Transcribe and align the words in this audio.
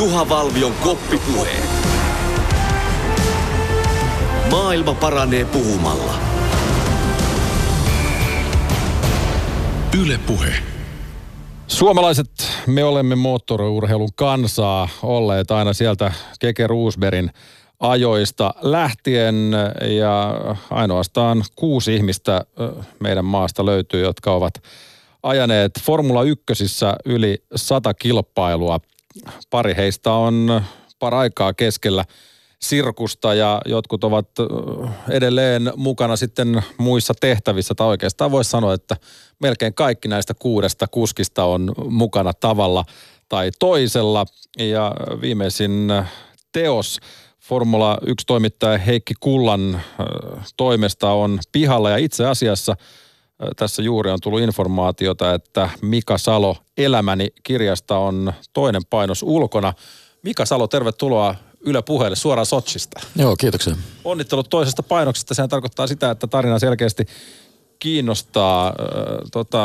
Juha 0.00 0.28
Valvion 0.28 0.72
koppipuhe. 0.74 1.48
Maailma 4.50 4.94
paranee 4.94 5.44
puhumalla. 5.44 6.14
Yle 10.02 10.18
Puhe. 10.26 10.54
Suomalaiset, 11.66 12.30
me 12.66 12.84
olemme 12.84 13.14
moottoriurheilun 13.14 14.08
kansaa 14.14 14.88
olleet 15.02 15.50
aina 15.50 15.72
sieltä 15.72 16.12
Keke 16.38 16.66
Roosbergin 16.66 17.30
ajoista 17.80 18.54
lähtien 18.62 19.50
ja 19.98 20.34
ainoastaan 20.70 21.44
kuusi 21.56 21.94
ihmistä 21.94 22.44
meidän 23.00 23.24
maasta 23.24 23.66
löytyy, 23.66 24.02
jotka 24.02 24.32
ovat 24.32 24.54
ajaneet 25.22 25.72
Formula 25.82 26.22
1 26.22 26.42
yli 27.04 27.42
sata 27.56 27.94
kilpailua. 27.94 28.80
Pari 29.50 29.76
heistä 29.76 30.12
on 30.12 30.62
paraikaa 30.98 31.52
keskellä 31.52 32.04
sirkusta 32.62 33.34
ja 33.34 33.60
jotkut 33.66 34.04
ovat 34.04 34.28
edelleen 35.08 35.72
mukana 35.76 36.16
sitten 36.16 36.62
muissa 36.78 37.14
tehtävissä. 37.20 37.74
Tai 37.74 37.86
oikeastaan 37.86 38.30
voisi 38.30 38.50
sanoa, 38.50 38.74
että 38.74 38.96
melkein 39.38 39.74
kaikki 39.74 40.08
näistä 40.08 40.34
kuudesta 40.34 40.86
kuskista 40.88 41.44
on 41.44 41.72
mukana 41.88 42.32
tavalla 42.32 42.84
tai 43.28 43.50
toisella. 43.58 44.26
Ja 44.58 44.94
viimeisin 45.20 45.92
teos 46.52 47.00
Formula 47.40 47.98
1-toimittaja 48.04 48.78
Heikki 48.78 49.14
Kullan 49.20 49.80
toimesta 50.56 51.10
on 51.10 51.38
pihalla 51.52 51.90
ja 51.90 51.96
itse 51.96 52.26
asiassa 52.26 52.76
tässä 53.56 53.82
juuri 53.82 54.10
on 54.10 54.20
tullut 54.22 54.40
informaatiota, 54.40 55.34
että 55.34 55.70
Mika 55.82 56.18
Salo 56.18 56.56
Elämäni 56.78 57.28
kirjasta 57.42 57.98
on 57.98 58.32
toinen 58.52 58.82
painos 58.90 59.22
ulkona. 59.22 59.72
Mika 60.22 60.44
Salo, 60.44 60.66
tervetuloa 60.66 61.34
Yle 61.60 61.82
puheelle 61.82 62.16
suoraan 62.16 62.46
Sotsista. 62.46 63.00
Joo, 63.16 63.36
kiitoksia. 63.36 63.76
Onnittelut 64.04 64.50
toisesta 64.50 64.82
painoksesta. 64.82 65.34
Sehän 65.34 65.48
tarkoittaa 65.48 65.86
sitä, 65.86 66.10
että 66.10 66.26
tarina 66.26 66.58
selkeästi 66.58 67.06
kiinnostaa. 67.78 68.74
Tota, 69.32 69.64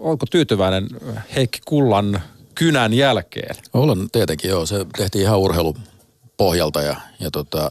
onko 0.00 0.26
tyytyväinen 0.30 0.88
Heikki 1.36 1.58
Kullan 1.64 2.20
kynän 2.54 2.94
jälkeen? 2.94 3.56
Olen 3.72 4.10
tietenkin, 4.10 4.50
joo. 4.50 4.66
Se 4.66 4.86
tehtiin 4.96 5.22
ihan 5.22 5.38
urheilupohjalta 5.38 6.82
ja, 6.82 6.96
ja 7.20 7.30
tota, 7.30 7.70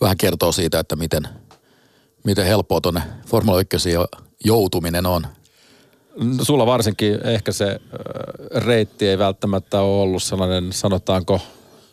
vähän 0.00 0.16
kertoo 0.16 0.52
siitä, 0.52 0.78
että 0.78 0.96
miten, 0.96 1.28
miten 2.24 2.46
helppoa 2.46 2.80
tuonne 2.80 3.02
Formula 3.26 3.60
1 3.60 3.76
joutuminen 4.44 5.06
on. 5.06 5.26
Sulla 6.42 6.66
varsinkin 6.66 7.26
ehkä 7.26 7.52
se 7.52 7.80
reitti 8.54 9.08
ei 9.08 9.18
välttämättä 9.18 9.80
ole 9.80 10.02
ollut 10.02 10.22
sellainen, 10.22 10.72
sanotaanko, 10.72 11.40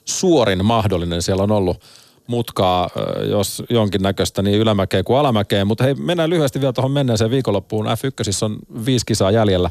suorin 0.06 0.66
mahdollinen. 0.66 1.22
Siellä 1.22 1.44
on 1.44 1.52
ollut 1.52 1.82
mutkaa, 2.28 2.90
jos 3.30 3.64
jonkinnäköistä 3.70 4.42
niin 4.42 4.60
ylämäkeä 4.60 5.04
kuin 5.04 5.18
alamäkeä. 5.20 5.66
Mutta 5.66 5.84
hei, 5.84 5.94
mennään 5.94 6.30
lyhyesti 6.30 6.62
vielä 6.62 6.74
tuohon 6.74 6.92
menneeseen 6.92 7.32
viikonloppuun. 7.32 7.86
F1 7.86 8.46
on 8.46 8.58
viisi 8.86 9.06
kisaa 9.06 9.32
jäljellä. 9.32 9.70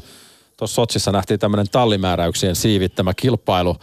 Tuossa 0.57 0.75
Sotsissa 0.75 1.11
nähtiin 1.11 1.39
tämmöinen 1.39 1.69
tallimääräyksien 1.71 2.55
siivittämä 2.55 3.13
kilpailu, 3.13 3.75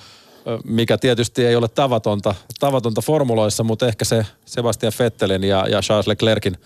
mikä 0.65 0.99
tietysti 0.99 1.47
ei 1.47 1.57
ole 1.57 1.69
tavatonta, 1.69 2.35
tavatonta 2.61 3.01
formuloissa, 3.01 3.65
mutta 3.65 3.87
ehkä 3.87 4.05
se 4.05 4.27
Sebastian 4.45 4.93
Vettelin 4.99 5.45
ja, 5.45 5.67
ja 5.69 5.81
Charles 5.81 6.07
Leclerkin 6.07 6.57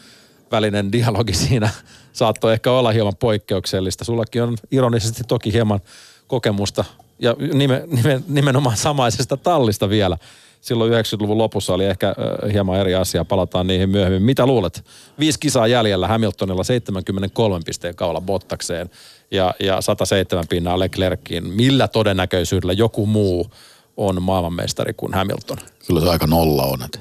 välinen 0.53 0.93
dialogi 0.93 1.33
siinä 1.33 1.71
saattoi 2.13 2.53
ehkä 2.53 2.73
olla 2.73 2.91
hieman 2.91 3.17
poikkeuksellista. 3.17 4.05
Sullakin 4.05 4.43
on 4.43 4.57
ironisesti 4.71 5.25
toki 5.29 5.53
hieman 5.53 5.81
kokemusta 6.27 6.85
ja 7.19 7.37
nime, 7.53 7.83
nime, 7.87 8.23
nimenomaan 8.29 8.77
samaisesta 8.77 9.37
tallista 9.37 9.89
vielä. 9.89 10.17
Silloin 10.61 10.93
90-luvun 10.93 11.39
lopussa 11.39 11.75
oli 11.75 11.85
ehkä 11.85 12.15
hieman 12.53 12.81
eri 12.81 12.95
asia, 12.95 13.25
palataan 13.25 13.67
niihin 13.67 13.91
myöhemmin. 13.91 14.23
Mitä 14.23 14.47
luulet? 14.47 14.85
Viisi 15.19 15.41
kisaa 15.41 15.67
jäljellä 15.67 16.09
Hamiltonilla 16.09 16.65
73 16.65 17.61
pisteen 17.65 17.95
kaula 17.95 18.21
Bottakseen 18.21 18.91
ja, 19.31 19.55
ja 19.61 19.81
107 19.81 20.45
pinnaa 20.49 20.79
Leclerkiin. 20.79 21.47
Millä 21.47 21.89
todennäköisyydellä 21.89 22.73
joku 22.73 23.07
muu 23.07 23.51
on 23.97 24.23
maailmanmestari 24.23 24.93
kuin 24.93 25.15
Hamilton? 25.15 25.59
Kyllä 25.87 26.01
se 26.01 26.09
aika 26.09 26.27
nolla 26.27 26.63
on. 26.63 26.83
Että 26.83 26.99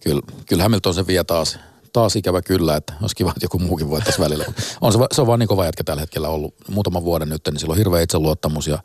kyllä, 0.00 0.22
kyllä 0.46 0.62
Hamilton 0.62 0.94
se 0.94 1.06
vie 1.06 1.24
taas, 1.24 1.58
taas 1.96 2.16
ikävä 2.16 2.42
kyllä, 2.42 2.76
että 2.76 2.92
olisi 3.02 3.16
kiva, 3.16 3.30
että 3.30 3.44
joku 3.44 3.58
muukin 3.58 3.90
voittaisi 3.90 4.20
välillä. 4.20 4.44
On 4.80 4.92
se, 4.92 4.98
se 5.12 5.20
on 5.20 5.26
vaan 5.26 5.38
niin 5.38 5.48
kova 5.48 5.64
jätkä 5.64 5.84
tällä 5.84 6.00
hetkellä 6.00 6.28
ollut 6.28 6.54
muutaman 6.70 7.04
vuoden 7.04 7.28
nyt, 7.28 7.42
niin 7.46 7.58
sillä 7.58 7.72
on 7.72 7.78
hirveä 7.78 8.00
itseluottamus 8.00 8.66
ja 8.66 8.78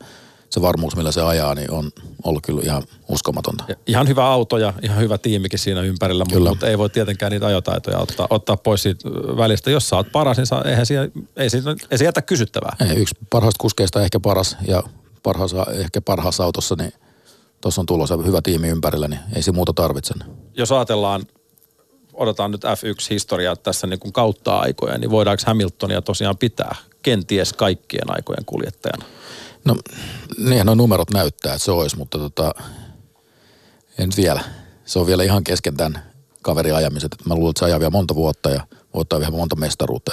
se 0.50 0.62
varmuus, 0.62 0.96
millä 0.96 1.12
se 1.12 1.22
ajaa, 1.22 1.54
niin 1.54 1.70
on 1.70 1.90
ollut 2.24 2.42
kyllä 2.46 2.60
ihan 2.64 2.82
uskomatonta. 3.08 3.64
Ja 3.68 3.74
ihan 3.86 4.08
hyvä 4.08 4.26
auto 4.26 4.58
ja 4.58 4.72
ihan 4.82 4.98
hyvä 4.98 5.18
tiimikin 5.18 5.58
siinä 5.58 5.80
ympärillä, 5.82 6.24
kyllä. 6.32 6.48
mutta 6.50 6.66
ei 6.66 6.78
voi 6.78 6.90
tietenkään 6.90 7.32
niitä 7.32 7.46
ajotaitoja 7.46 7.98
ottaa, 7.98 8.26
ottaa 8.30 8.56
pois 8.56 8.82
siitä 8.82 9.08
välistä. 9.36 9.70
Jos 9.70 9.88
sä 9.88 9.96
oot 9.96 10.12
paras, 10.12 10.36
niin 10.36 10.46
saa, 10.46 10.62
eihän 10.64 10.86
siinä, 10.86 11.08
ei, 11.36 11.50
siinä, 11.50 11.76
ei 11.90 11.98
se 11.98 12.04
jätä 12.04 12.22
kysyttävää. 12.22 12.76
Ei, 12.80 12.96
yksi 12.96 13.14
parhaista 13.30 13.62
kuskeista 13.62 14.02
ehkä 14.02 14.20
paras 14.20 14.56
ja 14.68 14.82
parhaassa, 15.22 15.66
ehkä 15.72 16.00
parhaassa 16.00 16.44
autossa, 16.44 16.74
niin 16.78 16.92
tuossa 17.60 17.80
on 17.80 17.86
tulossa 17.86 18.16
hyvä 18.16 18.42
tiimi 18.42 18.68
ympärillä, 18.68 19.08
niin 19.08 19.20
ei 19.36 19.42
se 19.42 19.52
muuta 19.52 19.72
tarvitse. 19.72 20.14
Jos 20.54 20.72
ajatellaan 20.72 21.22
odotetaan 22.14 22.50
nyt 22.50 22.64
F1-historiaa 22.64 23.56
tässä 23.56 23.86
niin 23.86 24.00
kuin 24.00 24.12
kautta 24.12 24.58
aikoja, 24.58 24.98
niin 24.98 25.10
voidaanko 25.10 25.42
Hamiltonia 25.46 26.02
tosiaan 26.02 26.38
pitää 26.38 26.74
kenties 27.02 27.52
kaikkien 27.52 28.14
aikojen 28.14 28.44
kuljettajana? 28.44 29.04
No, 29.64 29.76
niin 30.38 30.66
nuo 30.66 30.74
numerot 30.74 31.10
näyttää, 31.10 31.54
että 31.54 31.64
se 31.64 31.70
olisi, 31.70 31.96
mutta 31.96 32.18
tota, 32.18 32.54
en 33.98 34.10
vielä. 34.16 34.40
Se 34.84 34.98
on 34.98 35.06
vielä 35.06 35.22
ihan 35.22 35.44
kesken 35.44 35.76
tämän 35.76 36.02
kaverin 36.42 36.74
ajamiset. 36.74 37.16
Mä 37.24 37.34
luulen, 37.34 37.50
että 37.50 37.58
se 37.58 37.64
ajaa 37.64 37.80
vielä 37.80 37.90
monta 37.90 38.14
vuotta 38.14 38.50
ja 38.50 38.66
voittaa 38.94 39.20
vielä 39.20 39.32
monta 39.32 39.56
mestaruutta. 39.56 40.12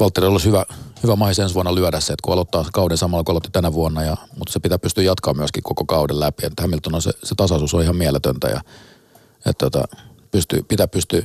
Valtteri 0.00 0.26
olisi 0.26 0.46
hyvä, 0.46 0.64
hyvä 1.02 1.16
mahis 1.16 1.38
ensi 1.38 1.54
vuonna 1.54 1.74
lyödä 1.74 2.00
se, 2.00 2.12
että 2.12 2.22
kun 2.22 2.32
aloittaa 2.32 2.66
kauden 2.72 2.98
samalla 2.98 3.24
kuin 3.24 3.32
aloitti 3.32 3.50
tänä 3.52 3.72
vuonna, 3.72 4.02
ja, 4.02 4.16
mutta 4.38 4.52
se 4.52 4.60
pitää 4.60 4.78
pystyä 4.78 5.04
jatkaa 5.04 5.34
myöskin 5.34 5.62
koko 5.62 5.84
kauden 5.84 6.20
läpi. 6.20 6.46
Että 6.46 6.62
Hamilton 6.62 6.94
on 6.94 7.02
se, 7.02 7.10
se 7.24 7.34
tasaisuus 7.34 7.74
on 7.74 7.82
ihan 7.82 7.96
mieletöntä 7.96 8.48
ja 8.48 8.60
että 9.46 9.70
tota, 9.70 9.84
pystyy, 10.32 10.62
pitää 10.62 10.88
pystyä 10.88 11.22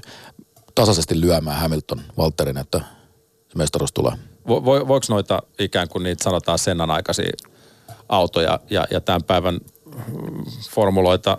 tasaisesti 0.75 1.21
lyömään 1.21 1.59
Hamilton 1.59 2.01
Valtterin, 2.17 2.57
että 2.57 2.79
se 3.47 3.57
mestaruus 3.57 3.93
tulee. 3.93 4.13
Vo, 4.47 4.65
vo, 4.65 4.87
voiko 4.87 5.05
noita 5.09 5.41
ikään 5.59 5.89
kuin 5.89 6.03
niitä 6.03 6.23
sanotaan 6.23 6.59
sennan 6.59 6.91
aikaisia 6.91 7.31
autoja 8.09 8.59
ja, 8.69 8.85
ja 8.91 9.01
tämän 9.01 9.23
päivän 9.23 9.59
formuloita 10.69 11.37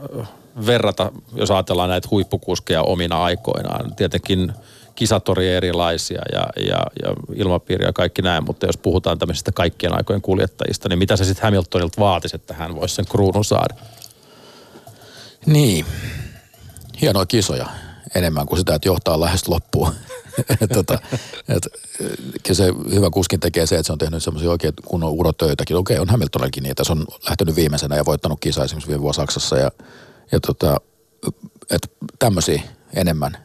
verrata, 0.66 1.12
jos 1.34 1.50
ajatellaan 1.50 1.90
näitä 1.90 2.08
huippukuskeja 2.10 2.82
omina 2.82 3.24
aikoinaan. 3.24 3.94
Tietenkin 3.96 4.52
kisatori 4.94 5.48
erilaisia 5.48 6.22
ja, 6.32 6.46
ja, 6.66 6.82
ja 7.02 7.14
ilmapiiri 7.34 7.84
ja 7.84 7.92
kaikki 7.92 8.22
näin, 8.22 8.44
mutta 8.44 8.66
jos 8.66 8.76
puhutaan 8.76 9.18
tämmöisistä 9.18 9.52
kaikkien 9.52 9.96
aikojen 9.96 10.22
kuljettajista, 10.22 10.88
niin 10.88 10.98
mitä 10.98 11.16
se 11.16 11.24
sitten 11.24 11.42
Hamiltonilta 11.42 12.00
vaatisi, 12.00 12.36
että 12.36 12.54
hän 12.54 12.74
voisi 12.74 12.94
sen 12.94 13.06
kruunun 13.06 13.44
saada? 13.44 13.74
Niin, 15.46 15.86
hienoja 17.00 17.26
kisoja 17.26 17.66
enemmän 18.14 18.46
kuin 18.46 18.58
sitä, 18.58 18.74
että 18.74 18.88
johtaa 18.88 19.20
lähes 19.20 19.48
loppuun. 19.48 19.92
tota, 20.74 20.98
et, 21.48 21.68
se 22.52 22.64
hyvä 22.94 23.10
kuskin 23.10 23.40
tekee 23.40 23.66
se, 23.66 23.74
että 23.74 23.86
se 23.86 23.92
on 23.92 23.98
tehnyt 23.98 24.22
semmoisia 24.22 24.50
oikein 24.50 24.74
kunnon 24.84 25.10
urotöitäkin. 25.10 25.76
Okei, 25.76 25.98
on 25.98 26.08
Hamiltonallakin 26.08 26.62
niitä. 26.62 26.84
Se 26.84 26.92
on 26.92 27.04
lähtenyt 27.28 27.56
viimeisenä 27.56 27.96
ja 27.96 28.04
voittanut 28.04 28.40
kisaa 28.40 28.64
esimerkiksi 28.64 28.88
viime 28.88 29.02
vuonna 29.02 29.12
Saksassa. 29.12 29.56
Ja, 29.56 29.70
ja 30.32 30.40
tota, 30.40 30.76
et 31.70 31.92
tämmöisiä 32.18 32.62
enemmän. 32.94 33.36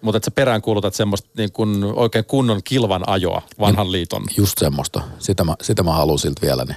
Mutta 0.00 0.16
että 0.16 0.24
sä 0.24 0.30
peräänkuulutat 0.30 0.94
semmoista 0.94 1.28
niin 1.36 1.52
kun 1.52 1.92
oikein 1.96 2.24
kunnon 2.24 2.60
kilvan 2.64 3.08
ajoa 3.08 3.42
vanhan 3.60 3.92
liiton. 3.92 4.22
Just 4.36 4.58
semmoista. 4.58 5.00
Sitä 5.18 5.44
mä, 5.44 5.54
sitä 5.62 5.82
mä 5.82 5.92
haluan 5.92 6.18
siltä 6.18 6.42
vielä. 6.42 6.64
Niin 6.64 6.76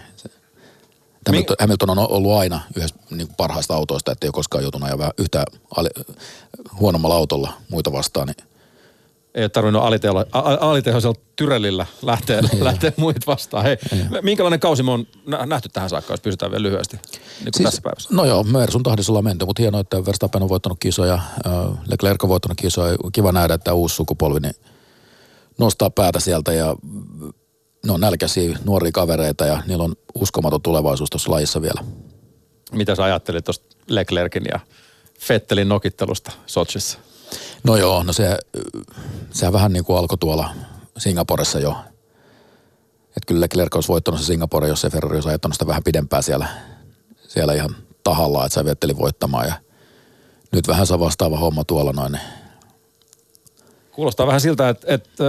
Hamilton, 1.27 1.55
Hamilton 1.59 1.89
on 1.89 1.97
ollut 1.99 2.33
aina 2.33 2.61
yhdessä 2.75 2.95
niin 3.09 3.27
parhaista 3.37 3.75
autoista, 3.75 4.11
ettei 4.11 4.27
ole 4.27 4.33
koskaan 4.33 4.63
joutunut 4.63 4.89
ajaa 4.89 5.13
yhtä 5.17 5.45
ali, 5.75 5.89
huonommalla 6.79 7.15
autolla 7.15 7.53
muita 7.69 7.91
vastaan. 7.91 8.27
Niin 8.27 8.47
ei 9.35 9.43
ole 9.43 9.49
tarvinnut 9.49 9.83
alitehoisella 10.59 11.15
tyrellillä 11.35 11.85
lähteä, 12.01 12.41
lähteä 12.59 12.91
muita 12.97 13.19
vastaan. 13.27 13.63
Hei, 13.63 13.77
minkälainen 14.21 14.59
kausi 14.59 14.83
me 14.83 14.91
on 14.91 15.07
nähty 15.45 15.69
tähän 15.69 15.89
saakka, 15.89 16.13
jos 16.13 16.21
pysytään 16.21 16.51
vielä 16.51 16.63
lyhyesti 16.63 16.99
niin 17.43 17.53
siis, 17.53 17.63
tässä 17.63 17.81
päivässä? 17.81 18.09
No 18.11 18.25
joo, 18.25 18.43
Mersun 18.43 18.83
tahdissa 18.83 19.11
ollaan 19.11 19.23
menty, 19.23 19.45
mutta 19.45 19.61
hienoa, 19.61 19.81
että 19.81 20.05
Verstappen 20.05 20.43
on 20.43 20.49
voittanut 20.49 20.77
kisoja, 20.79 21.19
Leclerc 21.87 22.23
on 22.23 22.29
voittanut 22.29 22.57
kisoja. 22.57 22.97
Kiva 23.11 23.31
nähdä, 23.31 23.53
että 23.53 23.73
uusi 23.73 23.95
sukupolvi 23.95 24.39
niin 24.39 24.55
nostaa 25.57 25.89
päätä 25.89 26.19
sieltä 26.19 26.53
ja 26.53 26.75
ne 27.85 27.91
on 27.91 28.01
nälkäisiä 28.01 28.59
nuoria 28.65 28.91
kavereita 28.91 29.45
ja 29.45 29.63
niillä 29.67 29.83
on 29.83 29.95
uskomaton 30.15 30.61
tulevaisuus 30.61 31.09
tuossa 31.09 31.31
lajissa 31.31 31.61
vielä. 31.61 31.83
Mitä 32.71 32.95
sä 32.95 33.03
ajattelit 33.03 33.45
tuosta 33.45 33.77
Leclerkin 33.87 34.43
ja 34.51 34.59
Fettelin 35.19 35.69
nokittelusta 35.69 36.31
Sochissa? 36.45 36.99
No 37.63 37.75
joo, 37.75 38.03
no 38.03 38.13
se, 38.13 38.37
sehän 39.31 39.53
vähän 39.53 39.73
niin 39.73 39.85
kuin 39.85 39.97
alkoi 39.97 40.17
tuolla 40.17 40.49
Singaporessa 40.97 41.59
jo. 41.59 41.75
Että 43.07 43.27
kyllä 43.27 43.41
Leclerc 43.41 43.75
olisi 43.75 43.89
voittanut 43.89 44.19
se 44.19 44.25
Singapore, 44.25 44.67
jos 44.67 44.81
se 44.81 44.89
Ferrari 44.89 45.15
olisi 45.15 45.29
ajattanut 45.29 45.55
sitä 45.55 45.67
vähän 45.67 45.83
pidempään 45.83 46.23
siellä, 46.23 46.47
siellä 47.27 47.53
ihan 47.53 47.75
tahalla, 48.03 48.45
että 48.45 48.53
sai 48.53 48.65
Vetteli 48.65 48.97
voittamaan 48.97 49.47
ja 49.47 49.53
nyt 50.51 50.67
vähän 50.67 50.87
saa 50.87 50.99
vastaava 50.99 51.37
homma 51.37 51.63
tuolla 51.63 51.93
noin. 51.93 52.19
Kuulostaa 53.97 54.27
vähän 54.27 54.41
siltä, 54.41 54.69
että, 54.69 54.93
että 54.93 55.23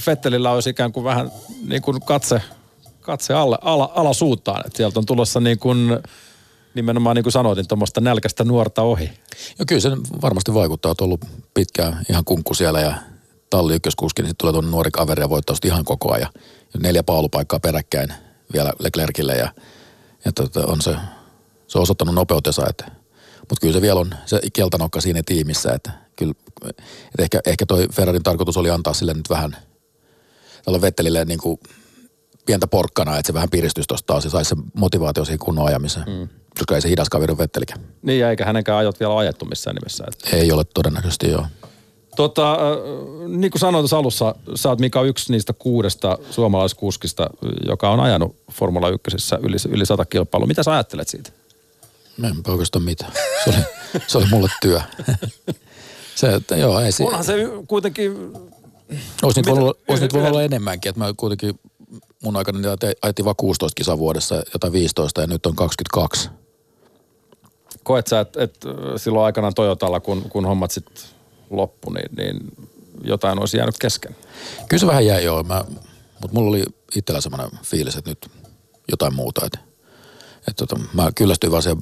Fettelillä 0.00 0.50
olisi 0.50 0.70
ikään 0.70 0.92
kuin 0.92 1.04
vähän 1.04 1.32
niin 1.66 1.82
kuin 1.82 2.00
katse, 2.00 2.42
katse 3.00 3.34
alle, 3.34 3.58
ala, 3.62 3.92
alasuuttaan. 3.94 4.66
Että 4.66 4.76
sieltä 4.76 4.98
on 4.98 5.06
tulossa 5.06 5.40
niin 5.40 5.58
kuin, 5.58 5.98
nimenomaan 6.74 7.16
niin 7.16 7.22
kuin 7.22 7.32
sanoitin, 7.32 7.68
tuommoista 7.68 8.00
nälkästä 8.00 8.44
nuorta 8.44 8.82
ohi. 8.82 9.10
Ja 9.58 9.64
kyllä 9.64 9.80
se 9.80 9.90
varmasti 10.22 10.54
vaikuttaa, 10.54 10.90
on 10.90 10.96
ollut 11.00 11.24
pitkään 11.54 12.06
ihan 12.10 12.24
kunkku 12.24 12.54
siellä 12.54 12.80
ja 12.80 12.94
talli 13.50 13.74
ykköskuski, 13.74 14.22
niin 14.22 14.30
sitten 14.30 14.42
tulee 14.42 14.52
tuonne 14.52 14.70
nuori 14.70 14.90
kaveri 14.90 15.22
ja 15.22 15.30
voittaa 15.30 15.56
ihan 15.64 15.84
koko 15.84 16.12
ajan. 16.12 16.30
Ja 16.74 16.80
neljä 16.80 17.02
paalupaikkaa 17.02 17.60
peräkkäin 17.60 18.12
vielä 18.52 18.72
Leclercille 18.78 19.34
ja, 19.34 19.48
ja 20.24 20.32
tota, 20.32 20.66
on 20.66 20.80
se, 20.82 20.96
se 21.66 21.78
on 21.78 21.82
osoittanut 21.82 22.14
nopeutensa, 22.14 22.66
että 22.68 22.84
mutta 23.38 23.60
kyllä 23.60 23.74
se 23.74 23.82
vielä 23.82 24.00
on 24.00 24.14
se 24.26 24.40
keltanokka 24.52 25.00
siinä 25.00 25.22
tiimissä, 25.26 25.72
että 25.72 26.03
kyllä, 26.16 26.34
että 26.68 26.82
ehkä, 27.18 27.40
ehkä 27.46 27.66
toi 27.66 27.88
Ferrarin 27.92 28.22
tarkoitus 28.22 28.56
oli 28.56 28.70
antaa 28.70 28.94
sille 28.94 29.14
nyt 29.14 29.30
vähän, 29.30 29.56
tällä 30.64 30.80
Vettelille 30.80 31.24
niin 31.24 31.40
kuin 31.40 31.60
pientä 32.46 32.66
porkkana, 32.66 33.18
että 33.18 33.26
se 33.26 33.34
vähän 33.34 33.50
piristyisi 33.50 33.88
tuosta 33.88 34.06
taas 34.06 34.24
ja 34.24 34.30
saisi 34.30 34.48
se 34.48 34.56
motivaatio 34.74 35.24
siihen 35.24 35.38
kunnon 35.38 35.66
ajamiseen. 35.66 36.06
Mm. 36.06 36.28
Koska 36.58 36.74
ei 36.74 36.80
se 36.80 36.88
hidas 36.88 37.08
kaveri 37.08 37.38
Vettelikään. 37.38 37.80
Niin, 38.02 38.20
ja 38.20 38.30
eikä 38.30 38.44
hänenkään 38.44 38.78
ajot 38.78 39.00
vielä 39.00 39.18
ajettu 39.18 39.44
missään 39.44 39.76
nimessä. 39.76 40.04
Että. 40.08 40.36
Ei 40.36 40.52
ole 40.52 40.64
todennäköisesti, 40.74 41.30
joo. 41.30 41.46
Tota, 42.16 42.52
äh, 42.52 42.58
niin 43.28 43.50
kuin 43.50 43.60
sanoin 43.60 43.82
tuossa 43.82 43.98
alussa, 43.98 44.34
sä 44.54 44.68
oot 44.68 44.80
Mika 44.80 45.02
yksi 45.02 45.32
niistä 45.32 45.52
kuudesta 45.52 46.18
suomalaiskuskista, 46.30 47.30
joka 47.66 47.90
on 47.90 48.00
ajanut 48.00 48.36
Formula 48.52 48.88
1 48.88 49.34
yli, 49.42 49.56
yli 49.68 49.86
100 49.86 50.04
kilpailua. 50.04 50.46
Mitä 50.46 50.62
sä 50.62 50.72
ajattelet 50.72 51.08
siitä? 51.08 51.30
Enpä 52.22 52.52
oikeastaan 52.52 52.84
mitään. 52.84 53.12
Se 53.44 53.50
oli, 53.50 53.56
se 54.06 54.18
oli 54.18 54.26
mulle 54.30 54.48
työ. 54.62 54.80
se, 56.14 56.34
että 56.34 56.56
joo, 56.56 56.80
ei 56.80 56.92
si- 56.92 57.04
Onhan 57.04 57.24
se 57.24 57.34
kuitenkin... 57.68 58.12
Olisi 59.22 59.40
niitä 59.40 59.50
Mitä- 59.50 59.50
voinut, 59.60 59.78
olisi 59.88 60.02
niitä 60.02 60.14
voinut 60.14 60.30
olla 60.30 60.42
enemmänkin. 60.42 60.90
Että 60.90 60.98
mä 61.00 61.14
kuitenkin 61.16 61.60
mun 62.22 62.36
aikana 62.36 62.58
niitä 62.58 62.92
ajettiin 63.02 63.24
vaan 63.24 63.36
16 63.36 63.74
kisaa 63.76 63.98
vuodessa, 63.98 64.42
jotain 64.52 64.72
15 64.72 65.20
ja 65.20 65.26
nyt 65.26 65.46
on 65.46 65.56
22. 65.56 66.28
Koet 67.82 68.06
sä, 68.06 68.20
että, 68.20 68.42
että 68.42 68.68
silloin 68.96 69.24
aikanaan 69.26 69.54
Toyotalla, 69.54 70.00
kun, 70.00 70.22
kun 70.30 70.46
hommat 70.46 70.70
sitten 70.70 71.04
loppu, 71.50 71.90
niin, 71.90 72.10
niin 72.16 72.36
jotain 73.04 73.38
olisi 73.40 73.56
jäänyt 73.56 73.78
kesken? 73.78 74.16
Kyllä 74.68 74.80
se 74.80 74.86
vähän 74.86 75.06
jäi 75.06 75.24
joo, 75.24 75.42
mä, 75.42 75.64
mutta 76.20 76.34
mulla 76.34 76.48
oli 76.48 76.64
itsellä 76.96 77.20
semmoinen 77.20 77.50
fiilis, 77.62 77.96
että 77.96 78.10
nyt 78.10 78.30
jotain 78.90 79.14
muuta. 79.14 79.46
Että, 79.46 79.58
että 80.48 80.66
tota, 80.66 80.80
mä 80.92 81.12
kyllästyin 81.14 81.50
vaan 81.50 81.62
siihen 81.62 81.78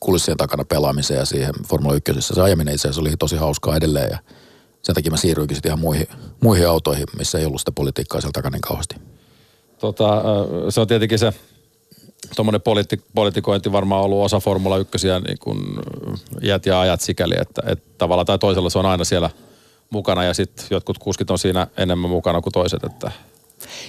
kulissien 0.00 0.36
takana 0.36 0.64
pelaamiseen 0.64 1.18
ja 1.18 1.24
siihen 1.24 1.54
Formula 1.68 1.94
1. 1.94 2.12
Se 2.20 2.42
ajaminen 2.42 2.74
itse 2.74 2.88
asiassa 2.88 3.00
oli 3.00 3.16
tosi 3.18 3.36
hauskaa 3.36 3.76
edelleen 3.76 4.08
ja 4.10 4.18
sen 4.82 4.94
takia 4.94 5.10
mä 5.10 5.16
siirryinkin 5.16 5.56
sitten 5.56 5.70
ihan 5.70 5.78
muihin, 5.78 6.06
muihin 6.40 6.68
autoihin, 6.68 7.06
missä 7.18 7.38
ei 7.38 7.44
ollut 7.44 7.60
sitä 7.60 7.72
politiikkaa 7.72 8.20
siellä 8.20 8.32
takana 8.32 8.54
niin 8.54 8.60
kauheasti. 8.60 8.96
Tota, 9.78 10.22
se 10.68 10.80
on 10.80 10.86
tietenkin 10.86 11.18
se 11.18 11.32
tuommoinen 12.36 12.60
politi- 12.60 13.02
politikointi 13.14 13.72
varmaan 13.72 14.02
ollut 14.02 14.24
osa 14.24 14.40
Formula 14.40 14.78
1 14.78 15.06
niin 15.26 15.38
kuin 15.40 15.58
iät 16.42 16.66
ja 16.66 16.80
ajat 16.80 17.00
sikäli, 17.00 17.34
että, 17.40 17.62
että 17.66 17.88
tavalla 17.98 18.24
tai 18.24 18.38
toisella 18.38 18.70
se 18.70 18.78
on 18.78 18.86
aina 18.86 19.04
siellä 19.04 19.30
mukana 19.90 20.24
ja 20.24 20.34
sitten 20.34 20.66
jotkut 20.70 20.98
kuskit 20.98 21.30
on 21.30 21.38
siinä 21.38 21.66
enemmän 21.76 22.10
mukana 22.10 22.40
kuin 22.40 22.52
toiset, 22.52 22.84
että 22.84 23.10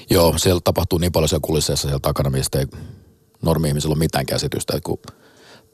Joo, 0.09 0.37
siellä 0.37 0.61
tapahtuu 0.63 0.99
niin 0.99 1.11
paljon 1.11 1.29
siellä 1.29 1.45
kulisseissa 1.45 1.87
siellä 1.87 1.99
takana, 1.99 2.29
mistä 2.29 2.59
ei 2.59 2.65
normi-ihmisellä 3.41 3.93
ole 3.93 3.99
mitään 3.99 4.25
käsitystä, 4.25 4.77
että 4.77 4.85
kun 4.85 4.99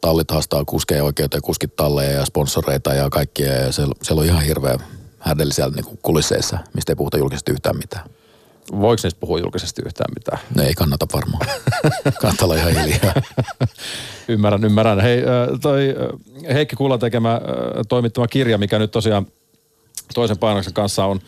tallit 0.05 0.31
haastaa 0.31 0.65
kuskeja 0.65 1.03
oikeuteen, 1.03 1.41
kuskit 1.41 1.75
talleja 1.75 2.11
ja 2.11 2.25
sponsoreita 2.25 2.93
ja 2.93 3.09
kaikkia, 3.09 3.53
ja 3.53 3.71
siellä, 3.71 3.95
siellä 4.01 4.19
on 4.19 4.25
ihan 4.25 4.43
hirveä 4.43 4.79
härdeli 5.19 5.53
siellä 5.53 5.75
niin 5.75 5.97
kulisseissa, 6.01 6.57
mistä 6.73 6.91
ei 6.91 6.95
puhuta 6.95 7.17
julkisesti 7.17 7.51
yhtään 7.51 7.77
mitään. 7.77 8.09
voiko 8.81 8.99
niistä 9.03 9.19
puhua 9.19 9.39
julkisesti 9.39 9.81
yhtään 9.85 10.13
mitään? 10.15 10.39
Ne 10.55 10.63
ei 10.67 10.73
kannata 10.73 11.05
varmaan. 11.13 11.47
Kannattaa 12.21 12.45
olla 12.45 12.55
ihan 12.55 12.71
hiljaa. 12.71 13.13
Ymmärrän, 14.27 14.63
ymmärrän. 14.65 14.99
Hei, 14.99 15.23
toi 15.61 15.95
Heikki 16.53 16.75
Kulla 16.75 16.97
tekemä 16.97 17.41
toimittama 17.89 18.27
kirja, 18.27 18.57
mikä 18.57 18.79
nyt 18.79 18.91
tosiaan 18.91 19.27
toisen 20.13 20.37
painoksen 20.37 20.73
kanssa 20.73 21.05
on, 21.05 21.19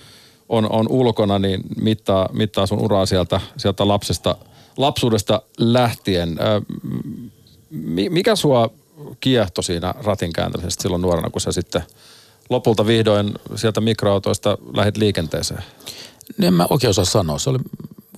on, 0.50 0.72
on 0.72 0.86
ulkona, 0.90 1.40
niin 1.40 1.62
mittaa, 1.82 2.30
mittaa 2.34 2.66
sun 2.66 2.82
uraa 2.82 3.06
sieltä, 3.06 3.42
sieltä 3.58 3.88
lapsesta, 3.88 4.38
lapsuudesta 4.78 5.42
lähtien. 5.58 6.38
Mi- 7.70 8.10
Mikä 8.10 8.36
sua 8.36 8.70
kiehto 9.20 9.62
siinä 9.62 9.94
ratin 10.04 10.34
kääntämisestä 10.34 10.82
silloin 10.82 11.02
nuorena, 11.02 11.30
kun 11.30 11.42
sä 11.42 11.52
sitten 11.52 11.84
lopulta 12.50 12.86
vihdoin 12.88 13.34
sieltä 13.56 13.82
mikroautoista 13.82 14.58
lähit 14.74 14.98
liikenteeseen? 14.98 15.64
Niin 16.38 16.48
en 16.48 16.54
mä 16.54 16.68
oikein 16.70 16.90
osaa 16.90 17.06
sanoa. 17.06 17.40
Se 17.40 17.50
oli 17.50 17.60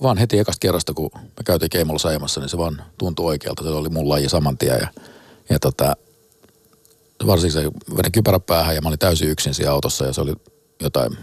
vaan 0.02 0.18
heti 0.18 0.38
ekasta 0.38 0.60
kerrasta, 0.60 0.94
kun 0.94 1.10
me 1.14 1.44
käytiin 1.44 1.70
Keimolla 1.70 2.08
ajamassa, 2.10 2.40
niin 2.40 2.48
se 2.48 2.58
vaan 2.58 2.84
tuntui 2.98 3.26
oikealta. 3.26 3.62
Se 3.62 3.68
oli 3.68 3.88
mun 3.88 4.08
laji 4.08 4.28
saman 4.28 4.58
tien 4.58 4.78
ja, 4.80 4.88
ja 5.50 5.58
tota, 5.58 5.96
varsinkin 7.26 7.62
se 7.62 7.70
vedin 7.96 8.12
kypärä 8.12 8.40
päähän 8.40 8.74
ja 8.74 8.82
mä 8.82 8.88
olin 8.88 8.98
täysin 8.98 9.30
yksin 9.30 9.54
siinä 9.54 9.72
autossa 9.72 10.04
ja 10.04 10.12
se 10.12 10.20
oli 10.20 10.32
jotain, 10.80 11.18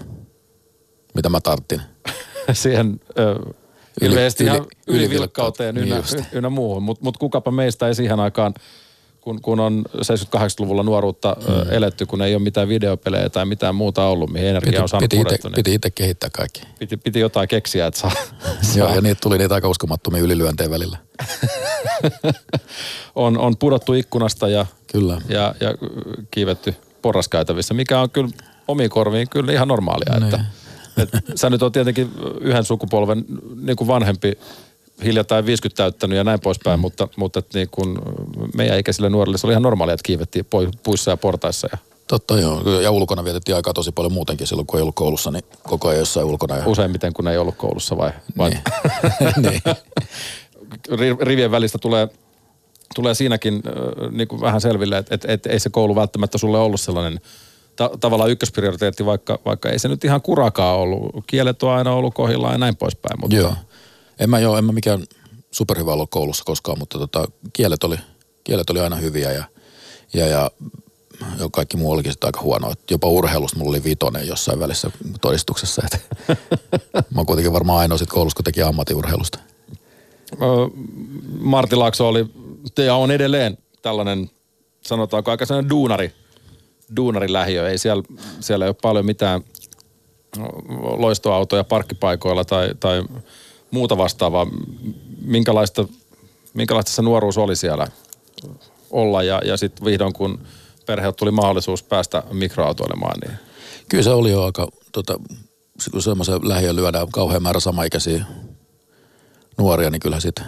mitä 1.13 1.29
mä 1.29 1.41
tarttin. 1.41 1.81
siihen 2.53 2.99
ö, 3.19 3.39
Yli- 4.01 4.09
ilmeisesti 4.09 4.43
yli- 4.43 4.53
ihan 4.53 4.65
ylivilkkauteen 4.87 5.77
ylivilkkauteen, 5.77 5.77
ynnä, 5.77 6.03
niin 6.15 6.37
ynnä 6.37 6.49
muuhun. 6.49 6.83
Mutta 6.83 7.03
mut 7.03 7.17
kukapa 7.17 7.51
meistä 7.51 7.87
ei 7.87 7.95
siihen 7.95 8.19
aikaan, 8.19 8.53
kun, 9.21 9.41
kun 9.41 9.59
on 9.59 9.83
78-luvulla 9.95 10.83
nuoruutta 10.83 11.35
mm. 11.39 11.73
eletty, 11.73 12.05
kun 12.05 12.21
ei 12.21 12.35
ole 12.35 12.43
mitään 12.43 12.67
videopelejä 12.67 13.29
tai 13.29 13.45
mitään 13.45 13.75
muuta 13.75 14.05
ollut, 14.07 14.29
mihin 14.29 14.47
energia 14.47 14.71
Piti, 14.71 14.81
on 14.81 14.89
saanut 14.89 15.09
piti, 15.09 15.15
ite, 15.15 15.23
purettu, 15.23 15.47
niin 15.47 15.55
piti 15.55 15.73
itse 15.73 15.89
kehittää 15.89 16.29
kaikki. 16.33 16.61
piti, 16.79 16.97
piti 16.97 17.19
jotain 17.19 17.47
keksiä, 17.47 17.87
että 17.87 17.99
saa, 17.99 18.11
Joo, 18.75 18.87
saa. 18.87 18.95
ja 18.95 19.01
niitä 19.01 19.21
tuli 19.21 19.37
niitä 19.37 19.55
aika 19.55 19.69
uskomattomia 19.69 20.21
ylilyöntejä 20.21 20.69
välillä. 20.69 20.97
on, 23.15 23.37
on 23.37 23.57
pudottu 23.57 23.93
ikkunasta 23.93 24.47
ja, 24.47 24.65
Kyllä. 24.91 25.21
ja, 25.29 25.55
ja 25.59 25.73
kiivetty 26.31 26.75
porraskäytävissä, 27.01 27.73
mikä 27.73 27.99
on 28.01 28.09
kyllä 28.09 28.29
omiin 28.67 28.89
korviin 28.89 29.29
kyllä 29.29 29.51
ihan 29.51 29.67
normaalia. 29.67 30.25
Että, 30.25 30.45
et, 30.97 31.09
sä 31.35 31.49
nyt 31.49 31.63
on 31.63 31.71
tietenkin 31.71 32.11
yhden 32.41 32.63
sukupolven 32.63 33.25
niin 33.61 33.77
kuin 33.77 33.87
vanhempi, 33.87 34.37
hiljattain 35.03 35.45
50 35.45 35.83
täyttänyt 35.83 36.17
ja 36.17 36.23
näin 36.23 36.39
poispäin, 36.39 36.79
mm. 36.79 36.81
mutta, 36.81 37.07
mutta 37.15 37.39
et 37.39 37.53
niin 37.53 37.69
kuin 37.71 37.97
meidän 38.55 38.79
ikäisille 38.79 39.09
nuorille 39.09 39.37
se 39.37 39.47
oli 39.47 39.53
ihan 39.53 39.63
normaalia, 39.63 39.93
että 39.93 40.07
kiivettiin 40.07 40.45
puissa 40.83 41.11
ja 41.11 41.17
portaissa 41.17 41.69
ja 41.71 41.77
Totta 42.07 42.39
joo. 42.39 42.79
Ja 42.79 42.91
ulkona 42.91 43.23
vietettiin 43.23 43.55
aikaa 43.55 43.73
tosi 43.73 43.91
paljon 43.91 44.13
muutenkin 44.13 44.47
silloin, 44.47 44.67
kun 44.67 44.79
ei 44.79 44.81
ollut 44.81 44.95
koulussa, 44.95 45.31
niin 45.31 45.43
koko 45.63 45.87
ajan 45.87 45.99
jossain 45.99 46.25
ulkona. 46.25 46.57
Ja... 46.57 46.67
useimmiten, 46.67 47.13
kun 47.13 47.27
ei 47.27 47.37
ollut 47.37 47.55
koulussa 47.55 47.97
vai, 47.97 48.11
vai 48.37 48.49
Niin. 48.49 48.61
niin. 49.49 49.61
ri- 50.99 51.21
rivien 51.21 51.51
välistä 51.51 51.77
tulee, 51.77 52.07
tulee 52.95 53.13
siinäkin 53.13 53.53
äh, 53.53 54.11
niin 54.11 54.27
kuin 54.27 54.41
vähän 54.41 54.61
selville, 54.61 54.97
että 54.97 55.15
et, 55.15 55.25
et, 55.25 55.45
ei 55.45 55.59
se 55.59 55.69
koulu 55.69 55.95
välttämättä 55.95 56.37
sulle 56.37 56.57
ollut 56.57 56.81
sellainen 56.81 57.21
ta- 57.77 57.91
tavallaan 57.99 58.29
ykkösprioriteetti, 58.29 59.05
vaikka, 59.05 59.39
vaikka 59.45 59.69
ei 59.69 59.79
se 59.79 59.87
nyt 59.87 60.03
ihan 60.03 60.21
kurakaan 60.21 60.77
ollut. 60.77 61.23
Kielet 61.27 61.63
on 61.63 61.71
aina 61.71 61.93
ollut 61.93 62.13
kohdillaan 62.13 62.53
ja 62.53 62.57
näin 62.57 62.75
poispäin. 62.75 63.19
Mutta 63.19 63.35
Joo. 63.35 63.53
En 64.19 64.29
mä, 64.29 64.39
joo, 64.39 64.57
en 64.57 64.65
mä 64.65 64.71
mikään 64.71 65.03
superhyvä 65.51 65.93
ollut 65.93 66.09
koulussa 66.09 66.43
koskaan, 66.43 66.79
mutta 66.79 66.99
tota, 66.99 67.25
kielet, 67.53 67.83
oli, 67.83 67.97
kielet 68.43 68.69
oli 68.69 68.79
aina 68.79 68.95
hyviä 68.95 69.31
ja, 69.31 69.43
ja, 70.13 70.27
ja, 70.27 70.51
ja 71.39 71.49
kaikki 71.51 71.77
muu 71.77 71.91
olikin 71.91 72.11
sitten 72.11 72.27
aika 72.27 72.41
huono. 72.41 72.71
Et 72.71 72.91
jopa 72.91 73.07
urheilusta 73.07 73.57
mulla 73.57 73.69
oli 73.69 73.83
vitonen 73.83 74.27
jossain 74.27 74.59
välissä 74.59 74.91
todistuksessa. 75.21 75.81
Et 75.85 76.07
mä 77.13 77.19
oon 77.19 77.25
kuitenkin 77.25 77.53
varmaan 77.53 77.79
ainoa 77.79 77.97
sit 77.97 78.09
koulussa, 78.09 78.35
kun 78.35 78.43
teki 78.43 78.61
ammattiurheilusta. 78.61 79.39
Martti 81.39 81.75
Laakso 81.75 82.07
oli 82.07 82.25
ja 82.77 82.95
on 82.95 83.11
edelleen 83.11 83.57
tällainen, 83.81 84.31
sanotaanko 84.81 85.31
aika 85.31 85.45
sellainen 85.45 85.69
duunari, 85.69 86.13
duunarilähiö. 86.95 87.69
Ei 87.69 87.77
siellä, 87.77 88.03
siellä 88.39 88.65
ei 88.65 88.69
ole 88.69 88.75
paljon 88.81 89.05
mitään 89.05 89.41
loistoautoja 90.97 91.63
parkkipaikoilla 91.63 92.45
tai, 92.45 92.69
tai 92.79 93.03
muuta 93.71 93.97
vastaavaa. 93.97 94.47
Minkälaista, 95.21 95.87
minkälaista 96.53 96.91
se 96.91 97.01
nuoruus 97.01 97.37
oli 97.37 97.55
siellä 97.55 97.87
olla 98.91 99.23
ja, 99.23 99.41
ja 99.45 99.57
sitten 99.57 99.85
vihdoin 99.85 100.13
kun 100.13 100.39
perheelle 100.85 101.13
tuli 101.13 101.31
mahdollisuus 101.31 101.83
päästä 101.83 102.23
mikroautoilemaan, 102.31 103.19
niin 103.19 103.37
Kyllä 103.89 104.03
se 104.03 104.09
oli 104.09 104.31
jo 104.31 104.43
aika, 104.43 104.67
tota, 104.91 105.19
kun 105.91 106.01
semmoisen 106.01 106.49
lähiön 106.49 106.75
lyödään 106.75 107.11
kauhean 107.11 107.43
määrä 107.43 107.59
samaikäisiä 107.59 108.25
nuoria, 109.57 109.89
niin 109.89 109.99
kyllä 109.99 110.19
sitten 110.19 110.45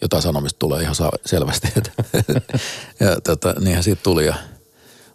jotain 0.00 0.22
sanomista 0.22 0.58
tulee 0.58 0.82
ihan 0.82 0.94
selvästi. 1.26 1.68
Ja 3.00 3.20
tota, 3.20 3.54
niinhän 3.60 3.82
siitä 3.82 4.02
tuli. 4.02 4.26
Ja, 4.26 4.34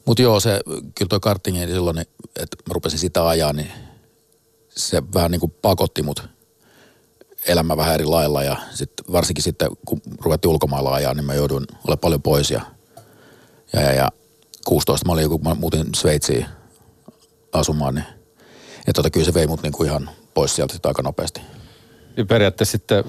mutta 0.06 0.22
joo, 0.24 0.40
se, 0.40 0.62
kyllä 0.96 1.10
toi 1.10 1.20
kartingi 1.20 1.60
niin 1.60 1.70
silloin, 1.70 1.96
niin, 1.96 2.08
että 2.40 2.58
mä 2.68 2.74
rupesin 2.74 3.00
sitä 3.00 3.28
ajaa, 3.28 3.54
niin 3.54 3.72
se 4.70 5.04
vähän 5.14 5.32
niin 5.32 5.40
kuin 5.40 5.54
pakotti 5.62 6.04
mut 6.04 6.24
elämä 7.48 7.78
vähän 7.78 7.94
eri 7.94 8.06
lailla 8.06 8.44
ja 8.44 8.58
sit, 8.74 8.92
varsinkin 9.12 9.44
sitten 9.44 9.70
kun 9.86 10.02
ruvettiin 10.22 10.52
ulkomailla 10.52 10.94
ajaa, 10.94 11.14
niin 11.14 11.26
mä 11.26 11.34
jouduin 11.34 11.66
olemaan 11.72 12.00
paljon 12.00 12.22
pois 12.22 12.52
ja 12.52 12.62
Ja, 13.74 13.82
ja, 13.82 13.94
ja 13.94 14.10
16 14.66 15.06
mä 15.06 15.14
olin 15.14 15.30
kun 15.30 15.44
mä 15.44 15.56
muutin 15.56 15.96
Sveitsiin 15.96 16.46
asumaan, 17.54 17.96
niin 17.96 18.06
että 18.80 18.94
tota, 18.94 19.10
kyllä 19.10 19.26
se 19.26 19.34
vei 19.34 19.48
mut 19.48 19.64
niinku 19.64 19.84
ihan 19.84 20.10
pois 20.34 20.56
sieltä 20.56 20.74
sit 20.74 20.86
aika 20.86 21.02
nopeasti. 21.02 21.42
Ja 22.18 22.26
periaatteessa 22.26 22.72
sitten 22.72 23.04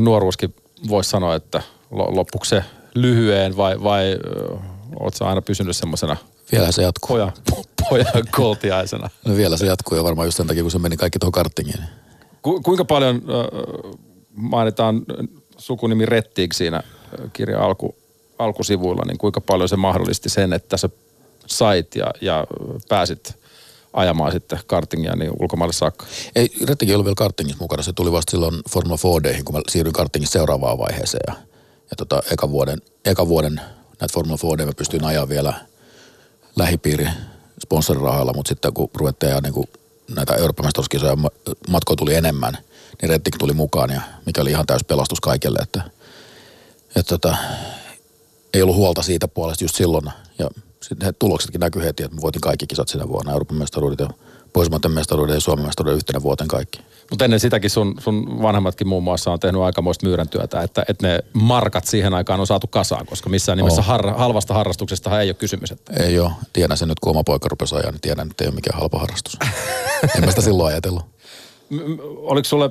nuoruuskin 0.00 0.54
voisi 0.88 1.10
sanoa, 1.10 1.34
että 1.34 1.62
lo- 1.90 2.16
loppuiko 2.16 2.44
se 2.44 2.64
lyhyeen 2.94 3.56
vai, 3.56 3.82
vai 3.82 4.16
oot 5.00 5.14
sä 5.14 5.28
aina 5.28 5.42
pysynyt 5.42 5.76
semmoisena 5.76 6.16
Vielä 6.52 6.72
se 6.72 6.82
jatkuu. 6.82 7.08
pojan, 7.16 7.32
pojan 7.90 8.06
koltiaisena? 8.36 9.10
No 9.26 9.36
vielä 9.36 9.56
se 9.56 9.66
jatkuu 9.66 9.96
ja 9.98 10.04
varmaan 10.04 10.26
just 10.26 10.36
sen 10.36 10.46
takia, 10.46 10.62
kun 10.62 10.70
se 10.70 10.78
meni 10.78 10.96
kaikki 10.96 11.18
tuohon 11.18 11.32
karttingiin. 11.32 11.84
Ku, 12.42 12.60
kuinka 12.60 12.84
paljon 12.84 13.16
äh, 13.16 13.92
mainitaan 14.34 15.02
sukunimi 15.58 16.06
Rettig 16.06 16.52
siinä 16.52 16.82
kirjan 17.32 17.62
alku, 17.62 17.96
alkusivuilla, 18.38 19.02
niin 19.06 19.18
kuinka 19.18 19.40
paljon 19.40 19.68
se 19.68 19.76
mahdollisti 19.76 20.28
sen, 20.28 20.52
että 20.52 20.76
sä 20.76 20.88
sait 21.46 21.94
ja, 21.96 22.06
ja 22.20 22.46
pääsit 22.88 23.34
ajamaan 23.92 24.32
sitten 24.32 24.58
kartingia 24.66 25.16
niin 25.16 25.30
ulkomaille 25.40 25.72
saakka? 25.72 26.06
Ei, 26.36 26.50
Rettikin 26.64 26.94
ollut 26.94 27.04
vielä 27.04 27.14
karttingissa 27.14 27.62
mukana. 27.62 27.82
Se 27.82 27.92
tuli 27.92 28.12
vasta 28.12 28.30
silloin 28.30 28.54
Formula 28.70 29.20
4 29.22 29.42
kun 29.44 29.54
mä 29.54 29.60
siirryin 29.68 29.92
kartingissa 29.92 30.32
seuraavaan 30.32 30.78
vaiheeseen. 30.78 31.22
Ja, 31.26 31.34
ja 31.90 31.96
tota, 31.96 32.22
eka, 32.32 32.50
vuoden, 32.50 32.82
eka 33.04 33.28
vuoden 33.28 33.60
näitä 34.02 34.14
Formula 34.14 34.38
4 34.42 34.66
mä 34.66 34.72
pystyin 34.76 35.04
ajaa 35.04 35.28
vielä 35.28 35.54
lähipiiri 36.56 37.08
sponsorirahoilla, 37.62 38.32
mutta 38.32 38.48
sitten 38.48 38.72
kun 38.72 38.90
ruvettiin 38.94 39.30
ajaa 39.30 39.40
niin 39.40 39.52
kuin 39.52 39.66
näitä 40.14 40.34
Euroopan 40.34 40.66
mestaruuskisoja 40.66 41.16
ma- 41.16 41.30
matkoja 41.68 41.96
tuli 41.96 42.14
enemmän, 42.14 42.58
niin 43.02 43.10
Rettik 43.10 43.36
tuli 43.38 43.52
mukaan, 43.52 43.90
ja 43.90 44.00
mikä 44.26 44.40
oli 44.40 44.50
ihan 44.50 44.66
täys 44.66 44.84
pelastus 44.84 45.20
kaikille, 45.20 45.58
että, 45.62 45.82
että 46.96 47.18
tota, 47.18 47.36
ei 48.54 48.62
ollut 48.62 48.76
huolta 48.76 49.02
siitä 49.02 49.28
puolesta 49.28 49.64
just 49.64 49.74
silloin. 49.74 50.04
Ja 50.38 50.48
sitten 50.80 51.14
tuloksetkin 51.18 51.60
näkyi 51.60 51.84
heti, 51.84 52.02
että 52.02 52.16
mä 52.16 52.22
voitin 52.22 52.40
kaikki 52.40 52.66
kisat 52.66 52.88
sinä 52.88 53.08
vuonna, 53.08 53.32
Euroopan 53.32 53.56
mestaruudet 53.56 53.98
ja 53.98 54.08
Pohjoismaiden 54.52 54.90
mestaruuden 54.90 55.34
ja 55.34 55.40
Suomen 55.40 55.66
mestaruuden 55.66 55.96
yhtenä 55.96 56.22
vuoteen 56.22 56.48
kaikki. 56.48 56.80
Mutta 57.12 57.24
ennen 57.24 57.40
sitäkin 57.40 57.70
sun, 57.70 57.94
sun 58.00 58.42
vanhemmatkin 58.42 58.88
muun 58.88 59.02
muassa 59.02 59.32
on 59.32 59.40
tehnyt 59.40 59.60
aikamoista 59.62 60.06
myyrän 60.06 60.28
työtä, 60.28 60.62
että, 60.62 60.84
että 60.88 61.06
ne 61.08 61.18
markat 61.32 61.84
siihen 61.84 62.14
aikaan 62.14 62.40
on 62.40 62.46
saatu 62.46 62.66
kasaan, 62.66 63.06
koska 63.06 63.30
missään 63.30 63.58
nimessä 63.58 63.80
Oh. 63.80 63.86
har, 63.86 64.14
halvasta 64.16 64.54
harrastuksesta 64.54 65.20
ei 65.20 65.28
ole 65.28 65.34
kysymys. 65.34 65.70
Että 65.72 65.92
Ei 66.02 66.18
ole. 66.18 66.30
Tiedän 66.52 66.76
sen 66.76 66.88
nyt, 66.88 67.00
kun 67.00 67.10
oma 67.10 67.24
poika 67.24 67.48
rupesi 67.48 67.74
ajaa, 67.74 67.90
niin 67.90 68.00
tiedän, 68.00 68.30
että 68.30 68.44
ei 68.44 68.48
ole 68.48 68.54
mikään 68.54 68.78
halpa 68.80 68.98
harrastus. 68.98 69.38
en 70.16 70.24
mä 70.24 70.30
sitä 70.30 70.42
silloin 70.42 70.72
ajatellut. 70.72 71.02
Oliko 72.16 72.44
sulle, 72.44 72.70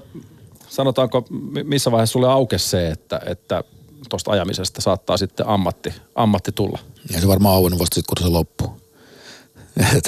sanotaanko, 0.69 1.25
mi- 1.29 1.63
missä 1.63 1.91
vaiheessa 1.91 2.13
sulle 2.13 2.31
aukesi 2.31 2.67
se, 2.69 2.89
että, 2.91 3.21
että 3.25 3.63
tuosta 4.09 4.31
ajamisesta 4.31 4.81
saattaa 4.81 5.17
sitten 5.17 5.47
ammatti, 5.47 5.93
ammatti 6.15 6.51
tulla? 6.51 6.79
Ja 7.13 7.21
se 7.21 7.27
varmaan 7.27 7.55
auennut 7.55 7.79
vasta 7.79 7.95
sitten, 7.95 8.15
kun 8.17 8.27
se 8.27 8.31
loppuu. 8.31 8.81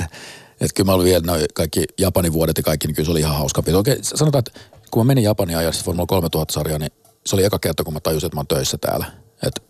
et, 0.63 0.69
et 0.69 0.73
kyllä 0.73 0.85
mä 0.85 0.93
olin 0.93 1.05
vielä 1.05 1.23
noi 1.25 1.45
kaikki 1.53 1.83
Japanin 1.99 2.33
vuodet 2.33 2.57
ja 2.57 2.63
kaikki, 2.63 2.87
niin 2.87 2.95
kyllä 2.95 3.05
se 3.05 3.11
oli 3.11 3.19
ihan 3.19 3.37
hauska 3.37 3.61
pito. 3.61 3.77
Oikein 3.77 4.03
sanotaan, 4.03 4.43
että 4.47 4.59
kun 4.91 4.99
mä 4.99 5.07
menin 5.07 5.23
Japaniin 5.23 5.57
ajaa 5.57 5.71
siis 5.71 5.85
Formula 5.85 6.07
3000-sarjaa, 6.27 6.79
niin 6.79 6.91
se 7.25 7.35
oli 7.35 7.43
eka 7.43 7.59
kerta, 7.59 7.83
kun 7.83 7.93
mä 7.93 7.99
tajusin, 7.99 8.27
että 8.27 8.35
mä 8.35 8.39
oon 8.39 8.47
töissä 8.47 8.77
täällä. 8.77 9.05
Et 9.47 9.63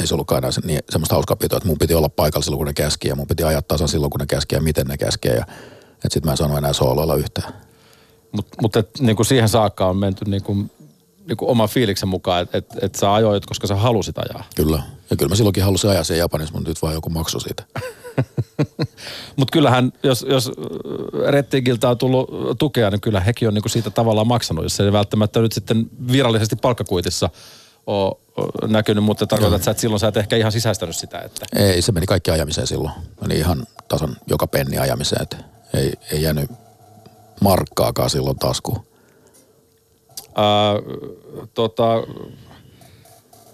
ei 0.00 0.06
se 0.06 0.14
ollutkaan 0.14 0.38
enää 0.38 0.50
niin, 0.64 0.80
semmoista 0.90 1.14
hauskaa 1.14 1.36
pitoa, 1.36 1.56
että 1.56 1.68
mun 1.68 1.78
piti 1.78 1.94
olla 1.94 2.08
paikalla 2.08 2.44
silloin, 2.44 2.58
kun 2.58 2.66
ne 2.66 2.72
käski 2.72 3.08
ja 3.08 3.16
mun 3.16 3.26
piti 3.26 3.44
ajaa 3.44 3.62
tasan 3.62 3.88
silloin, 3.88 4.10
kun 4.10 4.20
ne 4.20 4.26
käski 4.26 4.54
ja 4.54 4.60
miten 4.60 4.86
ne 4.86 4.96
käskee. 4.96 5.34
Ja, 5.34 5.44
että 5.92 6.08
sit 6.10 6.24
mä 6.24 6.30
en 6.30 6.36
saanut 6.36 6.58
enää 6.58 6.72
sooloilla 6.72 7.14
yhtään. 7.14 7.52
Mutta 8.32 8.56
mut 8.62 8.76
et, 8.76 9.00
niin 9.00 9.16
kuin 9.16 9.26
siihen 9.26 9.48
saakka 9.48 9.86
on 9.86 9.96
menty 9.96 10.24
niin 10.24 10.42
kuin, 10.42 10.70
niin 11.28 11.36
kuin 11.36 11.50
oman 11.50 11.68
fiiliksen 11.68 12.08
mukaan, 12.08 12.42
että 12.42 12.58
et, 12.58 12.66
et 12.82 12.94
sä 12.94 13.14
ajoit, 13.14 13.46
koska 13.46 13.66
sä 13.66 13.76
halusit 13.76 14.18
ajaa. 14.18 14.44
Kyllä. 14.56 14.82
Ja 15.10 15.16
kyllä 15.16 15.28
mä 15.28 15.36
silloinkin 15.36 15.64
halusin 15.64 15.90
ajaa 15.90 16.04
siellä 16.04 16.22
Japanissa, 16.22 16.54
mutta 16.54 16.70
nyt 16.70 16.82
vaan 16.82 16.94
joku 16.94 17.10
maksu 17.10 17.40
siitä. 17.40 17.64
Mutta 19.36 19.52
kyllähän, 19.52 19.92
jos, 20.02 20.26
jos 20.28 20.52
Rettigiltä 21.28 21.88
on 21.88 21.98
tullut 21.98 22.30
tukea, 22.58 22.90
niin 22.90 23.00
kyllä 23.00 23.20
hekin 23.20 23.48
on 23.48 23.54
niin 23.54 23.62
kuin 23.62 23.72
siitä 23.72 23.90
tavallaan 23.90 24.26
maksanut, 24.26 24.64
jos 24.64 24.76
se 24.76 24.84
ei 24.84 24.92
välttämättä 24.92 25.40
nyt 25.40 25.52
sitten 25.52 25.90
virallisesti 26.12 26.56
palkkakuitissa 26.56 27.30
ole 27.86 28.16
näkynyt, 28.66 29.04
mutta 29.04 29.26
tarkoitan, 29.26 29.56
että 29.56 29.64
sä 29.64 29.70
et 29.70 29.78
silloin 29.78 30.00
sä 30.00 30.08
et 30.08 30.16
ehkä 30.16 30.36
ihan 30.36 30.52
sisäistänyt 30.52 30.96
sitä, 30.96 31.18
että 31.18 31.46
Ei, 31.56 31.82
se 31.82 31.92
meni 31.92 32.06
kaikki 32.06 32.30
ajamiseen 32.30 32.66
silloin. 32.66 32.94
Meni 33.20 33.38
ihan 33.38 33.66
tasan 33.88 34.16
joka 34.26 34.46
penni 34.46 34.78
ajamiseen, 34.78 35.22
että 35.22 35.36
ei, 35.74 35.92
ei 36.12 36.22
jäänyt 36.22 36.50
markkaakaan 37.40 38.10
silloin 38.10 38.38
taskuun. 38.38 38.86
ää, 40.34 40.74
tota, 41.54 41.84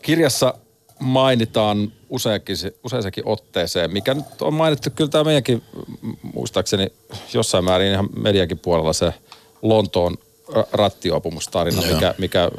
kirjassa 0.03 0.55
mainitaan 1.03 1.93
useakin, 2.09 2.57
useasakin 2.85 3.27
otteeseen, 3.27 3.93
mikä 3.93 4.15
nyt 4.15 4.43
on 4.43 4.55
mainittu 4.55 4.91
kyllä 4.91 5.11
tämä 5.11 5.25
meidänkin 5.25 5.63
mm, 6.03 6.17
muistaakseni 6.35 6.93
jossain 7.35 7.65
määrin 7.65 7.93
ihan 7.93 8.09
mediankin 8.17 8.59
puolella 8.59 8.93
se 8.93 9.15
Lontoon 9.63 10.19
ra- 10.49 10.69
rattijuopumustarina, 10.73 11.83
Joo. 11.83 11.95
mikä, 11.95 12.15
mikä 12.19 12.51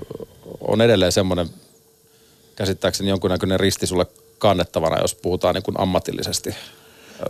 on 0.62 0.82
edelleen 0.82 1.12
semmoinen 1.12 1.50
käsittääkseni 2.56 3.10
jonkunnäköinen 3.10 3.60
risti 3.60 3.88
sulle 3.88 4.06
kannettavana, 4.38 5.02
jos 5.02 5.16
puhutaan 5.16 5.56
niin 5.56 5.64
kuin 5.64 5.80
ammatillisesti. 5.80 6.56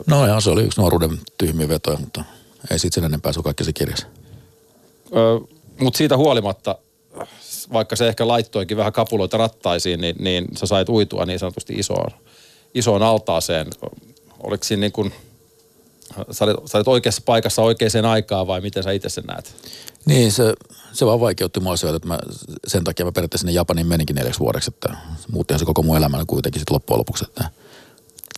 No 0.07 0.27
ja 0.27 0.39
se 0.39 0.49
oli 0.49 0.63
yksi 0.63 0.81
nuoruuden 0.81 1.19
tyhmiä 1.37 1.69
vetoja, 1.69 1.97
mutta 1.97 2.23
ei 2.71 2.79
siitä 2.79 2.95
sen 2.95 3.03
enempää, 3.03 3.33
se 3.33 3.41
kaikki 3.43 3.63
se 3.63 3.73
kirjassa. 3.73 4.07
Mutta 5.79 5.97
siitä 5.97 6.17
huolimatta, 6.17 6.77
vaikka 7.73 7.95
se 7.95 8.07
ehkä 8.07 8.27
laittoikin 8.27 8.77
vähän 8.77 8.93
kapuloita 8.93 9.37
rattaisiin, 9.37 10.01
niin, 10.01 10.15
niin 10.19 10.47
sä 10.57 10.65
sait 10.65 10.89
uitua 10.89 11.25
niin 11.25 11.39
sanotusti 11.39 11.73
isoon, 11.73 12.11
isoon 12.73 13.03
altaaseen. 13.03 13.67
Oliko 14.39 14.63
siinä 14.63 14.81
niin 14.81 14.91
kuin, 14.91 15.13
sä 16.31 16.45
olit, 16.45 16.57
sä 16.65 16.77
olit 16.77 16.87
oikeassa 16.87 17.21
paikassa 17.25 17.61
oikeaan 17.61 18.05
aikaan 18.05 18.47
vai 18.47 18.61
miten 18.61 18.83
sä 18.83 18.91
itse 18.91 19.09
sen 19.09 19.23
näet? 19.23 19.55
Niin, 20.05 20.31
se, 20.31 20.53
se 20.93 21.05
vaan 21.05 21.19
vaikeutti 21.19 21.59
mua 21.59 21.73
asioita, 21.73 21.95
että 21.95 22.07
mä, 22.07 22.19
sen 22.67 22.83
takia 22.83 23.05
mä 23.05 23.11
periaatteessa 23.11 23.41
sinne 23.41 23.53
Japaniin 23.53 23.87
meninkin 23.87 24.15
neljäksi 24.15 24.39
vuodeksi, 24.39 24.71
että 24.73 24.97
muuttihan 25.31 25.59
se 25.59 25.65
koko 25.65 25.83
mun 25.83 25.97
elämäni 25.97 26.23
kuitenkin 26.27 26.59
sitten 26.59 26.73
loppujen 26.73 26.99
lopuksi, 26.99 27.25
että 27.27 27.49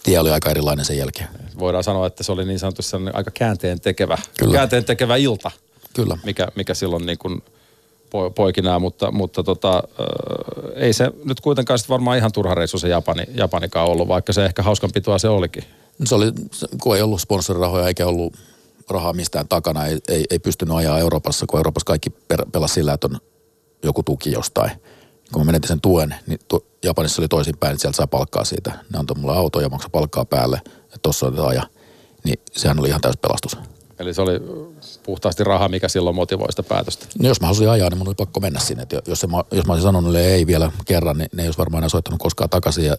tie 0.04 0.20
oli 0.20 0.32
aika 0.32 0.50
erilainen 0.50 0.86
sen 0.86 0.98
jälkeen. 0.98 1.28
Voidaan 1.60 1.84
sanoa, 1.84 2.08
että 2.08 2.24
se 2.24 2.32
oli 2.32 2.46
niin 2.46 2.60
sanotusti 2.60 2.98
aika 3.14 3.32
käänteen 3.32 3.80
tekevä, 3.80 4.18
Kyllä. 4.38 4.54
käänteen 4.54 4.86
tekevä 4.86 5.16
ilta, 5.16 5.52
Kyllä. 5.94 6.18
mikä, 6.24 6.48
mikä 6.56 6.74
silloin 6.74 7.06
niin 7.06 7.18
kuin 7.18 7.44
poikinaa, 8.36 8.80
mutta, 8.80 9.12
mutta 9.12 9.44
tota, 9.44 9.76
äh, 9.76 10.72
ei 10.76 10.94
se 10.94 11.12
nyt 11.24 11.42
kuitenkaan 11.42 11.80
sitten 11.80 11.94
varmaan 11.94 12.18
ihan 12.18 12.32
turha 12.32 12.56
reissu 12.56 12.78
se 12.78 12.88
Japani, 12.90 13.24
Japanikaan 13.34 13.88
ollut, 13.88 14.08
vaikka 14.08 14.34
se 14.34 14.46
ehkä 14.46 14.64
hauskanpitoa 14.64 15.18
se 15.18 15.30
olikin. 15.30 15.64
Se 16.06 16.16
oli, 16.16 16.32
kun 16.82 16.96
ei 16.96 17.02
ollut 17.02 17.22
sponsorirahoja 17.22 17.88
eikä 17.88 18.08
ollut 18.08 18.34
rahaa 18.90 19.14
mistään 19.14 19.48
takana, 19.48 19.86
ei, 19.86 19.98
ei, 20.08 20.26
ei 20.30 20.40
pystynyt 20.40 20.76
ajaa 20.76 21.00
Euroopassa, 21.00 21.46
kun 21.50 21.60
Euroopassa 21.60 21.86
kaikki 21.86 22.10
per, 22.10 22.46
pelasi 22.52 22.74
sillä, 22.74 22.94
että 22.94 23.08
on 23.08 23.20
joku 23.84 24.04
tuki 24.04 24.32
jostain. 24.32 24.72
Kun 25.34 25.42
mä 25.42 25.46
menetin 25.46 25.68
sen 25.68 25.82
tuen, 25.82 26.16
niin 26.28 26.40
tu, 26.48 26.66
Japanissa 26.84 27.22
oli 27.22 27.28
toisinpäin, 27.28 27.72
että 27.72 27.82
sieltä 27.82 27.96
saa 27.96 28.08
palkkaa 28.08 28.44
siitä. 28.44 28.72
Ne 28.94 29.00
antoi 29.00 29.18
mulle 29.18 29.38
auto 29.38 29.60
ja 29.60 29.70
maksaa 29.70 29.90
palkkaa 29.90 30.26
päälle, 30.26 30.62
että 30.84 31.00
tossa 31.02 31.26
otetaan 31.26 31.50
aja. 31.50 31.64
Niin 32.24 32.40
sehän 32.52 32.80
oli 32.80 32.88
ihan 32.88 33.02
täys 33.02 33.18
pelastus. 33.18 33.58
Eli 34.00 34.14
se 34.14 34.22
oli 34.22 34.40
puhtaasti 35.06 35.44
raha, 35.44 35.68
mikä 35.70 35.88
silloin 35.88 36.16
motivoi 36.16 36.52
sitä 36.52 36.64
päätöstä. 36.64 37.06
No 37.20 37.28
jos 37.28 37.42
mä 37.42 37.48
halusin 37.48 37.70
ajaa, 37.70 37.90
niin 37.90 37.98
mun 37.98 38.08
oli 38.08 38.16
pakko 38.16 38.40
mennä 38.40 38.60
sinne. 38.60 38.84
Et 38.84 39.08
jos, 39.08 39.28
mä- 39.28 39.44
jos 39.52 39.66
mä 39.66 39.74
olisin 39.74 39.88
sanonut 39.88 40.16
ei 40.16 40.48
vielä 40.48 40.72
kerran, 40.86 41.18
niin 41.18 41.30
ne 41.36 41.44
ei 41.44 41.48
olisi 41.48 41.58
varmaan 41.58 41.80
enää 41.80 41.90
soittanut 41.90 42.20
koskaan 42.20 42.50
takaisin 42.50 42.86
ja 42.86 42.96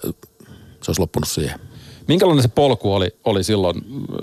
se 0.82 0.90
olisi 0.90 1.00
loppunut 1.00 1.28
siihen. 1.28 1.60
Minkälainen 2.08 2.42
se 2.42 2.48
polku 2.48 2.94
oli, 2.94 3.14
oli 3.24 3.44
silloin 3.44 3.76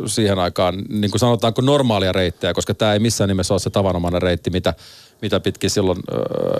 siihen 0.06 0.40
aikaan, 0.40 0.84
niin 0.90 1.12
kuin 1.12 1.20
sanotaanko 1.20 1.62
normaalia 1.62 2.12
reittejä, 2.12 2.54
koska 2.54 2.74
tämä 2.74 2.94
ei 2.94 3.00
missään 3.00 3.28
nimessä 3.28 3.54
ole 3.54 3.60
se 3.60 3.70
tavanomainen 3.70 4.22
reitti, 4.22 4.50
mitä, 4.50 4.74
mitä 5.22 5.40
pitkin 5.40 5.70
silloin 5.70 6.00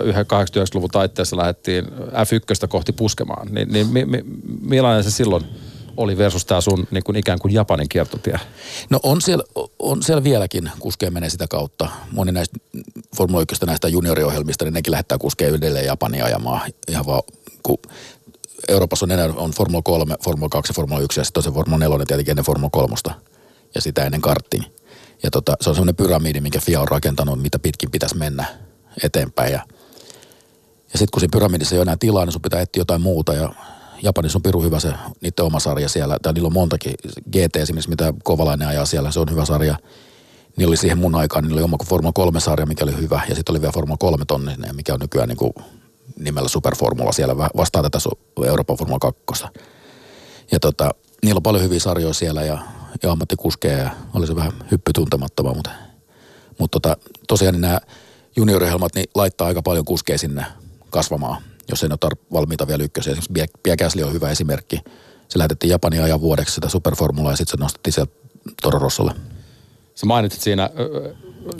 äh, 0.08 0.16
89-luvun 0.16 0.90
taitteessa 0.90 1.36
lähdettiin 1.36 1.84
F1 1.84 2.68
kohti 2.68 2.92
puskemaan. 2.92 3.48
Ni, 3.50 3.64
niin 3.64 3.86
mi, 3.86 4.04
mi, 4.04 4.24
millainen 4.60 5.04
se 5.04 5.10
silloin 5.10 5.44
oli 5.96 6.18
versus 6.18 6.44
tämä 6.44 6.60
sun 6.60 6.86
niin 6.90 7.04
kuin 7.04 7.16
ikään 7.16 7.38
kuin 7.38 7.54
Japanin 7.54 7.88
kiertotie? 7.88 8.40
No 8.90 9.00
on 9.02 9.20
siellä, 9.20 9.44
on 9.78 10.02
siellä 10.02 10.24
vieläkin 10.24 10.70
kuskeja 10.78 11.10
menee 11.10 11.30
sitä 11.30 11.46
kautta. 11.48 11.88
Moni 12.12 12.32
näistä 12.32 12.56
Formula 13.16 13.42
1 13.42 13.66
näistä 13.66 13.88
junioriohjelmista, 13.88 14.64
niin 14.64 14.74
nekin 14.74 14.90
lähettää 14.90 15.18
kuskeja 15.18 15.54
edelleen 15.54 15.86
Japania 15.86 16.24
ajamaan. 16.24 16.70
Ihan 16.88 17.06
vaan, 17.06 17.22
kun 17.62 17.78
Euroopassa 18.68 19.06
on 19.06 19.10
enää 19.10 19.28
on 19.36 19.50
Formula 19.50 19.82
3, 19.82 20.14
Formula 20.24 20.48
2 20.48 20.70
ja 20.70 20.74
Formula 20.74 21.00
1 21.00 21.20
ja 21.20 21.24
sitten 21.24 21.38
on 21.38 21.44
se 21.44 21.50
Formula 21.50 21.78
4 21.78 22.06
tietenkin 22.06 22.32
ennen 22.32 22.44
Formula 22.44 22.70
3 22.70 22.94
ja 23.74 23.80
sitä 23.80 24.04
ennen 24.04 24.20
karttiin. 24.20 24.64
Ja 25.22 25.30
tota, 25.30 25.56
se 25.60 25.70
on 25.70 25.76
semmoinen 25.76 25.96
pyramidi, 25.96 26.40
minkä 26.40 26.60
FIA 26.60 26.80
on 26.80 26.88
rakentanut, 26.88 27.42
mitä 27.42 27.58
pitkin 27.58 27.90
pitäisi 27.90 28.16
mennä 28.16 28.44
eteenpäin. 29.02 29.52
Ja, 29.52 29.60
ja 30.92 30.98
sitten 30.98 31.08
kun 31.12 31.20
siinä 31.20 31.32
pyramidissa 31.32 31.74
ei 31.74 31.78
ole 31.78 31.82
enää 31.82 31.96
tilaa, 32.00 32.24
niin 32.24 32.32
sun 32.32 32.42
pitää 32.42 32.60
etsiä 32.60 32.80
jotain 32.80 33.00
muuta. 33.00 33.34
Ja 33.34 33.52
Japanissa 34.02 34.38
on 34.38 34.42
piru 34.42 34.62
hyvä 34.62 34.80
se 34.80 34.92
niiden 35.20 35.44
oma 35.44 35.60
sarja 35.60 35.88
siellä. 35.88 36.16
Tai 36.22 36.32
niillä 36.32 36.46
on 36.46 36.52
montakin. 36.52 36.94
GT 37.32 37.56
esimerkiksi, 37.56 37.90
mitä 37.90 38.14
Kovalainen 38.22 38.68
ajaa 38.68 38.86
siellä, 38.86 39.10
se 39.10 39.20
on 39.20 39.30
hyvä 39.30 39.44
sarja. 39.44 39.76
Niillä 40.56 40.70
oli 40.70 40.76
siihen 40.76 40.98
mun 40.98 41.14
aikaan, 41.14 41.44
niillä 41.44 41.58
oli 41.58 41.64
oma 41.64 41.76
Formula 41.88 42.12
3-sarja, 42.30 42.66
mikä 42.66 42.84
oli 42.84 42.96
hyvä. 42.96 43.20
Ja 43.28 43.34
sitten 43.34 43.52
oli 43.52 43.60
vielä 43.60 43.72
Formula 43.72 43.96
3 43.96 44.24
tonninen, 44.24 44.76
mikä 44.76 44.94
on 44.94 45.00
nykyään 45.00 45.28
niin 45.28 45.36
kuin 45.36 45.52
nimellä 46.18 46.48
Superformula 46.48 47.12
siellä. 47.12 47.36
Vastaa 47.36 47.82
tätä 47.82 47.98
Euroopan 48.46 48.76
Formula 48.76 48.98
2. 48.98 49.44
Ja 50.52 50.60
tota, 50.60 50.90
niillä 51.22 51.38
on 51.38 51.42
paljon 51.42 51.64
hyviä 51.64 51.80
sarjoja 51.80 52.14
siellä 52.14 52.42
ja, 52.42 52.58
ja 53.02 53.12
ammattikuskeja 53.12 53.78
ja 53.78 53.90
oli 54.14 54.26
se 54.26 54.36
vähän 54.36 54.52
hyppy 54.70 54.92
mutta, 55.18 55.46
mutta 56.58 56.80
tota, 56.80 56.96
tosiaan 57.28 57.52
niin 57.52 57.60
nämä 57.60 57.78
junioriohjelmat 58.36 58.94
niin 58.94 59.06
laittaa 59.14 59.46
aika 59.46 59.62
paljon 59.62 59.84
kuskeja 59.84 60.18
sinne 60.18 60.46
kasvamaan, 60.90 61.42
jos 61.68 61.82
ei 61.82 61.88
ne 61.88 61.96
ole 62.04 62.16
valmiita 62.32 62.66
vielä 62.66 62.84
ykkösiä. 62.84 63.12
Esimerkiksi 63.12 63.58
Pia 63.62 63.76
Käsli 63.76 64.02
on 64.02 64.12
hyvä 64.12 64.30
esimerkki. 64.30 64.80
Se 65.28 65.38
lähetettiin 65.38 65.70
Japanin 65.70 66.02
ajan 66.02 66.20
vuodeksi 66.20 66.54
sitä 66.54 66.68
superformulaa 66.68 67.32
ja 67.32 67.36
sitten 67.36 67.58
se 67.58 67.62
nostettiin 67.64 67.94
sieltä 67.94 68.12
Toro 68.62 68.78
Rossolle. 68.78 69.12
Sä 69.94 70.06
mainitsit 70.06 70.42
siinä 70.42 70.70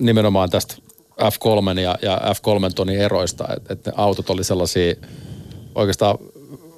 nimenomaan 0.01 0.51
tästä 0.51 0.75
F3 1.21 1.81
ja, 1.81 1.99
ja 2.03 2.17
F3 2.17 2.73
tonin 2.75 3.01
eroista, 3.01 3.45
että 3.57 3.73
et 3.73 3.87
ne 3.87 3.93
autot 3.97 4.31
oli 4.31 4.45
sellaisia 4.45 4.95
oikeastaan 5.75 6.19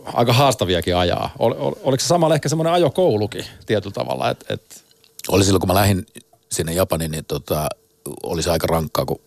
aika 0.05 0.33
haastaviakin 0.33 0.97
ajaa. 0.97 1.31
Ol, 1.39 1.55
ol, 1.59 1.73
oliko 1.83 2.01
se 2.01 2.07
samalla 2.07 2.35
ehkä 2.35 2.49
semmoinen 2.49 2.73
ajokoulukin 2.73 3.45
tietyllä 3.67 3.95
tavalla? 3.95 4.31
Et, 4.31 4.45
et... 4.49 4.85
Oli 5.29 5.45
silloin, 5.45 5.61
kun 5.61 5.69
mä 5.69 5.75
lähdin 5.75 6.07
sinne 6.53 6.73
Japaniin, 6.73 7.11
niin 7.11 7.25
tota, 7.25 7.69
oli 8.23 8.43
se 8.43 8.51
aika 8.51 8.67
rankkaa, 8.67 9.05
kun 9.05 9.21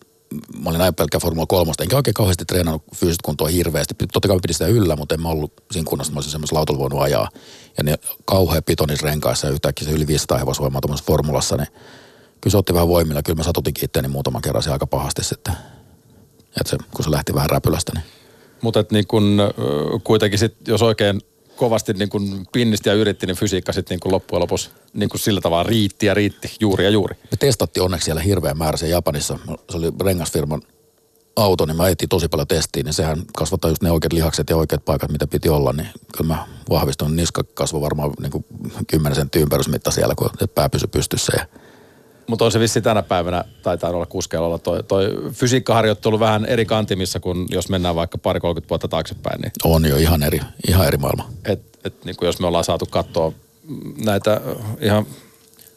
mä 0.62 0.70
olin 0.70 0.78
näin 0.78 0.94
pelkkä 0.94 1.18
Formula 1.18 1.46
3, 1.46 1.72
enkä 1.82 1.96
oikein 1.96 2.14
kauheasti 2.14 2.44
treenannut 2.44 2.82
fyysistä 2.96 3.24
kuntoa 3.24 3.48
hirveästi. 3.48 3.94
Totta 4.12 4.28
kai 4.28 4.38
pidin 4.42 4.54
sitä 4.54 4.66
yllä, 4.66 4.96
mutta 4.96 5.14
en 5.14 5.22
mä 5.22 5.28
ollut 5.28 5.52
siinä 5.70 5.88
kunnossa, 5.88 6.10
että 6.10 6.14
mä 6.14 6.18
olisin 6.18 6.32
semmoisella 6.32 6.58
autolla 6.58 6.80
voinut 6.80 7.02
ajaa. 7.02 7.28
Ja 7.78 7.84
ne 7.84 7.98
kauhean 8.24 8.62
pitonis 8.64 9.02
renkaissa 9.02 9.46
ja 9.46 9.52
yhtäkkiä 9.52 9.88
se 9.88 9.94
yli 9.94 10.06
500 10.06 10.38
hevosvoimaa 10.38 10.80
tuommoisessa 10.80 11.06
formulassa, 11.06 11.56
niin 11.56 11.68
kyllä 12.40 12.50
se 12.50 12.56
otti 12.56 12.74
vähän 12.74 12.88
voimilla. 12.88 13.22
Kyllä 13.22 13.36
mä 13.36 13.42
satutinkin 13.42 13.84
itseäni 13.84 14.08
muutaman 14.08 14.42
kerran 14.42 14.62
aika 14.72 14.86
pahasti 14.86 15.24
sitten. 15.24 15.54
Että 16.60 16.70
se, 16.70 16.78
kun 16.94 17.04
se 17.04 17.10
lähti 17.10 17.34
vähän 17.34 17.50
räpylästä, 17.50 17.92
niin 17.94 18.04
mutta 18.62 18.84
niin 18.90 19.06
kun, 19.06 19.38
kuitenkin 20.04 20.38
sit, 20.38 20.68
jos 20.68 20.82
oikein 20.82 21.20
kovasti 21.60 21.92
niin 21.92 22.08
kun 22.08 22.46
pinnisti 22.52 22.88
ja 22.88 22.94
yritti, 22.94 23.26
niin 23.26 23.36
fysiikka 23.36 23.72
sitten 23.72 23.98
niin 24.04 24.12
loppujen 24.12 24.40
lopuksi 24.40 24.70
niin 24.92 25.08
kun 25.08 25.20
sillä 25.20 25.40
tavalla 25.40 25.62
riitti 25.62 26.06
ja 26.06 26.14
riitti 26.14 26.56
juuri 26.60 26.84
ja 26.84 26.90
juuri. 26.90 27.14
Me 27.30 27.36
testattiin 27.38 27.84
onneksi 27.84 28.04
siellä 28.04 28.22
hirveän 28.22 28.58
määrä 28.58 28.76
se 28.76 28.88
Japanissa. 28.88 29.38
Se 29.70 29.76
oli 29.76 29.92
rengasfirman 30.04 30.62
auto, 31.36 31.66
niin 31.66 31.76
mä 31.76 31.88
etsin 31.88 32.08
tosi 32.08 32.28
paljon 32.28 32.48
testiin, 32.48 32.84
niin 32.84 32.94
sehän 32.94 33.22
kasvattaa 33.36 33.70
just 33.70 33.82
ne 33.82 33.90
oikeat 33.90 34.12
lihakset 34.12 34.50
ja 34.50 34.56
oikeat 34.56 34.84
paikat, 34.84 35.12
mitä 35.12 35.26
piti 35.26 35.48
olla, 35.48 35.72
niin 35.72 35.88
kyllä 36.16 36.34
mä 36.34 36.46
vahvistun. 36.70 37.16
Niska 37.16 37.44
kasvoi 37.54 37.80
varmaan 37.80 38.12
niin 38.20 38.32
kuin 38.32 38.44
10 38.86 39.14
sentin 39.14 39.42
ympärysmitta 39.42 39.90
siellä, 39.90 40.14
kun 40.14 40.30
pää 40.54 40.68
pysyi 40.68 40.88
pystyssä 40.88 41.32
ja 41.36 41.46
mutta 42.26 42.44
on 42.44 42.52
se 42.52 42.60
vissi 42.60 42.80
tänä 42.80 43.02
päivänä, 43.02 43.44
taitaa 43.62 43.90
olla 43.90 44.06
kuskeella 44.06 44.46
olla 44.46 44.58
toi, 44.58 44.82
toi 44.82 45.08
fysiikkaharjoittelu 45.32 46.20
vähän 46.20 46.44
eri 46.44 46.66
kantimissa 46.66 47.20
kuin 47.20 47.46
jos 47.50 47.68
mennään 47.68 47.94
vaikka 47.94 48.18
pari 48.18 48.40
30 48.40 48.68
vuotta 48.70 48.88
taaksepäin. 48.88 49.40
Niin 49.40 49.52
on 49.64 49.84
jo 49.84 49.96
ihan 49.96 50.22
eri, 50.22 50.40
ihan 50.68 50.86
eri 50.86 50.98
maailma. 50.98 51.30
Et, 51.44 51.62
et 51.84 52.04
niin 52.04 52.16
jos 52.22 52.40
me 52.40 52.46
ollaan 52.46 52.64
saatu 52.64 52.86
katsoa 52.86 53.32
näitä 54.04 54.40
ihan, 54.80 55.06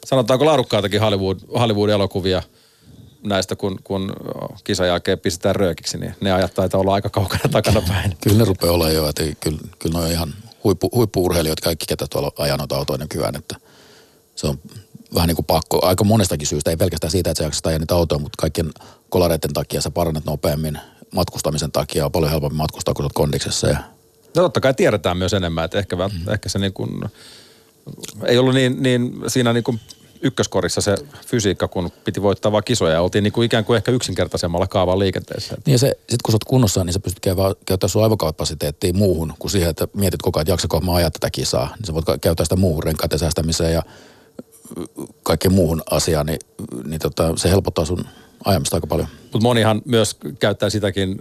sanotaanko 0.04 0.44
laadukkaitakin 0.44 1.00
Hollywood, 1.00 1.38
Hollywood-elokuvia 1.58 2.42
näistä, 3.22 3.56
kun, 3.56 3.78
kun 3.84 4.12
kisan 4.64 4.86
jälkeen 4.86 5.18
pistetään 5.18 5.56
röökiksi, 5.56 5.98
niin 5.98 6.14
ne 6.20 6.32
ajat 6.32 6.54
taitaa 6.54 6.80
olla 6.80 6.94
aika 6.94 7.08
kaukana 7.08 7.48
takana 7.50 7.82
päin. 7.88 8.16
kyllä 8.24 8.38
ne 8.38 8.44
rupeaa 8.44 8.72
olemaan 8.72 8.94
jo, 8.94 9.08
että 9.08 9.22
kyllä, 9.40 9.58
kyllä 9.78 9.98
ne 9.98 10.04
on 10.04 10.10
ihan 10.10 10.34
huippu, 10.64 10.90
huippu-urheilijoita 10.94 11.62
kaikki, 11.62 11.86
ketä 11.86 12.06
tuolla 12.10 12.32
ajanut 12.38 12.72
autoa 12.72 12.96
nykyään, 12.96 13.36
että 13.36 13.56
se 14.34 14.46
on 14.46 14.58
vähän 15.14 15.28
niin 15.28 15.36
kuin 15.36 15.46
pakko, 15.46 15.86
aika 15.86 16.04
monestakin 16.04 16.46
syystä, 16.46 16.70
ei 16.70 16.76
pelkästään 16.76 17.10
siitä, 17.10 17.30
että 17.30 17.38
sä 17.38 17.44
jaksat 17.44 17.66
ajaa 17.66 17.78
niitä 17.78 17.94
autoja, 17.94 18.18
mutta 18.18 18.36
kaikkien 18.40 18.70
kolareiden 19.08 19.52
takia 19.52 19.80
sä 19.80 19.90
parannat 19.90 20.24
nopeammin, 20.24 20.78
matkustamisen 21.14 21.72
takia 21.72 22.04
on 22.04 22.12
paljon 22.12 22.30
helpompi 22.30 22.56
matkustaa, 22.56 22.94
kun 22.94 23.04
sä 23.04 23.10
kondiksessa. 23.14 23.68
Ja... 23.68 23.78
No 24.36 24.42
totta 24.42 24.60
kai 24.60 24.74
tiedetään 24.74 25.16
myös 25.16 25.32
enemmän, 25.32 25.64
että 25.64 25.78
ehkä, 25.78 25.96
mm. 25.96 26.32
ehkä 26.32 26.48
se 26.48 26.58
niin 26.58 26.72
kuin, 26.72 27.00
ei 28.26 28.38
ollut 28.38 28.54
niin, 28.54 28.82
niin 28.82 29.22
siinä 29.26 29.52
niin 29.52 29.64
kuin 29.64 29.80
ykköskorissa 30.24 30.80
se 30.80 30.96
fysiikka, 31.26 31.68
kun 31.68 31.90
piti 32.04 32.22
voittaa 32.22 32.52
vaan 32.52 32.64
kisoja. 32.64 33.00
Oltiin 33.00 33.24
niin 33.24 33.32
kuin 33.32 33.46
ikään 33.46 33.64
kuin 33.64 33.76
ehkä 33.76 33.92
yksinkertaisemmalla 33.92 34.66
kaavan 34.66 34.98
liikenteessä. 34.98 35.56
Niin 35.66 35.72
ja 35.72 35.78
se, 35.78 35.92
sit 36.10 36.22
kun 36.22 36.32
sä 36.32 36.36
oot 36.36 36.44
kunnossa, 36.44 36.84
niin 36.84 36.92
sä 36.92 37.00
pystyt 37.00 37.24
käyttämään 37.66 37.90
sun 37.90 38.02
aivokapasiteettia 38.02 38.92
muuhun 38.92 39.34
kuin 39.38 39.50
siihen, 39.50 39.70
että 39.70 39.88
mietit 39.96 40.22
koko 40.22 40.38
ajan, 40.38 40.42
että 40.42 40.52
jaksako 40.52 40.80
mä 40.80 40.94
ajaa 40.94 41.10
tätä 41.10 41.30
kisaa. 41.30 41.74
Niin 41.76 41.86
sä 41.86 41.94
voit 41.94 42.04
käyttää 42.20 42.44
sitä 42.44 42.56
muuhun 42.56 42.82
renkaiden 42.82 43.18
säästämiseen 43.18 43.72
ja 43.72 43.82
kaikkeen 45.22 45.54
muuhun 45.54 45.82
asiaan, 45.90 46.26
niin, 46.26 46.38
niin 46.84 47.00
tota, 47.00 47.32
se 47.36 47.50
helpottaa 47.50 47.84
sun 47.84 48.04
ajamista 48.44 48.76
aika 48.76 48.86
paljon. 48.86 49.08
Mutta 49.22 49.40
monihan 49.40 49.82
myös 49.84 50.16
käyttää 50.38 50.70
sitäkin 50.70 51.18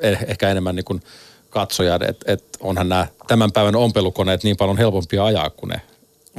eh, 0.00 0.18
ehkä 0.26 0.50
enemmän 0.50 0.76
niin 0.76 0.84
kuin 0.84 1.02
katsojat, 1.50 2.02
että 2.02 2.32
et 2.32 2.44
onhan 2.60 2.88
nämä 2.88 3.06
tämän 3.28 3.52
päivän 3.52 3.76
ompelukoneet 3.76 4.44
niin 4.44 4.56
paljon 4.56 4.78
helpompia 4.78 5.24
ajaa 5.24 5.50
kuin 5.50 5.68
ne 5.68 5.80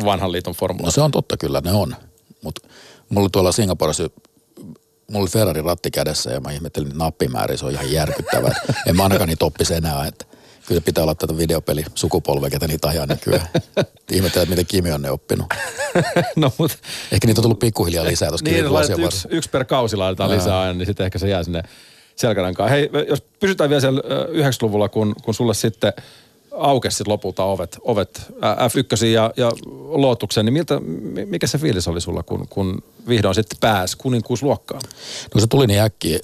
vanhan 0.06 0.32
liiton 0.32 0.54
formula. 0.54 0.88
No 0.88 0.92
se 0.92 1.02
on 1.02 1.12
totta 1.12 1.38
kyllä, 1.38 1.62
ne 1.62 1.72
on. 1.72 1.96
Mutta 2.44 2.68
mulla 3.10 3.30
tuolla 3.30 3.52
Singaporessa 3.52 4.10
mulla 5.10 5.24
oli 5.24 5.30
Ferrari 5.30 5.62
ratti 5.62 5.92
kädessä 5.92 6.32
ja 6.32 6.40
mä 6.40 6.52
ihmettelin 6.52 6.98
nappimääriä, 6.98 7.58
se 7.58 7.66
on 7.66 7.72
ihan 7.72 7.92
järkyttävää. 7.92 8.56
en 8.88 8.96
mä 8.96 9.04
ainakaan 9.04 9.28
niitä 9.28 9.46
oppisi 9.46 9.74
enää, 9.74 10.08
että 10.08 10.26
kyllä 10.70 10.82
pitää 10.82 11.04
olla 11.04 11.16
tätä 11.16 11.38
videopeli 11.38 11.86
sukupolvea, 11.96 12.50
ketä 12.50 12.68
niitä 12.68 12.88
ajaa 12.88 13.06
nykyään. 13.06 13.48
Ihmetellään, 14.12 14.44
että 14.44 14.50
miten 14.50 14.66
Kimi 14.66 14.92
on 14.92 15.02
ne 15.02 15.12
oppinut. 15.12 15.48
no, 16.36 16.54
mut... 16.58 16.72
Ehkä 17.12 17.28
niitä 17.28 17.40
on 17.40 17.44
tullut 17.44 17.60
pikkuhiljaa 17.60 18.06
lisää 18.06 18.30
tuossa 18.30 18.46
niin, 18.46 18.66
yksi, 19.06 19.28
yksi, 19.32 19.50
per 19.50 19.66
kausi 19.66 19.96
laitetaan 19.96 20.32
lisää 20.32 20.60
aina, 20.60 20.74
niin 20.74 20.86
sitten 20.86 21.06
ehkä 21.06 21.20
se 21.20 21.30
jää 21.30 21.44
sinne 21.44 21.64
selkärankaan. 22.16 22.70
Hei, 22.70 22.90
jos 23.10 23.22
pysytään 23.40 23.70
vielä 23.70 23.82
siellä 23.82 24.02
90-luvulla, 24.28 24.90
kun, 24.90 25.16
kun 25.24 25.34
sulle 25.34 25.54
sitten 25.54 25.94
aukesi 26.52 26.98
sit 26.98 27.08
lopulta 27.08 27.44
ovet, 27.44 27.78
ovet 27.82 28.22
F1 28.42 29.06
ja, 29.06 29.34
ja 29.38 29.52
Lootuksen, 29.88 30.46
niin 30.46 30.54
miltä, 30.54 30.80
mikä 31.26 31.48
se 31.48 31.58
fiilis 31.58 31.88
oli 31.88 32.02
sulla, 32.02 32.24
kun, 32.24 32.48
kun 32.50 32.84
vihdoin 33.08 33.36
sitten 33.36 33.58
pääsi 33.62 33.98
kuninkuusluokkaan? 33.98 34.82
No 35.36 35.42
se 35.42 35.48
tuli 35.48 35.68
niin 35.68 35.82
äkkiä, 35.82 36.20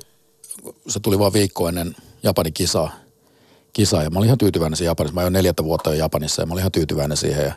se 0.87 0.99
tuli 0.99 1.19
vain 1.19 1.33
viikko 1.33 1.67
ennen 1.67 1.95
Japanin 2.23 2.53
kisaa 2.53 3.04
kisa 3.75 4.03
ja 4.03 4.09
mä 4.09 4.19
olin 4.19 4.27
ihan 4.27 4.37
tyytyväinen 4.37 4.77
siihen 4.77 4.89
Japanissa. 4.89 5.15
Mä 5.15 5.21
oon 5.21 5.33
neljättä 5.33 5.63
vuotta 5.63 5.89
jo 5.89 5.95
Japanissa 5.95 6.41
ja 6.41 6.45
mä 6.45 6.53
olin 6.53 6.61
ihan 6.61 6.71
tyytyväinen 6.71 7.17
siihen 7.17 7.45
ja, 7.45 7.53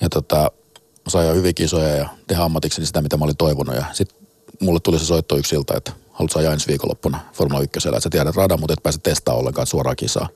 ja 0.00 0.08
tota, 0.08 0.36
mä 0.76 1.10
sain 1.10 1.28
jo 1.28 1.34
hyviä 1.34 1.52
kisoja 1.52 1.96
ja 1.96 2.08
tehdä 2.26 2.42
ammatikseni 2.42 2.86
sitä, 2.86 3.02
mitä 3.02 3.16
mä 3.16 3.24
olin 3.24 3.36
toivonut 3.36 3.74
ja 3.74 3.84
sitten 3.92 4.18
mulle 4.60 4.80
tuli 4.80 4.98
se 4.98 5.04
soitto 5.04 5.36
yksi 5.36 5.54
ilta, 5.54 5.76
että 5.76 5.92
haluatko 6.12 6.38
ajaa 6.38 6.52
ensi 6.52 6.68
viikonloppuna 6.68 7.20
Formula 7.32 7.60
1, 7.60 7.88
että 7.88 8.00
sä 8.00 8.10
tiedät 8.10 8.36
radan, 8.36 8.60
mutta 8.60 8.72
et 8.72 8.82
pääse 8.82 8.98
testaa 9.02 9.34
ollenkaan 9.34 9.66
suoraan 9.66 9.96
kisaa. 9.96 10.28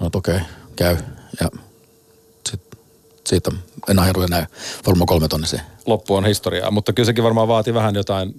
No 0.00 0.10
okei, 0.14 0.36
okay, 0.36 0.46
käy. 0.76 0.96
Ja 1.40 1.48
sit, 2.50 2.60
siitä 3.26 3.50
en 3.88 3.98
ajanut 3.98 4.24
enää 4.24 4.46
Formula 4.84 5.06
3 5.06 5.28
tonnisiin. 5.28 5.62
Loppu 5.86 6.14
on 6.14 6.26
historiaa, 6.26 6.70
mutta 6.70 6.92
kyllä 6.92 7.06
sekin 7.06 7.24
varmaan 7.24 7.48
vaatii 7.48 7.74
vähän 7.74 7.94
jotain 7.94 8.34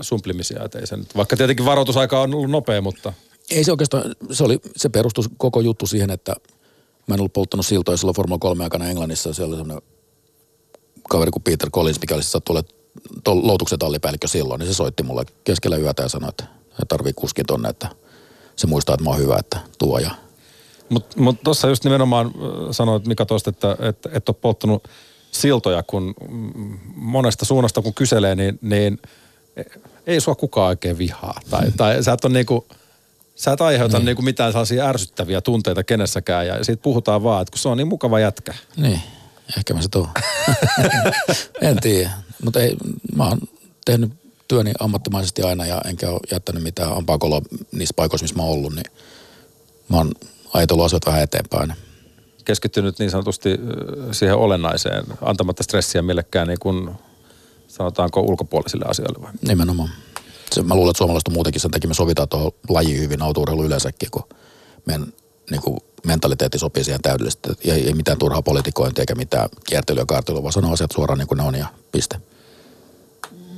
sumplimisia, 0.00 0.64
että 0.64 0.78
ei 0.78 0.86
sen, 0.86 1.06
vaikka 1.16 1.36
tietenkin 1.36 1.66
varoitusaika 1.66 2.20
on 2.20 2.34
ollut 2.34 2.50
nopea, 2.50 2.80
mutta 2.80 3.12
ei 3.50 3.64
se 3.64 3.70
oikeastaan, 3.70 4.14
se, 4.30 4.44
oli, 4.44 4.58
se 4.76 4.88
perustui 4.88 5.24
koko 5.36 5.60
juttu 5.60 5.86
siihen, 5.86 6.10
että 6.10 6.36
mä 7.06 7.14
en 7.14 7.20
ollut 7.20 7.32
polttanut 7.32 7.66
siltoja 7.66 7.96
silloin 7.96 8.16
Formula 8.16 8.38
3 8.38 8.64
aikana 8.64 8.88
Englannissa. 8.88 9.34
Se 9.34 9.42
oli 9.42 9.56
semmoinen 9.56 9.82
kaveri 11.08 11.30
kuin 11.30 11.42
Peter 11.42 11.70
Collins, 11.70 12.00
mikä 12.00 12.14
oli 12.14 12.22
sattu 12.22 12.52
olemaan 12.52 13.46
loutuksen 13.46 13.78
tallipäällikkö 13.78 14.28
silloin, 14.28 14.58
niin 14.58 14.68
se 14.68 14.74
soitti 14.74 15.02
mulle 15.02 15.24
keskellä 15.44 15.76
yötä 15.76 16.02
ja 16.02 16.08
sanoi, 16.08 16.28
että 16.28 16.44
tarvii 16.88 17.12
kuskin 17.12 17.46
tonne, 17.46 17.68
että 17.68 17.88
se 18.56 18.66
muistaa, 18.66 18.94
että 18.94 19.04
mä 19.04 19.10
oon 19.10 19.18
hyvä, 19.18 19.36
että 19.38 19.58
tuo 19.78 19.98
ja 19.98 20.10
mutta 20.88 21.20
mut 21.20 21.42
tuossa 21.44 21.68
just 21.68 21.84
nimenomaan 21.84 22.30
sanoit 22.70 23.06
Mika 23.06 23.26
tuosta, 23.26 23.50
että 23.50 23.76
et, 23.80 23.98
et 24.12 24.28
ole 24.28 24.36
polttanut 24.40 24.88
siltoja, 25.30 25.82
kun 25.82 26.14
monesta 26.94 27.44
suunnasta 27.44 27.82
kun 27.82 27.94
kyselee, 27.94 28.34
niin, 28.34 28.58
niin 28.62 28.98
ei 30.06 30.20
sua 30.20 30.34
kukaan 30.34 30.68
oikein 30.68 30.98
vihaa. 30.98 31.40
Tai, 31.50 31.72
tai 31.76 32.02
sä 32.02 32.12
et 32.12 32.24
ole 32.24 32.32
niinku, 32.32 32.66
Sä 33.34 33.52
et 33.52 33.60
aiheuta 33.60 33.98
niin. 33.98 34.04
Niinku 34.04 34.22
mitään 34.22 34.52
sellaisia 34.52 34.88
ärsyttäviä 34.88 35.40
tunteita 35.40 35.84
kenessäkään 35.84 36.46
ja 36.46 36.64
siitä 36.64 36.82
puhutaan 36.82 37.22
vaan, 37.22 37.42
että 37.42 37.52
kun 37.52 37.58
se 37.58 37.68
on 37.68 37.76
niin 37.76 37.88
mukava 37.88 38.20
jätkä. 38.20 38.54
Niin, 38.76 39.00
ehkä 39.58 39.74
mä 39.74 39.82
se 39.82 39.88
tuon. 39.88 40.08
en 41.60 41.80
tiedä, 41.80 42.10
mutta 42.44 42.60
ei, 42.60 42.76
mä 43.16 43.28
oon 43.28 43.38
tehnyt 43.84 44.12
työni 44.48 44.72
ammattimaisesti 44.80 45.42
aina 45.42 45.66
ja 45.66 45.80
enkä 45.84 46.10
ole 46.10 46.20
jättänyt 46.32 46.62
mitään 46.62 46.96
ampakoloa 46.96 47.42
niissä 47.72 47.94
paikoissa, 47.96 48.24
missä 48.24 48.36
mä 48.36 48.42
oon 48.42 48.52
ollut, 48.52 48.74
niin 48.74 48.92
mä 49.88 49.96
oon 49.96 50.12
ajatellut 50.54 50.86
asiat 50.86 51.06
vähän 51.06 51.22
eteenpäin. 51.22 51.72
Keskittynyt 52.44 52.98
niin 52.98 53.10
sanotusti 53.10 53.50
siihen 54.12 54.36
olennaiseen, 54.36 55.04
antamatta 55.20 55.62
stressiä 55.62 56.02
millekään 56.02 56.48
niin 56.48 56.58
kuin 56.58 56.90
sanotaanko 57.68 58.20
ulkopuolisille 58.20 58.84
asioille 58.88 59.22
vai? 59.22 59.32
Nimenomaan 59.48 59.90
se, 60.52 60.62
mä 60.62 60.74
luulen, 60.74 60.90
että 60.90 60.98
suomalaiset 60.98 61.28
on 61.28 61.34
muutenkin 61.34 61.60
sen 61.60 61.70
takia 61.70 61.88
me 61.88 61.94
sovitaan 61.94 62.28
tuohon 62.28 62.52
lajiin 62.68 63.00
hyvin 63.00 63.22
autourheilu 63.22 63.64
yleensäkin, 63.64 64.10
kun 64.10 64.22
meidän 64.86 65.12
niin 65.50 65.62
kuin, 65.62 65.78
mentaliteetti 66.06 66.58
sopii 66.58 66.84
siihen 66.84 67.02
täydellisesti. 67.02 67.48
Ei, 67.64 67.86
ei 67.86 67.94
mitään 67.94 68.18
turhaa 68.18 68.42
politikointia 68.42 69.02
eikä 69.02 69.14
mitään 69.14 69.48
kiertelyä 69.66 70.02
ja 70.02 70.06
kaartelua, 70.06 70.42
vaan 70.42 70.52
sanoo 70.52 70.72
asiat 70.72 70.92
suoraan 70.92 71.18
niin 71.18 71.28
kuin 71.28 71.38
ne 71.38 71.44
on 71.44 71.54
ja 71.54 71.66
piste. 71.92 72.20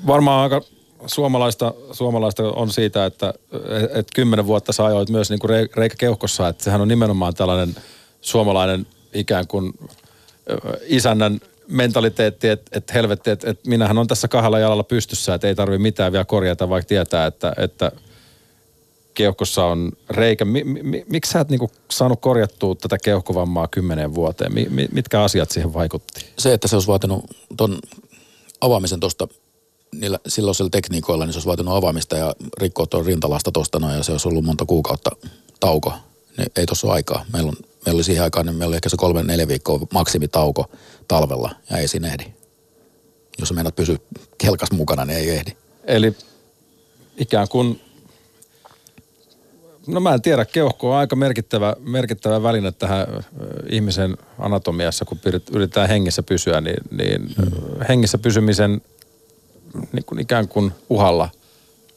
Varmaan 0.07 0.42
aika 0.42 0.66
suomalaista, 1.07 1.75
suomalaista 1.92 2.42
on 2.42 2.70
siitä, 2.70 3.07
että 3.07 3.35
et 3.94 4.09
kymmenen 4.14 4.46
vuotta 4.46 4.72
sä 4.72 4.85
ajoit 4.85 5.09
myös 5.09 5.31
niin 5.31 5.38
kuin 5.38 5.51
reikä 5.77 5.96
keuhkossa, 5.99 6.49
että 6.49 6.64
sehän 6.64 6.81
on 6.81 6.88
nimenomaan 6.88 7.35
tällainen 7.35 7.77
suomalainen 8.20 8.87
ikään 9.12 9.46
kuin 9.46 9.72
isännän 10.83 11.40
mentaliteetti, 11.68 12.48
että 12.48 12.79
et 12.79 12.94
helvetti, 12.94 13.31
että 13.31 13.50
et 13.50 13.66
minähän 13.66 13.98
on 13.98 14.07
tässä 14.07 14.29
kahdella 14.29 14.59
jalalla 14.59 14.85
pystyssä, 14.85 15.35
että 15.35 15.48
ei 15.48 15.55
tarvi 15.55 15.79
mitään 15.79 16.12
vielä 16.12 16.24
korjata, 16.24 16.68
vaikka 16.68 16.88
tietää, 16.88 17.26
että, 17.26 17.52
että 17.57 17.92
keuhkossa 19.14 19.64
on 19.64 19.92
reikä. 20.11 20.44
Mi, 20.44 20.64
mi, 20.64 21.05
miksi 21.11 21.33
sä 21.33 21.40
et 21.40 21.48
niinku 21.48 21.70
saanut 21.90 22.20
korjattua 22.20 22.74
tätä 22.74 22.98
keuhkovammaa 22.98 23.68
kymmeneen 23.68 24.14
vuoteen? 24.14 24.55
Mi, 24.55 24.66
mi, 24.70 24.88
mitkä 24.92 25.22
asiat 25.22 25.50
siihen 25.50 25.74
vaikutti? 25.74 26.26
Se, 26.38 26.52
että 26.52 26.68
se 26.68 26.76
olisi 26.76 26.88
vaatinut 26.88 27.24
ton 27.57 27.79
avaamisen 28.61 29.00
tuosta 29.00 29.29
niillä 29.94 30.18
silloisilla 30.29 30.70
tekniikoilla, 30.70 31.26
niin 31.26 31.33
se 31.33 31.37
olisi 31.37 31.48
vaatinut 31.48 31.74
avaamista 31.74 32.16
ja 32.16 32.35
rikkoa 32.59 32.87
tuon 32.87 33.07
rintalasta 33.07 33.52
tuosta 33.52 33.79
noin 33.79 33.96
ja 33.96 34.02
se 34.02 34.12
olisi 34.12 34.29
ollut 34.29 34.44
monta 34.44 34.64
kuukautta 34.64 35.11
tauko. 35.61 35.92
Niin 36.38 36.52
ei 36.57 36.66
tuossa 36.66 36.92
aikaa. 36.92 37.24
Meillä, 37.33 37.48
on, 37.48 37.57
meillä 37.87 37.96
oli 37.96 38.05
siihen 38.05 38.24
aikaan, 38.24 38.46
niin 38.46 38.57
meillä 38.57 38.70
oli 38.70 38.76
ehkä 38.76 38.88
se 38.88 38.96
kolme, 38.96 39.22
neljä 39.22 39.48
viikkoa 39.48 39.81
maksimitauko 39.92 40.70
talvella 41.09 41.55
ja 41.71 41.79
ei 41.79 41.88
siinä 41.88 42.09
ehdi. 42.09 42.25
Jos 43.38 43.53
meinaat 43.53 43.77
pysyä 43.77 43.97
kelkas 44.38 44.71
mukana, 44.73 45.05
niin 45.05 45.19
ei 45.19 45.31
ehdi. 45.31 45.51
Eli 45.85 46.16
ikään 47.16 47.49
kuin, 47.49 47.81
no 49.87 50.01
mä 50.01 50.14
en 50.14 50.23
tiedä, 50.23 50.45
keuhko 50.45 50.90
on 50.90 50.97
aika 50.97 51.16
merkittävä, 51.16 51.77
merkittävä 51.81 52.42
väline 52.42 52.73
tähän 52.73 53.07
ihmisen 53.71 54.16
anatomiassa, 54.38 55.05
kun 55.05 55.19
yritetään 55.53 55.88
hengissä 55.88 56.23
pysyä, 56.23 56.61
niin, 56.61 56.77
niin 56.90 57.35
hmm. 57.37 57.87
hengissä 57.88 58.19
pysymisen 58.19 58.81
niin 59.92 60.05
kuin 60.05 60.21
ikään 60.21 60.49
kuin 60.49 60.73
uhalla 60.90 61.29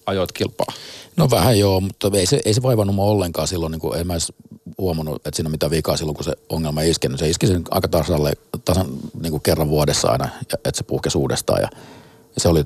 ajoit 0.06 0.32
kilpaa. 0.32 0.74
No 1.20 1.30
vähän 1.30 1.60
joo, 1.60 1.82
mutta 1.82 2.12
ei 2.14 2.26
se, 2.26 2.40
ei 2.46 2.54
se 2.54 2.62
vaivannut 2.62 2.96
mua 2.96 3.06
ollenkaan 3.06 3.48
silloin, 3.48 3.72
niin 3.72 3.80
kuin 3.80 4.00
en 4.00 4.08
mä 4.08 4.14
edes 4.14 4.34
huomannut, 4.78 5.16
että 5.16 5.36
siinä 5.36 5.48
on 5.48 5.52
mitään 5.52 5.72
vikaa 5.72 5.98
silloin, 5.98 6.16
kun 6.16 6.24
se 6.24 6.34
ongelma 6.50 6.82
ei. 6.82 6.94
Se 7.16 7.30
iski 7.30 7.48
sen 7.48 7.64
aika 7.72 7.88
tasalle, 7.88 8.34
tasan 8.66 8.88
niin 9.22 9.32
kuin 9.32 9.42
kerran 9.42 9.70
vuodessa 9.70 10.08
aina, 10.08 10.30
että 10.42 10.72
se 10.74 10.84
puhkesi 10.84 11.18
uudestaan. 11.18 11.62
Ja, 11.62 11.70
ja 12.36 12.42
se 12.42 12.50
oli, 12.50 12.66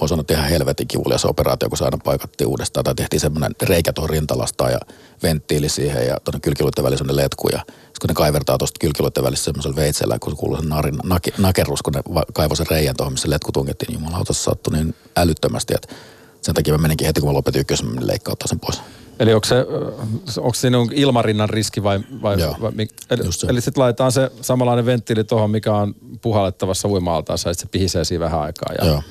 voi 0.00 0.08
sanoa, 0.08 0.24
ihan 0.30 0.48
helvetin 0.48 0.88
kivulias 0.88 1.24
operaatio, 1.24 1.68
kun 1.68 1.78
se 1.78 1.84
aina 1.84 1.98
paikattiin 2.04 2.48
uudestaan. 2.48 2.84
Tai 2.84 2.94
tehtiin 2.94 3.20
semmoinen 3.20 3.54
reikä 3.62 3.92
tuohon 3.92 4.10
rintalastaan 4.10 4.72
ja 4.72 4.78
venttiili 5.22 5.68
siihen 5.68 6.06
ja 6.06 6.16
tuonne 6.24 6.40
kylkiluiden 6.40 6.84
välissä 6.84 7.04
ne 7.04 7.16
letku. 7.16 7.48
Ja 7.48 7.58
sitten 7.58 8.00
kun 8.00 8.08
ne 8.08 8.14
kaivertaa 8.14 8.58
tuosta 8.58 8.78
kylkiluiden 8.80 9.24
välissä 9.24 9.44
semmoisella 9.44 9.76
veitsellä, 9.76 10.18
kun 10.18 10.32
se 10.32 10.36
kuuluu 10.36 10.56
sen 10.56 10.68
narin, 10.68 10.98
nake, 11.04 11.32
nakerrus, 11.38 11.82
kun 11.82 11.92
ne 11.92 12.02
kaivoi 12.34 12.56
sen 12.56 12.66
reijän 12.70 12.96
tuohon, 12.96 13.12
missä 13.12 13.30
letku 13.30 13.52
tungettiin, 13.52 13.88
niin 13.88 14.00
jumalauta 14.02 14.32
se 14.32 14.42
sattui 14.42 14.72
niin 14.72 14.94
älyttömästi, 15.16 15.74
että 15.74 15.94
sen 16.42 16.54
takia 16.54 16.74
mä 16.74 16.78
meninkin 16.78 17.06
heti, 17.06 17.20
kun 17.20 17.28
mä 17.28 17.34
lopetin 17.34 17.60
ykkösen, 17.60 17.86
mä 17.86 18.00
leikkauttaa 18.06 18.48
sen 18.48 18.60
pois. 18.60 18.80
Eli 19.18 19.34
onko 19.34 19.46
se, 19.46 19.54
ö, 19.54 19.92
onko 20.36 20.54
siinä 20.54 20.78
ilmarinnan 20.92 21.50
riski 21.50 21.82
vai, 21.82 22.00
vai, 22.22 22.40
Joo, 22.40 22.56
vai 22.60 22.72
eli, 23.10 23.24
just 23.24 23.40
se. 23.40 23.46
eli 23.46 23.60
sitten 23.60 23.80
laitetaan 23.82 24.12
se 24.12 24.30
samanlainen 24.40 24.86
venttiili 24.86 25.24
tuohon, 25.24 25.50
mikä 25.50 25.74
on 25.74 25.94
puhallettavassa 26.22 26.88
uima-altaassa, 26.88 27.50
että 27.50 27.60
se 27.60 27.68
pihisee 27.68 28.04
siinä 28.04 28.24
vähän 28.24 28.40
aikaa. 28.40 28.72
Ja 28.78 28.86
Joo. 28.86 29.02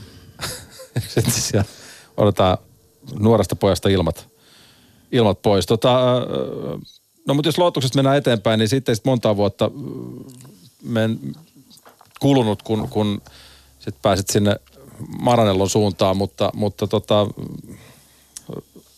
sitten 1.13 1.33
siellä 1.33 1.65
odotetaan 2.17 2.57
nuoresta 3.19 3.55
pojasta 3.55 3.89
ilmat, 3.89 4.27
ilmat 5.11 5.41
pois. 5.41 5.65
Tota, 5.65 6.17
ö, 6.17 6.21
no 7.27 7.33
mutta 7.33 7.47
jos 7.47 7.57
lootuksesta 7.57 7.97
mennään 7.97 8.17
eteenpäin, 8.17 8.57
niin 8.57 8.69
sitten 8.69 8.95
sit 8.95 9.05
monta 9.05 9.37
vuotta 9.37 9.65
ö, 9.65 9.69
men, 10.83 11.19
kulunut, 12.19 12.61
kun, 12.61 12.89
kun 12.89 13.21
sitten 13.79 14.01
pääsit 14.01 14.29
sinne 14.29 14.55
Maranellon 15.19 15.69
suuntaan, 15.69 16.17
mutta, 16.17 16.51
mutta 16.53 16.87
tota, 16.87 17.27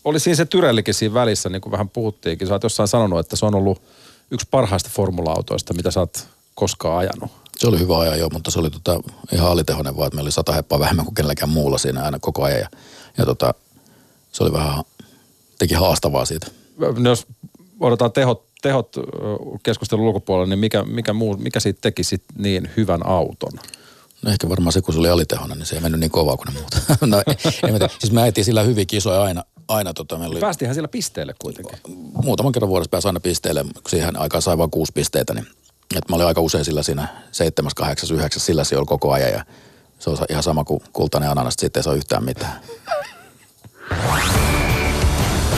oli 0.04 0.20
siinä 0.20 0.36
se 0.36 0.44
Tyrellikin 0.44 0.94
siinä 0.94 1.14
välissä, 1.14 1.48
niin 1.48 1.60
kuin 1.60 1.72
vähän 1.72 1.88
puhuttiinkin. 1.88 2.48
Sä 2.48 2.54
oot 2.54 2.62
jossain 2.62 2.88
sanonut, 2.88 3.18
että 3.18 3.36
se 3.36 3.46
on 3.46 3.54
ollut 3.54 3.82
yksi 4.30 4.48
parhaista 4.50 4.90
formula-autoista, 4.92 5.74
mitä 5.74 5.90
sä 5.90 6.00
oot 6.00 6.26
koskaan 6.54 6.98
ajanut. 6.98 7.30
Se 7.58 7.68
oli 7.68 7.78
hyvä 7.78 7.98
ajan 7.98 8.18
joo, 8.18 8.28
mutta 8.32 8.50
se 8.50 8.58
oli 8.58 8.70
tota, 8.70 9.00
ihan 9.32 9.50
alitehoinen 9.50 9.96
vaan, 9.96 10.06
että 10.06 10.16
meillä 10.16 10.26
oli 10.26 10.32
sata 10.32 10.52
heppaa 10.52 10.78
vähemmän 10.78 11.04
kuin 11.04 11.14
kenelläkään 11.14 11.50
muulla 11.50 11.78
siinä 11.78 12.02
aina 12.02 12.18
koko 12.18 12.42
ajan. 12.42 12.60
Ja, 12.60 12.68
ja 13.18 13.26
tota, 13.26 13.54
se 14.32 14.42
oli 14.42 14.52
vähän, 14.52 14.84
teki 15.58 15.74
haastavaa 15.74 16.24
siitä. 16.24 16.46
No 16.78 17.10
jos 17.10 17.26
odotetaan 17.80 18.12
tehot, 18.12 18.44
tehot 18.62 18.96
keskustelun 19.62 20.06
ulkopuolella, 20.06 20.48
niin 20.48 20.58
mikä, 20.58 20.82
mikä, 20.82 21.12
muu, 21.12 21.36
mikä 21.36 21.60
siitä 21.60 21.78
teki 21.80 22.04
sit 22.04 22.22
niin 22.38 22.70
hyvän 22.76 23.06
auton? 23.06 23.52
No 24.22 24.30
ehkä 24.30 24.48
varmaan 24.48 24.72
se, 24.72 24.82
kun 24.82 24.94
se 24.94 25.00
oli 25.00 25.08
alitehoinen, 25.08 25.58
niin 25.58 25.66
se 25.66 25.74
ei 25.76 25.80
mennyt 25.80 26.00
niin 26.00 26.10
kovaa 26.10 26.36
kuin 26.36 26.46
ne 26.46 26.60
muut. 26.60 26.74
no, 27.12 27.22
en 27.66 27.72
mä 27.72 27.78
tiedä. 27.78 27.94
Siis 27.98 28.12
me 28.12 28.22
ajettiin 28.22 28.44
sillä 28.44 28.62
hyviä 28.62 28.84
kisoja 28.84 29.22
aina. 29.22 29.44
aina 29.68 29.94
tota, 29.94 30.18
meillä 30.18 30.32
oli 30.32 30.40
Päästihän 30.40 30.74
siellä 30.74 30.88
pisteelle 30.88 31.34
kuitenkin. 31.38 31.78
muutaman 32.24 32.52
kerran 32.52 32.68
vuodessa 32.68 32.90
pääsi 32.90 33.08
aina 33.08 33.20
pisteelle, 33.20 33.62
kun 33.62 33.90
siihen 33.90 34.20
aikaan 34.20 34.42
sai 34.42 34.58
vain 34.58 34.70
kuusi 34.70 34.92
pisteitä, 34.92 35.34
niin 35.34 35.46
että 35.96 36.12
mä 36.12 36.16
olin 36.16 36.26
aika 36.26 36.40
usein 36.40 36.64
sillä 36.64 36.82
siinä 36.82 37.08
seitsemäs, 37.32 37.74
kahdeksas, 37.74 38.10
yhdeksäs, 38.10 38.46
sillä 38.46 38.64
se 38.64 38.76
oli 38.76 38.86
koko 38.86 39.12
ajan 39.12 39.30
ja 39.32 39.44
se 39.98 40.10
on 40.10 40.16
ihan 40.30 40.42
sama 40.42 40.64
kuin 40.64 40.80
kultainen 40.92 41.30
ananas, 41.30 41.54
että 41.54 41.60
sitten 41.60 41.80
ei 41.80 41.84
saa 41.84 41.94
yhtään 41.94 42.24
mitään. 42.24 42.60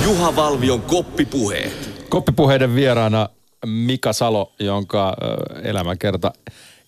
Juha 0.04 0.36
Valvion 0.36 0.82
koppipuheet. 0.82 2.06
Koppipuheiden 2.08 2.74
vieraana 2.74 3.28
Mika 3.66 4.12
Salo, 4.12 4.52
jonka 4.58 5.16
elämänkerta 5.62 6.32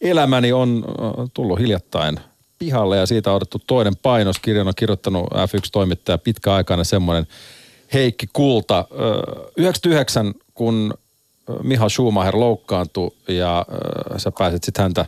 elämäni 0.04 0.52
on 0.52 0.84
ö, 0.88 0.92
tullut 1.34 1.58
hiljattain 1.58 2.20
pihalle 2.58 2.96
ja 2.96 3.06
siitä 3.06 3.30
on 3.30 3.36
otettu 3.36 3.62
toinen 3.66 3.96
painos. 3.96 4.38
Kirjan 4.38 4.68
on 4.68 4.74
kirjoittanut 4.76 5.26
F1-toimittaja 5.26 6.18
pitkäaikainen 6.18 6.84
semmoinen 6.84 7.26
Heikki 7.92 8.26
Kulta. 8.32 8.84
Ö, 8.90 9.22
99, 9.56 10.34
kun 10.54 10.94
ö, 11.50 11.52
Miha 11.62 11.88
Schumacher 11.88 12.36
loukkaantui 12.36 13.10
ja 13.28 13.66
sä 14.16 14.32
pääsit 14.38 14.64
sitten 14.64 14.82
häntä, 14.82 15.06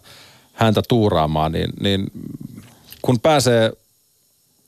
häntä 0.52 0.82
tuuraamaan, 0.88 1.52
niin, 1.52 1.70
niin 1.80 2.10
kun 3.02 3.20
pääsee 3.20 3.72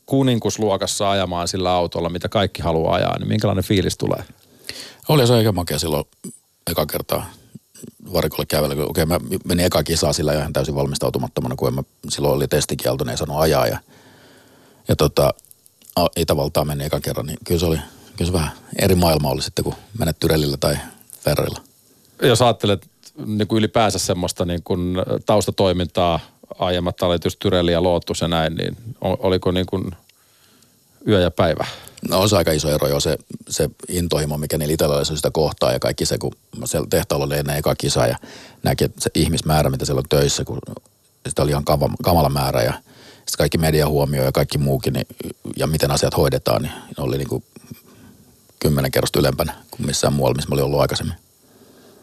kuninkusluokassa 0.07 1.11
ajamaan 1.11 1.49
sillä 1.49 1.73
autolla, 1.73 2.09
mitä 2.09 2.29
kaikki 2.29 2.63
haluaa 2.63 2.95
ajaa, 2.95 3.19
niin 3.19 3.29
minkälainen 3.29 3.65
fiilis 3.65 3.97
tulee? 3.97 4.25
Oli 5.09 5.27
se 5.27 5.35
aika 5.35 5.53
makea 5.53 5.79
silloin 5.79 6.05
eka 6.71 6.87
kertaa 6.87 7.31
varikolle 8.13 8.47
kävellä. 8.47 8.75
kun 8.75 8.91
Okei, 8.91 9.07
mä 9.07 9.21
menin 9.45 9.67
eka 9.67 9.83
kisaa 9.83 10.13
sillä 10.13 10.33
ihan 10.35 10.53
täysin 10.53 10.75
valmistautumattomana, 10.75 11.57
kun 11.57 11.75
mä, 11.75 11.83
silloin 12.09 12.35
oli 12.35 12.49
testikielto, 12.49 13.05
niin 13.05 13.11
ei 13.11 13.17
saanut 13.17 13.41
ajaa. 13.41 13.67
Ja, 13.67 13.79
ja 14.89 14.97
tota, 14.97 15.35
a- 15.97 16.09
Itävaltaan 16.17 16.67
meni 16.67 16.85
ekan 16.85 17.03
kerran, 17.03 17.27
niin 17.27 17.39
kyllä 17.45 17.61
se 17.61 17.67
oli 17.67 17.79
kyllä 18.17 18.29
se 18.29 18.33
vähän 18.33 18.51
eri 18.79 18.95
maailma 18.95 19.31
oli 19.31 19.43
sitten, 19.43 19.65
kun 19.65 19.75
menet 19.99 20.17
Tyrellillä 20.21 20.57
tai 20.57 20.77
Ferrilla. 21.21 21.61
jos 22.23 22.43
ajattelet 22.43 22.87
niin 23.27 23.49
kuin 23.49 23.59
ylipäänsä 23.59 23.99
semmoista 23.99 24.45
niin 24.45 24.63
kuin 24.63 24.97
taustatoimintaa, 25.27 26.21
aiemmat 26.59 26.97
tallit 26.97 27.25
just 27.25 27.39
Tyrelli 27.39 27.73
ja 27.73 27.83
Lotus 27.83 28.21
ja 28.21 28.29
näin, 28.29 28.55
niin 28.55 28.77
oliko 29.01 29.51
niin 29.51 29.67
kuin 29.67 29.91
yö 31.09 31.21
ja 31.21 31.31
päivä? 31.31 31.67
No 32.09 32.21
on 32.21 32.29
se 32.29 32.37
aika 32.37 32.53
iso 32.53 32.71
ero 32.71 32.89
jo 32.89 33.01
se, 33.01 33.19
se 33.49 33.71
intohimo, 33.89 34.39
mikä 34.39 34.59
niillä 34.59 34.75
italialaisilla 34.75 35.17
sitä 35.17 35.31
kohtaa 35.31 35.73
ja 35.73 35.79
kaikki 35.79 36.07
se, 36.07 36.19
kun 36.19 36.33
siellä 36.65 36.87
tehtaalla 36.91 37.27
oli 37.27 37.39
ennen 37.39 37.57
eka 37.57 37.75
kisa 37.75 38.07
ja 38.07 38.17
näki 38.63 38.85
se 38.99 39.11
ihmismäärä, 39.15 39.71
mitä 39.71 39.85
siellä 39.85 39.99
on 39.99 40.09
töissä, 40.09 40.45
kun 40.45 40.59
sitä 41.29 41.43
oli 41.43 41.51
ihan 41.51 41.65
kamala 42.03 42.29
määrä 42.29 42.63
ja 42.63 42.73
sitten 43.17 43.39
kaikki 43.39 43.59
media 43.59 43.89
huomio 43.89 44.25
ja 44.25 44.33
kaikki 44.33 44.59
muukin 44.59 44.93
niin, 44.93 45.07
ja 45.57 45.67
miten 45.67 45.91
asiat 45.91 46.17
hoidetaan, 46.17 46.63
niin 46.63 46.73
ne 46.73 47.05
oli 47.05 47.19
niin 47.19 47.29
kuin 47.29 47.45
kymmenen 48.59 48.91
kerrosta 48.91 49.21
ylempänä 49.21 49.55
kuin 49.71 49.87
missään 49.87 50.13
muualla, 50.13 50.35
missä 50.35 50.49
mä 50.49 50.55
olin 50.55 50.65
ollut 50.65 50.81
aikaisemmin. 50.81 51.15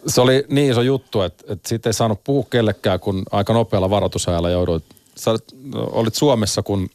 Se 0.07 0.21
oli 0.21 0.45
niin 0.49 0.71
iso 0.71 0.81
juttu, 0.81 1.21
että, 1.21 1.43
että 1.53 1.69
siitä 1.69 1.89
ei 1.89 1.93
saanut 1.93 2.23
puhua 2.23 2.45
kellekään, 2.49 2.99
kun 2.99 3.23
aika 3.31 3.53
nopealla 3.53 3.89
varoitusajalla 3.89 4.49
jouduit. 4.49 4.83
Sä 5.15 5.33
olit- 5.33 5.55
olit 5.73 6.15
Suomessa, 6.15 6.63
kun 6.63 6.89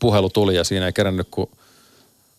puhelu 0.00 0.30
tuli 0.30 0.56
ja 0.56 0.64
siinä 0.64 0.86
ei 0.86 0.92
kerännyt 0.92 1.28
kuin 1.30 1.50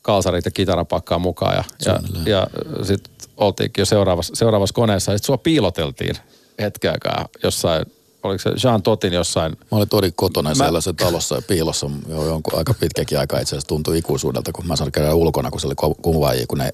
kalsarit 0.07 0.45
ja 0.45 0.51
kitarapakkaa 0.51 1.19
mukaan. 1.19 1.55
Ja, 1.55 1.63
ja, 1.85 1.93
Suunnilleen. 1.99 2.27
ja 2.31 2.47
sitten 2.83 3.13
oltiinkin 3.37 3.81
jo 3.81 3.85
seuraavassa, 3.85 4.35
seuraavassa 4.35 4.73
koneessa. 4.73 5.11
Sitten 5.11 5.25
sua 5.25 5.37
piiloteltiin 5.37 6.15
hetken 6.61 6.91
aikaa 6.91 7.27
jossain, 7.43 7.85
oliko 8.23 8.39
se 8.39 8.49
Jean 8.63 8.81
Totin 8.83 9.13
jossain 9.13 9.51
Mä 9.51 9.77
olin 9.77 9.89
todin 9.89 10.13
kotona 10.15 10.49
Mä- 10.49 10.55
sellaisen 10.65 10.95
talossa 10.95 11.35
ja 11.35 11.41
piilossa 11.41 11.89
jo 12.09 12.25
jonkun 12.25 12.57
aika 12.57 12.73
pitkäkin 12.73 13.19
aikaa 13.19 13.39
itse 13.39 13.55
asiassa 13.55 13.67
tuntui 13.67 13.97
ikuisuudelta, 13.97 14.51
kun 14.51 14.67
mä 14.67 14.75
sain 14.75 14.91
käydä 14.91 15.13
ulkona, 15.13 15.51
kun 15.51 15.59
se 15.61 15.67
oli 15.67 15.75
ku- 15.75 15.95
kuvaajia, 16.01 16.47
kun 16.47 16.57
ne 16.57 16.69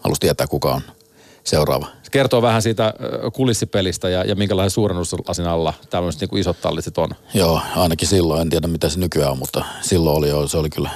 halusi 0.00 0.20
tietää, 0.20 0.46
kuka 0.46 0.74
on 0.74 0.80
seuraava. 1.44 1.86
Se 2.02 2.10
kertoo 2.10 2.42
vähän 2.42 2.62
siitä 2.62 2.94
kulissipelistä 3.32 4.08
ja, 4.08 4.24
ja 4.24 4.34
minkälaisen 4.34 4.70
suurennuslasin 4.70 5.46
alla 5.46 5.74
tämmöiset 5.90 6.20
niin 6.20 6.28
kuin 6.28 6.40
isot 6.40 6.60
tallit 6.60 6.98
on. 6.98 7.10
Joo, 7.34 7.60
ainakin 7.76 8.08
silloin. 8.08 8.40
En 8.40 8.50
tiedä, 8.50 8.66
mitä 8.66 8.88
se 8.88 8.98
nykyään 8.98 9.32
on, 9.32 9.38
mutta 9.38 9.64
silloin 9.80 10.16
oli 10.16 10.28
jo, 10.28 10.48
se 10.48 10.58
oli 10.58 10.70
kyllä 10.70 10.90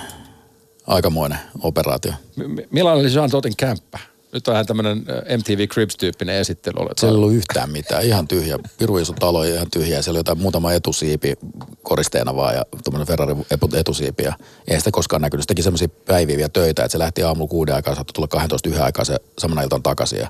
aikamoinen 0.89 1.39
operaatio. 1.63 2.13
M- 2.37 2.43
millainen 2.71 3.05
oli 3.05 3.15
Jean 3.15 3.31
Totin 3.31 3.57
kämppä? 3.57 3.99
Nyt 4.33 4.49
on 4.49 4.55
ihan 4.55 4.67
tämmöinen 4.67 4.99
MTV 5.39 5.67
Cribs-tyyppinen 5.69 6.37
esittely. 6.37 6.75
Olet 6.79 6.99
Siellä 6.99 7.15
ei 7.15 7.17
ollut 7.17 7.33
yhtään 7.33 7.71
mitään, 7.71 8.03
ihan 8.05 8.29
tyhjä. 8.29 8.59
Piru 8.79 8.99
iso 8.99 9.13
talo 9.13 9.43
ihan 9.45 9.71
tyhjä. 9.71 10.03
Siellä 10.03 10.17
oli 10.17 10.19
jotain 10.19 10.39
muutama 10.39 10.73
etusiipi 10.73 11.35
koristeena 11.83 12.37
vaan 12.37 12.55
ja 12.55 12.65
tuommoinen 12.85 13.07
Ferrari 13.07 13.35
etusiipi. 13.75 14.23
Ja 14.23 14.33
ei 14.69 14.79
sitä 14.79 14.91
koskaan 14.91 15.23
näkynyt. 15.23 15.43
Se 15.43 15.47
teki 15.47 15.63
semmoisia 15.63 15.89
päiviä 15.89 16.49
töitä, 16.49 16.83
että 16.85 16.93
se 16.93 16.99
lähti 16.99 17.23
aamulla 17.23 17.49
kuuden 17.49 17.75
aikaa, 17.75 17.95
saattoi 17.95 18.13
tulla 18.15 18.29
12 18.29 18.69
yhden 18.69 18.83
aikaa 18.85 19.05
se 19.05 19.17
samana 19.39 19.63
iltaan 19.63 19.83
takaisin. 19.83 20.19
Ja, 20.19 20.29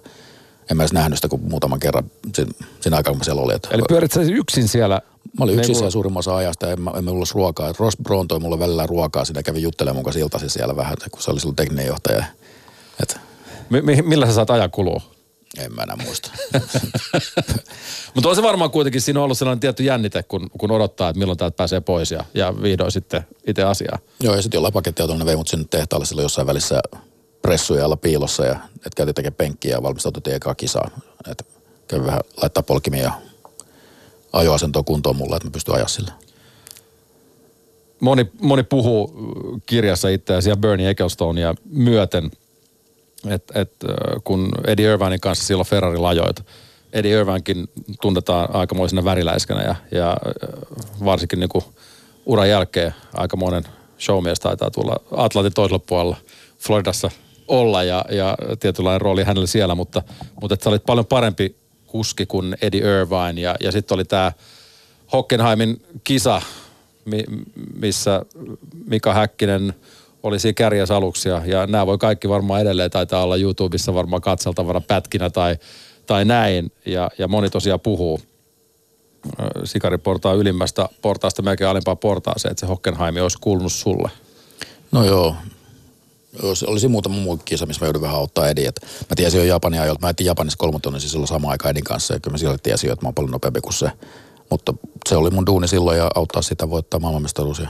En 0.70 0.76
mä 0.76 0.82
edes 0.82 0.92
nähnyt 0.92 1.18
sitä 1.18 1.28
kuin 1.28 1.42
muutaman 1.42 1.80
kerran 1.80 2.10
siinä, 2.34 2.52
siinä 2.80 2.96
aikaa, 2.96 3.12
kun 3.12 3.18
mä 3.18 3.24
siellä 3.24 3.42
olin. 3.42 3.58
Eli 3.70 3.82
pyörit 3.88 4.12
sä 4.12 4.20
yksin 4.22 4.68
siellä? 4.68 5.00
Mä 5.38 5.44
olin 5.44 5.58
yksin 5.58 5.74
siellä 5.74 5.90
suurimman 5.90 6.18
osa 6.18 6.36
ajasta 6.36 6.66
ja 6.66 6.72
en, 6.72 6.80
mä- 6.80 6.92
en 6.96 7.04
mä 7.04 7.10
ollut 7.10 7.30
ruokaa. 7.34 7.72
Ross 7.78 7.96
Brown 8.02 8.28
toi 8.28 8.40
mulle 8.40 8.58
välillä 8.58 8.86
ruokaa, 8.86 9.24
siinä 9.24 9.42
kävi 9.42 9.62
juttelemaan 9.62 9.96
mun 9.96 10.04
kanssa 10.04 10.20
iltaisin 10.20 10.50
siellä 10.50 10.76
vähän, 10.76 10.92
että 10.92 11.10
kun 11.10 11.22
se 11.22 11.30
oli 11.30 11.40
silloin 11.40 11.56
tekninen 11.56 11.86
johtaja. 11.86 12.24
Et, 13.02 13.16
Mi- 13.70 13.82
mi- 13.82 14.02
millä 14.02 14.26
sä 14.26 14.32
saat 14.32 14.50
ajan 14.50 14.70
kulua? 14.70 15.00
en 15.58 15.74
mä 15.74 15.82
enää 15.82 15.96
muista. 15.96 16.30
Mutta 18.14 18.28
on 18.28 18.36
se 18.36 18.42
varmaan 18.42 18.70
kuitenkin, 18.70 19.00
siinä 19.00 19.20
on 19.20 19.24
ollut 19.24 19.38
sellainen 19.38 19.60
tietty 19.60 19.82
jännite, 19.82 20.22
kun, 20.22 20.50
kun 20.58 20.70
odottaa, 20.70 21.08
että 21.08 21.18
milloin 21.18 21.38
täältä 21.38 21.56
pääsee 21.56 21.80
pois 21.80 22.10
ja, 22.10 22.24
ja 22.34 22.62
vihdoin 22.62 22.92
sitten 22.92 23.26
itse 23.46 23.62
asiaa. 23.62 23.98
Joo, 24.20 24.34
ja 24.34 24.42
sitten 24.42 24.56
jollain 24.58 24.72
pakettiautolla 24.72 25.18
ne 25.18 25.26
vei 25.26 25.36
mut 25.36 25.48
sinne 25.48 25.66
tehtaalle 25.70 26.06
silloin 26.06 26.24
jossain 26.24 26.46
välissä 26.46 26.80
pressuja 27.42 27.84
alla 27.84 27.96
piilossa 27.96 28.44
ja 28.44 28.56
et 28.86 28.94
käytiin 28.94 29.14
tekemään 29.14 29.36
penkkiä 29.36 29.74
ja 29.76 29.82
valmistautui 29.82 30.32
ekaa 30.34 30.54
kisaa. 30.54 30.90
Et 31.30 31.46
kävi 31.88 32.06
vähän 32.06 32.20
laittaa 32.42 32.62
polkimia 32.62 33.02
ja 33.02 33.12
ajoasentoa 34.32 34.82
kuntoon 34.82 35.16
mulle, 35.16 35.36
että 35.36 35.48
mä 35.48 35.52
pystyn 35.52 35.74
ajaa 35.74 35.88
sillä. 35.88 36.12
Moni, 38.00 38.26
moni 38.40 38.62
puhuu 38.62 39.12
äh, 39.14 39.62
kirjassa 39.66 40.08
itseäsi 40.08 40.50
ja 40.50 40.56
Bernie 40.56 40.90
Ecclestonea 40.90 41.54
myöten, 41.70 42.30
että 43.28 43.60
et, 43.60 43.72
äh, 43.84 44.22
kun 44.24 44.48
Eddie 44.66 44.92
Irvinein 44.92 45.20
kanssa 45.20 45.44
silloin 45.44 45.66
Ferrari 45.66 45.98
lajoit, 45.98 46.40
Eddie 46.92 47.18
Irvinekin 47.18 47.68
tunnetaan 48.00 48.54
aikamoisena 48.54 49.04
väriläiskänä 49.04 49.62
ja, 49.62 49.74
ja 49.90 50.10
äh, 50.10 51.04
varsinkin 51.04 51.40
niin 51.40 51.48
kuin 51.48 51.64
uran 52.26 52.48
jälkeen 52.48 52.94
aikamoinen 53.14 53.64
showmies 53.98 54.40
taitaa 54.40 54.70
tulla 54.70 54.96
Atlantin 55.16 55.54
toisella 55.54 55.84
puolella 55.88 56.16
Floridassa 56.58 57.10
olla 57.48 57.82
ja, 57.82 58.04
ja 58.10 58.36
tietynlainen 58.60 59.00
rooli 59.00 59.24
hänelle 59.24 59.46
siellä, 59.46 59.74
mutta, 59.74 60.02
mutta 60.40 60.54
että 60.54 60.64
sä 60.64 60.70
olit 60.70 60.86
paljon 60.86 61.06
parempi 61.06 61.56
kuski 61.88 62.26
kuin 62.26 62.56
Eddie 62.62 62.80
Irvine 62.80 63.40
ja, 63.40 63.56
ja 63.60 63.72
sitten 63.72 63.94
oli 63.94 64.04
tämä 64.04 64.32
Hockenheimin 65.12 65.82
kisa, 66.04 66.42
mi, 67.04 67.24
missä 67.74 68.22
Mika 68.86 69.14
Häkkinen 69.14 69.74
oli 70.22 70.38
siinä 70.38 70.54
kärjäs 70.54 70.90
aluksi 70.90 71.28
ja, 71.28 71.42
ja 71.46 71.66
nämä 71.66 71.86
voi 71.86 71.98
kaikki 71.98 72.28
varmaan 72.28 72.60
edelleen 72.60 72.90
taitaa 72.90 73.22
olla 73.22 73.36
YouTubessa 73.36 73.94
varmaan 73.94 74.22
katseltavana 74.22 74.80
pätkinä 74.80 75.30
tai, 75.30 75.56
tai 76.06 76.24
näin 76.24 76.72
ja, 76.86 77.10
ja 77.18 77.28
moni 77.28 77.50
tosiaan 77.50 77.80
puhuu 77.80 78.20
sikariportaan 79.64 80.36
ylimmästä 80.36 80.88
portaasta 81.02 81.42
melkein 81.42 81.70
alimpaan 81.70 81.98
portaaseen, 81.98 82.50
että 82.50 82.60
se 82.60 82.66
Hockenheim 82.66 83.16
olisi 83.22 83.38
kuulunut 83.40 83.72
sulle. 83.72 84.10
No 84.92 85.04
joo. 85.04 85.36
Jos 86.42 86.62
olisi 86.62 86.88
muutama 86.88 87.16
muu 87.16 87.36
kisa, 87.36 87.66
missä 87.66 87.80
mä 87.84 87.86
joudun 87.86 88.02
vähän 88.02 88.16
auttaa 88.16 88.48
Edin. 88.48 88.68
Et 88.68 88.80
mä 88.82 89.16
tiesin 89.16 89.38
jo 89.38 89.44
Japanin 89.44 89.80
ajoilta. 89.80 90.00
Mä 90.06 90.10
etin 90.10 90.26
Japanissa 90.26 90.58
kolmotonnin 90.58 91.00
silloin 91.00 91.28
samaan 91.28 91.50
aikaan 91.52 91.70
Edin 91.70 91.84
kanssa. 91.84 92.14
Ja 92.14 92.20
kyllä 92.20 92.34
mä 92.34 92.38
siellä 92.38 92.58
tiesin 92.62 92.88
jo, 92.88 92.92
että 92.92 93.04
mä 93.04 93.08
oon 93.08 93.14
paljon 93.14 93.30
nopeampi 93.32 93.60
kuin 93.60 93.72
se. 93.74 93.90
Mutta 94.50 94.74
se 95.08 95.16
oli 95.16 95.30
mun 95.30 95.46
duuni 95.46 95.68
silloin 95.68 95.98
ja 95.98 96.10
auttaa 96.14 96.42
sitä 96.42 96.70
voittaa 96.70 97.00
maailmanmestaruus. 97.00 97.58
Ja- 97.58 97.66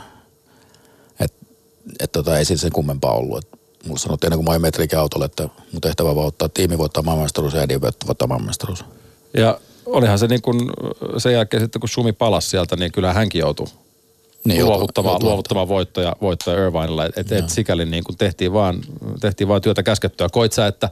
Et, 2.00 2.12
tota, 2.12 2.38
ei 2.38 2.44
siinä 2.44 2.60
sen 2.60 2.72
kummempaa 2.72 3.12
ollut. 3.12 3.38
Et 3.44 3.60
mulle 3.86 3.98
sanottiin 3.98 4.28
ennen 4.28 4.38
kuin 4.38 4.44
mä 4.44 4.50
ajoin 4.50 4.62
metriikin 4.62 4.98
autolle, 4.98 5.24
että 5.24 5.48
mun 5.72 5.80
tehtävä 5.80 6.14
vaan 6.14 6.26
ottaa 6.26 6.48
tiimi 6.48 6.78
voittaa 6.78 7.02
maailmanmestaruus 7.02 7.54
ja 7.54 7.62
Edin 7.62 7.80
voittaa 7.80 8.28
maailmanmestaruus. 8.28 8.84
Ja 9.36 9.60
olihan 9.86 10.18
se 10.18 10.26
niin 10.26 10.42
kuin 10.42 10.70
sen 11.18 11.32
jälkeen 11.32 11.62
sitten, 11.62 11.80
kun 11.80 11.88
Sumi 11.88 12.12
palasi 12.12 12.48
sieltä, 12.50 12.76
niin 12.76 12.92
kyllä 12.92 13.12
hänkin 13.12 13.38
joutui 13.38 13.66
Niin, 14.44 14.64
luovuttamaan, 14.66 15.12
joutuu- 15.12 15.28
luovuttamaan 15.28 15.68
voittoja, 15.68 16.16
voittoja 16.20 16.66
Irvinella. 16.66 17.04
Että 17.04 17.20
et, 17.20 17.32
et 17.32 17.48
sikäli 17.50 17.84
niin 17.84 18.04
kuin 18.04 18.18
tehtiin, 18.18 18.52
vaan, 18.52 18.80
tehtiin 19.20 19.48
vaan 19.48 19.60
työtä 19.60 19.82
käskettyä. 19.82 20.28
Koit 20.32 20.52
sä, 20.52 20.66
että 20.66 20.90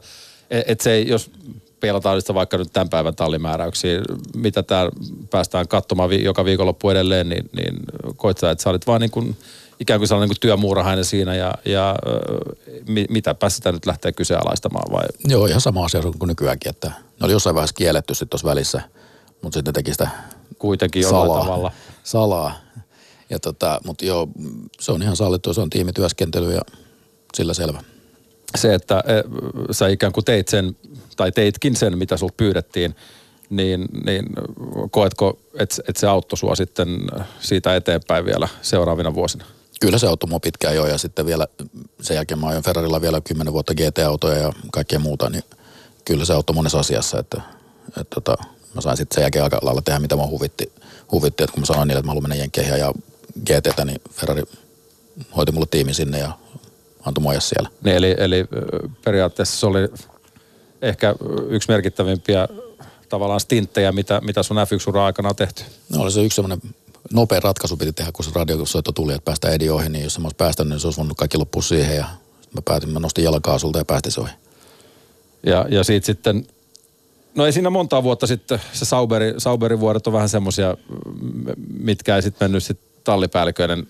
et, 0.49 0.63
et 0.69 0.81
se 0.81 0.91
ei, 0.91 1.07
jos 1.07 1.31
peilataan 1.79 2.21
sitä 2.21 2.33
vaikka 2.33 2.57
nyt 2.57 2.73
tämän 2.73 2.89
päivän 2.89 3.15
tallimääräyksiä, 3.15 4.01
mitä 4.35 4.63
tää 4.63 4.89
päästään 5.29 5.67
katsomaan 5.67 6.09
vi, 6.09 6.23
joka 6.23 6.45
viikonloppu 6.45 6.89
edelleen, 6.89 7.29
niin, 7.29 7.49
niin 7.55 7.75
koit 8.15 8.37
sä, 8.37 8.51
että 8.51 8.63
sä 8.63 8.69
olit 8.69 8.87
vaan 8.87 9.01
niin 9.01 9.11
kuin, 9.11 9.37
ikään 9.79 9.99
kuin 9.99 10.07
sellainen 10.07 10.29
niin 10.29 10.35
kuin 10.35 10.41
työmuurahainen 10.41 11.05
siinä 11.05 11.35
ja, 11.35 11.53
ja 11.65 11.95
mi, 12.87 13.05
mitäpä 13.09 13.49
sitä 13.49 13.71
nyt 13.71 13.85
lähtee 13.85 14.11
kyseenalaistamaan 14.11 14.91
vai? 14.91 15.05
Joo, 15.27 15.45
ihan 15.45 15.61
sama 15.61 15.85
asia 15.85 16.01
kuin 16.01 16.27
nykyäänkin, 16.27 16.69
että 16.69 16.87
ne 16.87 17.25
oli 17.25 17.31
jossain 17.31 17.55
vaiheessa 17.55 17.75
kielletty 17.75 18.13
sitten 18.13 18.29
tuossa 18.29 18.47
välissä, 18.47 18.81
mutta 19.41 19.57
sitten 19.57 19.71
ne 19.71 19.73
teki 19.73 19.91
sitä 19.91 20.09
Kuitenkin 20.59 21.01
jollain 21.01 21.27
salaa. 21.27 21.43
tavalla. 21.43 21.71
Salaa. 22.03 22.66
Ja 23.29 23.39
tota, 23.39 23.81
mutta 23.85 24.05
joo, 24.05 24.27
se 24.79 24.91
on 24.91 25.01
ihan 25.01 25.15
sallittu, 25.15 25.53
se 25.53 25.61
on 25.61 25.69
tiimityöskentely 25.69 26.53
ja 26.53 26.61
sillä 27.35 27.53
selvä. 27.53 27.83
se, 28.57 28.73
että 28.73 29.03
e, 29.05 29.23
sä 29.71 29.87
ikään 29.87 30.13
kuin 30.13 30.25
teit 30.25 30.47
sen, 30.47 30.75
tai 31.17 31.31
teitkin 31.31 31.75
sen, 31.75 31.97
mitä 31.97 32.17
sulta 32.17 32.33
pyydettiin, 32.37 32.95
niin, 33.49 33.85
niin 34.05 34.25
koetko, 34.91 35.39
että 35.59 35.75
et 35.87 35.97
se 35.97 36.07
auttoi 36.07 36.37
sua 36.37 36.55
sitten 36.55 36.87
siitä 37.39 37.75
eteenpäin 37.75 38.25
vielä 38.25 38.47
seuraavina 38.61 39.13
vuosina? 39.13 39.45
Kyllä 39.81 39.97
se 39.97 40.07
auttoi 40.07 40.29
mua 40.29 40.39
pitkään 40.39 40.75
jo 40.75 40.85
ja 40.85 40.97
sitten 40.97 41.25
vielä 41.25 41.47
sen 42.01 42.15
jälkeen 42.15 42.39
mä 42.39 42.47
ajoin 42.47 42.63
Ferrarilla 42.63 43.01
vielä 43.01 43.21
10 43.21 43.53
vuotta 43.53 43.73
GT-autoja 43.73 44.37
ja 44.37 44.53
kaikkea 44.71 44.99
muuta, 44.99 45.29
niin 45.29 45.43
kyllä 46.05 46.25
se 46.25 46.33
auttoi 46.33 46.53
monessa 46.53 46.79
asiassa, 46.79 47.19
että, 47.19 47.41
että 47.87 48.21
tota, 48.21 48.37
mä 48.73 48.81
sain 48.81 48.97
sitten 48.97 49.15
sen 49.15 49.21
jälkeen 49.21 49.43
aika 49.43 49.59
lailla 49.61 49.81
tehdä 49.81 49.99
mitä 49.99 50.15
mua 50.15 50.27
huvitti, 50.27 50.71
huvitti 51.11 51.43
että 51.43 51.53
kun 51.53 51.61
mä 51.61 51.65
sanoin 51.65 51.87
niille, 51.87 51.99
että 51.99 52.07
mä 52.07 52.11
haluan 52.11 52.23
mennä 52.23 52.35
Jenkkeihin 52.35 52.79
ja 52.79 52.93
GTtä, 53.45 53.85
niin 53.85 54.01
Ferrari 54.11 54.43
hoiti 55.35 55.51
mulle 55.51 55.67
tiimi 55.71 55.93
sinne 55.93 56.19
ja 56.19 56.31
antoi 57.05 57.21
mua 57.21 57.39
siellä. 57.39 57.69
Niin 57.83 57.95
eli, 57.95 58.15
eli 58.17 58.45
periaatteessa 59.03 59.59
se 59.59 59.65
oli 59.65 59.79
ehkä 60.81 61.15
yksi 61.49 61.69
merkittävimpiä 61.69 62.47
tavallaan 63.09 63.39
stinttejä, 63.39 63.91
mitä, 63.91 64.21
mitä 64.21 64.43
sun 64.43 64.57
F1-uran 64.57 65.03
aikana 65.03 65.29
on 65.29 65.35
tehty. 65.35 65.63
No 65.89 66.01
oli 66.01 66.11
se 66.11 66.23
yksi 66.23 66.35
semmoinen 66.35 66.61
nopea 67.13 67.39
ratkaisu 67.39 67.77
piti 67.77 67.93
tehdä, 67.93 68.11
kun 68.11 68.25
se 68.25 68.31
radiosoitto 68.33 68.91
tuli, 68.91 69.13
että 69.13 69.25
päästään 69.25 69.53
Edi 69.53 69.69
ohi, 69.69 69.89
niin 69.89 70.03
jos 70.03 70.19
mä 70.19 70.25
olisi 70.25 70.35
päästänyt, 70.35 70.69
niin 70.69 70.79
se 70.79 70.87
olisi 70.87 70.97
voinut 70.97 71.17
kaikki 71.17 71.37
loppua 71.37 71.61
siihen 71.61 71.97
ja 71.97 72.05
sit 72.41 72.53
mä 72.53 72.61
päätin, 72.65 72.89
mä 72.89 72.99
nostin 72.99 73.23
jalkaasulta 73.23 73.79
ja 73.79 73.85
päästin 73.85 74.11
se 74.11 74.21
ohi. 74.21 74.31
Ja, 75.45 75.65
ja 75.69 75.83
siitä 75.83 76.05
sitten, 76.05 76.47
no 77.35 77.45
ei 77.45 77.51
siinä 77.51 77.69
montaa 77.69 78.03
vuotta 78.03 78.27
sitten, 78.27 78.61
se 78.73 78.85
Sauberi, 78.85 79.33
Sauberin 79.37 79.79
vuodet 79.79 80.07
on 80.07 80.13
vähän 80.13 80.29
semmoisia, 80.29 80.77
mitkä 81.79 82.15
ei 82.15 82.21
sitten 82.21 82.45
mennyt 82.45 82.63
sitten 82.63 82.86
tallipäälliköiden 83.07 83.87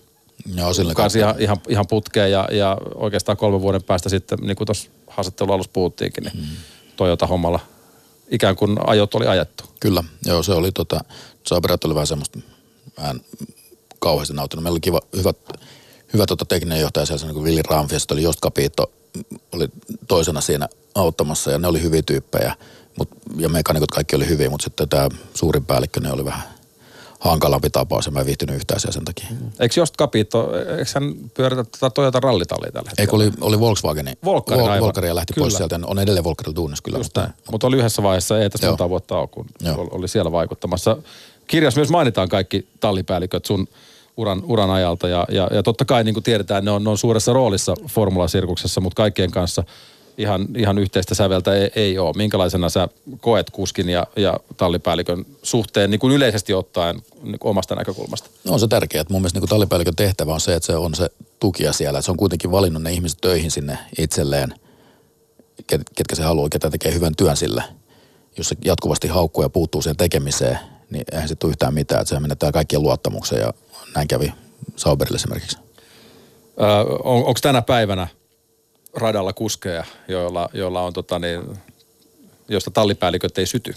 Joo, 0.54 0.74
sillä 0.74 0.94
kanssa 0.94 1.18
ihan, 1.18 1.34
ihan, 1.38 1.56
ihan 1.68 1.86
putkeen 1.86 2.30
ja, 2.30 2.48
ja 2.52 2.76
oikeastaan 2.94 3.38
kolmen 3.38 3.60
vuoden 3.60 3.82
päästä 3.82 4.08
sitten, 4.08 4.38
niin 4.42 4.56
kuin 4.56 4.66
tuossa 4.66 4.90
haastattelun 5.06 5.54
alussa 5.54 5.72
puhuttiinkin, 5.72 6.24
niin 6.24 6.36
mm. 6.36 6.46
Toyota-hommalla 6.96 7.60
ikään 8.30 8.56
kuin 8.56 8.76
ajot 8.86 9.14
oli 9.14 9.26
ajettu. 9.26 9.64
Kyllä, 9.80 10.04
joo, 10.24 10.42
se 10.42 10.52
oli 10.52 10.72
tota, 10.72 11.00
Sauberat 11.46 11.84
oli 11.84 11.94
vähän 11.94 12.06
semmoista, 12.06 12.38
mä 13.00 13.10
en 13.10 13.20
kauheasti 13.98 14.34
nautinut. 14.34 14.62
Meillä 14.62 14.74
oli 14.74 14.80
kiva, 14.80 15.00
hyvä, 15.16 15.32
hyvä 16.12 16.26
tota 16.26 16.44
tekninen 16.44 16.80
johtaja 16.80 17.06
siellä, 17.06 17.26
niin 17.26 17.34
kuin 17.34 17.44
Willi 17.44 17.62
Ramfi, 17.62 17.94
ja 17.94 18.00
oli 18.10 18.22
Jost 18.22 18.40
Capito, 18.40 18.92
oli 19.52 19.68
toisena 20.08 20.40
siinä 20.40 20.68
auttamassa, 20.94 21.50
ja 21.50 21.58
ne 21.58 21.68
oli 21.68 21.82
hyviä 21.82 22.02
tyyppejä, 22.02 22.54
mut, 22.98 23.08
ja 23.36 23.48
mekanikot 23.48 23.90
kaikki 23.90 24.16
oli 24.16 24.28
hyviä, 24.28 24.50
mutta 24.50 24.64
sitten 24.64 24.88
tämä 24.88 25.08
suurin 25.34 25.64
päällikkö, 25.64 26.00
ne 26.00 26.12
oli 26.12 26.24
vähän 26.24 26.57
hankalampi 27.18 27.70
tapaus, 27.70 28.06
ja 28.06 28.12
mä 28.12 28.20
en 28.20 28.26
viihtynyt 28.26 28.56
yhtään 28.56 28.80
sen 28.80 29.04
takia. 29.04 29.26
Mm. 29.30 29.50
Eikö 29.60 29.80
Jost 29.80 29.96
Capito, 29.96 30.50
eikö 30.56 30.90
hän 30.94 31.14
pyöritä 31.34 31.64
tätä 31.64 31.90
Toyota 31.90 32.20
rallitallia 32.20 32.72
tällä 32.72 32.90
hetkellä? 32.90 33.02
Eikö 33.02 33.16
oli, 33.16 33.32
oli 33.40 33.60
Volkswagen, 33.60 34.16
Volkkarin 34.24 34.64
Vol. 34.64 34.80
Volkkaria 34.80 35.14
lähti 35.14 35.32
Kyllä. 35.32 35.44
pois 35.44 35.56
sieltä, 35.56 35.80
on 35.84 35.98
edelleen 35.98 36.24
Volkkarilla 36.24 36.56
duunissa 36.56 36.82
kyllä. 36.82 36.98
Just 36.98 37.16
mutta. 37.16 37.30
Mutta 37.52 37.66
oli 37.66 37.76
yhdessä 37.76 38.02
vaiheessa, 38.02 38.38
ei 38.38 38.50
tästä 38.50 38.66
Joo. 38.66 38.72
monta 38.72 38.88
vuotta 38.88 39.18
ole, 39.18 39.28
kun 39.28 39.46
Joo. 39.60 39.80
ol- 39.80 39.88
oli 39.90 40.08
siellä 40.08 40.32
vaikuttamassa. 40.32 40.96
Kirjassa 41.46 41.80
myös 41.80 41.90
mainitaan 41.90 42.28
kaikki 42.28 42.68
tallipäälliköt 42.80 43.44
sun 43.44 43.68
uran, 44.16 44.42
uran 44.44 44.70
ajalta 44.70 45.08
ja, 45.08 45.26
ja, 45.30 45.48
ja 45.52 45.62
totta 45.62 45.84
kai 45.84 46.04
niin 46.04 46.14
kuin 46.14 46.24
tiedetään, 46.24 46.64
ne 46.64 46.70
on, 46.70 46.84
ne 46.84 46.90
on 46.90 46.98
suuressa 46.98 47.32
roolissa 47.32 47.74
formulasirkuksessa, 47.88 48.80
mutta 48.80 48.96
kaikkien 48.96 49.30
kanssa 49.30 49.64
ihan, 50.18 50.48
ihan 50.56 50.78
yhteistä 50.78 51.14
säveltä 51.14 51.54
ei, 51.54 51.70
ei 51.76 51.98
ole. 51.98 52.12
Minkälaisena 52.16 52.68
sä 52.68 52.88
koet 53.20 53.50
kuskin 53.50 53.88
ja, 53.88 54.06
ja 54.16 54.40
tallipäällikön 54.56 55.26
suhteen 55.42 55.90
niin 55.90 55.98
kuin 55.98 56.14
yleisesti 56.14 56.54
ottaen 56.54 57.02
niin 57.22 57.38
kuin 57.38 57.50
omasta 57.50 57.74
näkökulmasta? 57.74 58.30
No 58.44 58.52
on 58.52 58.60
se 58.60 58.68
tärkeää, 58.68 59.00
että 59.02 59.14
mun 59.14 59.22
mielestä 59.22 59.40
niin 59.40 59.48
tallipäällikön 59.48 59.96
tehtävä 59.96 60.34
on 60.34 60.40
se, 60.40 60.54
että 60.54 60.66
se 60.66 60.76
on 60.76 60.94
se 60.94 61.10
tukija 61.40 61.72
siellä. 61.72 61.98
Että 61.98 62.04
se 62.04 62.10
on 62.10 62.16
kuitenkin 62.16 62.50
valinnut 62.50 62.82
ne 62.82 62.92
ihmiset 62.92 63.18
töihin 63.20 63.50
sinne 63.50 63.78
itselleen, 63.98 64.54
ket- 65.72 65.92
ketkä 65.94 66.14
se 66.14 66.22
haluaa, 66.22 66.48
ketä 66.48 66.70
tekee 66.70 66.94
hyvän 66.94 67.16
työn 67.16 67.36
sillä. 67.36 67.62
Jos 68.36 68.48
se 68.48 68.56
jatkuvasti 68.64 69.08
haukkuu 69.08 69.44
ja 69.44 69.48
puuttuu 69.48 69.82
siihen 69.82 69.96
tekemiseen, 69.96 70.58
niin 70.90 71.04
eihän 71.12 71.28
se 71.28 71.34
tule 71.34 71.50
yhtään 71.50 71.74
mitään. 71.74 72.00
Että 72.00 72.14
se 72.14 72.20
menetään 72.20 72.52
kaikkien 72.52 72.82
luottamuksen 72.82 73.40
ja 73.40 73.52
näin 73.94 74.08
kävi 74.08 74.32
Sauberille 74.76 75.16
esimerkiksi. 75.16 75.58
Öö, 76.60 76.66
on, 77.04 77.24
onko 77.24 77.38
tänä 77.42 77.62
päivänä 77.62 78.08
radalla 78.98 79.32
kuskeja, 79.32 79.84
joilla, 80.08 80.48
joilla 80.52 80.82
on 80.82 80.92
tota 80.92 81.18
niin, 81.18 81.58
josta 82.48 82.70
tallipäälliköt 82.70 83.38
ei 83.38 83.46
syty? 83.46 83.74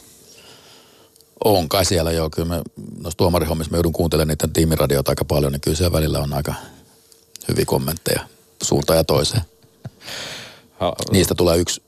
On 1.43 1.69
kai 1.69 1.85
siellä 1.85 2.11
joo. 2.11 2.29
Kyllä 2.29 2.47
me 2.47 2.61
noissa 3.03 3.17
tuomarihommissa 3.17 3.71
me 3.71 3.77
joudun 3.77 3.93
kuuntelemaan 3.93 4.27
niiden 4.27 4.53
tiimiradioita 4.53 5.11
aika 5.11 5.25
paljon, 5.25 5.51
niin 5.51 5.61
kyllä 5.61 5.77
siellä 5.77 5.97
välillä 5.97 6.19
on 6.19 6.33
aika 6.33 6.53
hyviä 7.47 7.65
kommentteja 7.65 8.21
suuntaan 8.63 8.97
ja 8.97 9.03
toiseen. 9.03 9.41
Ha, 10.79 10.93
Niistä 11.11 11.35
tulee 11.35 11.57
yksi 11.57 11.83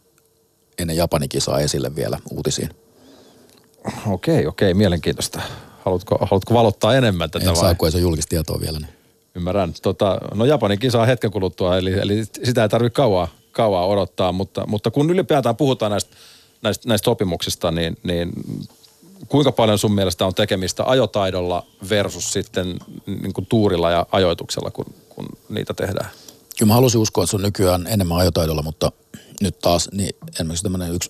ennen 0.78 0.98
Japanin 0.98 1.30
kisaa 1.30 1.60
esille 1.60 1.96
vielä 1.96 2.20
uutisiin. 2.32 2.70
Okei, 4.08 4.48
okei, 4.48 4.74
mielenkiintoista. 4.74 5.42
Haluatko, 5.86 6.18
haluatko 6.22 6.54
valottaa 6.54 6.96
enemmän 6.96 7.32
tätä 7.32 7.46
En 7.46 7.50
vai? 7.50 7.56
saa, 7.56 7.76
kun 7.76 7.88
ei 7.88 7.92
se 7.92 8.00
julkista 8.00 8.30
tietoa 8.30 8.60
vielä. 8.60 8.80
Niin. 8.80 8.94
Ymmärrän. 9.36 9.74
Tota, 9.82 10.18
no 10.34 10.46
Japanin 10.46 10.80
on 11.00 11.08
hetken 11.08 11.32
kuluttua, 11.32 11.78
eli, 11.78 11.94
eli 11.94 12.26
sitä 12.26 12.64
ei 12.64 12.70
tarvitse 12.70 12.96
kauaa, 12.96 13.28
kauaa 13.52 13.88
odottaa, 13.88 14.32
mutta, 14.32 14.68
mutta 14.68 14.92
kun 14.92 15.10
ylipäätään 15.10 15.56
puhutaan 15.56 15.92
näistä, 15.92 16.16
näistä, 16.62 16.90
näistä 16.90 17.06
sopimuksista, 17.06 17.72
niin, 17.72 17.98
niin 18.04 18.32
kuinka 19.28 19.52
paljon 19.52 19.78
sun 19.78 19.94
mielestä 19.94 20.26
on 20.26 20.36
tekemistä 20.36 20.84
ajotaidolla 20.84 21.66
versus 21.90 22.34
sitten 22.34 22.78
niin 23.06 23.34
kuin 23.34 23.46
tuurilla 23.46 23.92
ja 23.92 24.06
ajoituksella, 24.12 24.72
kun, 24.72 24.86
kun 25.10 25.26
niitä 25.50 25.74
tehdään? 25.74 26.10
Kyllä 26.58 26.70
mä 26.70 26.74
halusin 26.74 27.02
uskoa, 27.02 27.24
että 27.24 27.32
se 27.32 27.36
on 27.36 27.42
nykyään 27.44 27.88
enemmän 27.88 28.18
ajotaidolla, 28.18 28.62
mutta 28.62 28.92
nyt 29.42 29.60
taas, 29.60 29.90
niin 29.92 30.16
esimerkiksi 30.34 30.64
tämmöinen 30.64 30.96
yksi, 30.96 31.10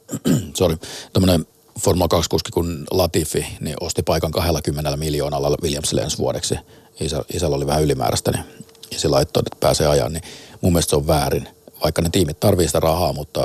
sorry, 0.58 0.76
tämmöinen 1.12 1.46
Formula 1.80 2.08
2-kuski 2.14 2.50
kuin 2.52 2.84
Latifi, 2.90 3.46
niin 3.60 3.76
osti 3.80 4.02
paikan 4.02 4.30
20 4.30 4.96
miljoonalla 4.96 5.56
Williamsille 5.62 6.00
ensi 6.00 6.18
vuodeksi. 6.18 6.54
Isä, 7.00 7.22
isällä 7.32 7.56
oli 7.56 7.66
vähän 7.66 7.82
ylimääräistä, 7.82 8.30
niin 8.30 8.44
ja 8.90 8.98
se 9.00 9.08
laittoi, 9.08 9.42
että 9.46 9.56
pääsee 9.60 9.86
ajan, 9.86 10.12
niin 10.12 10.22
mun 10.60 10.72
mielestä 10.72 10.90
se 10.90 10.96
on 10.96 11.06
väärin. 11.06 11.48
Vaikka 11.82 12.02
ne 12.02 12.08
tiimit 12.12 12.40
tarvii 12.40 12.66
sitä 12.66 12.80
rahaa, 12.80 13.12
mutta 13.12 13.44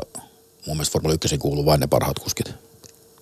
mun 0.67 0.75
mielestä 0.75 0.93
Formula 0.93 1.13
1 1.13 1.37
kuuluu 1.37 1.65
vain 1.65 1.79
ne 1.79 1.87
parhaat 1.87 2.19
kuskit. 2.19 2.53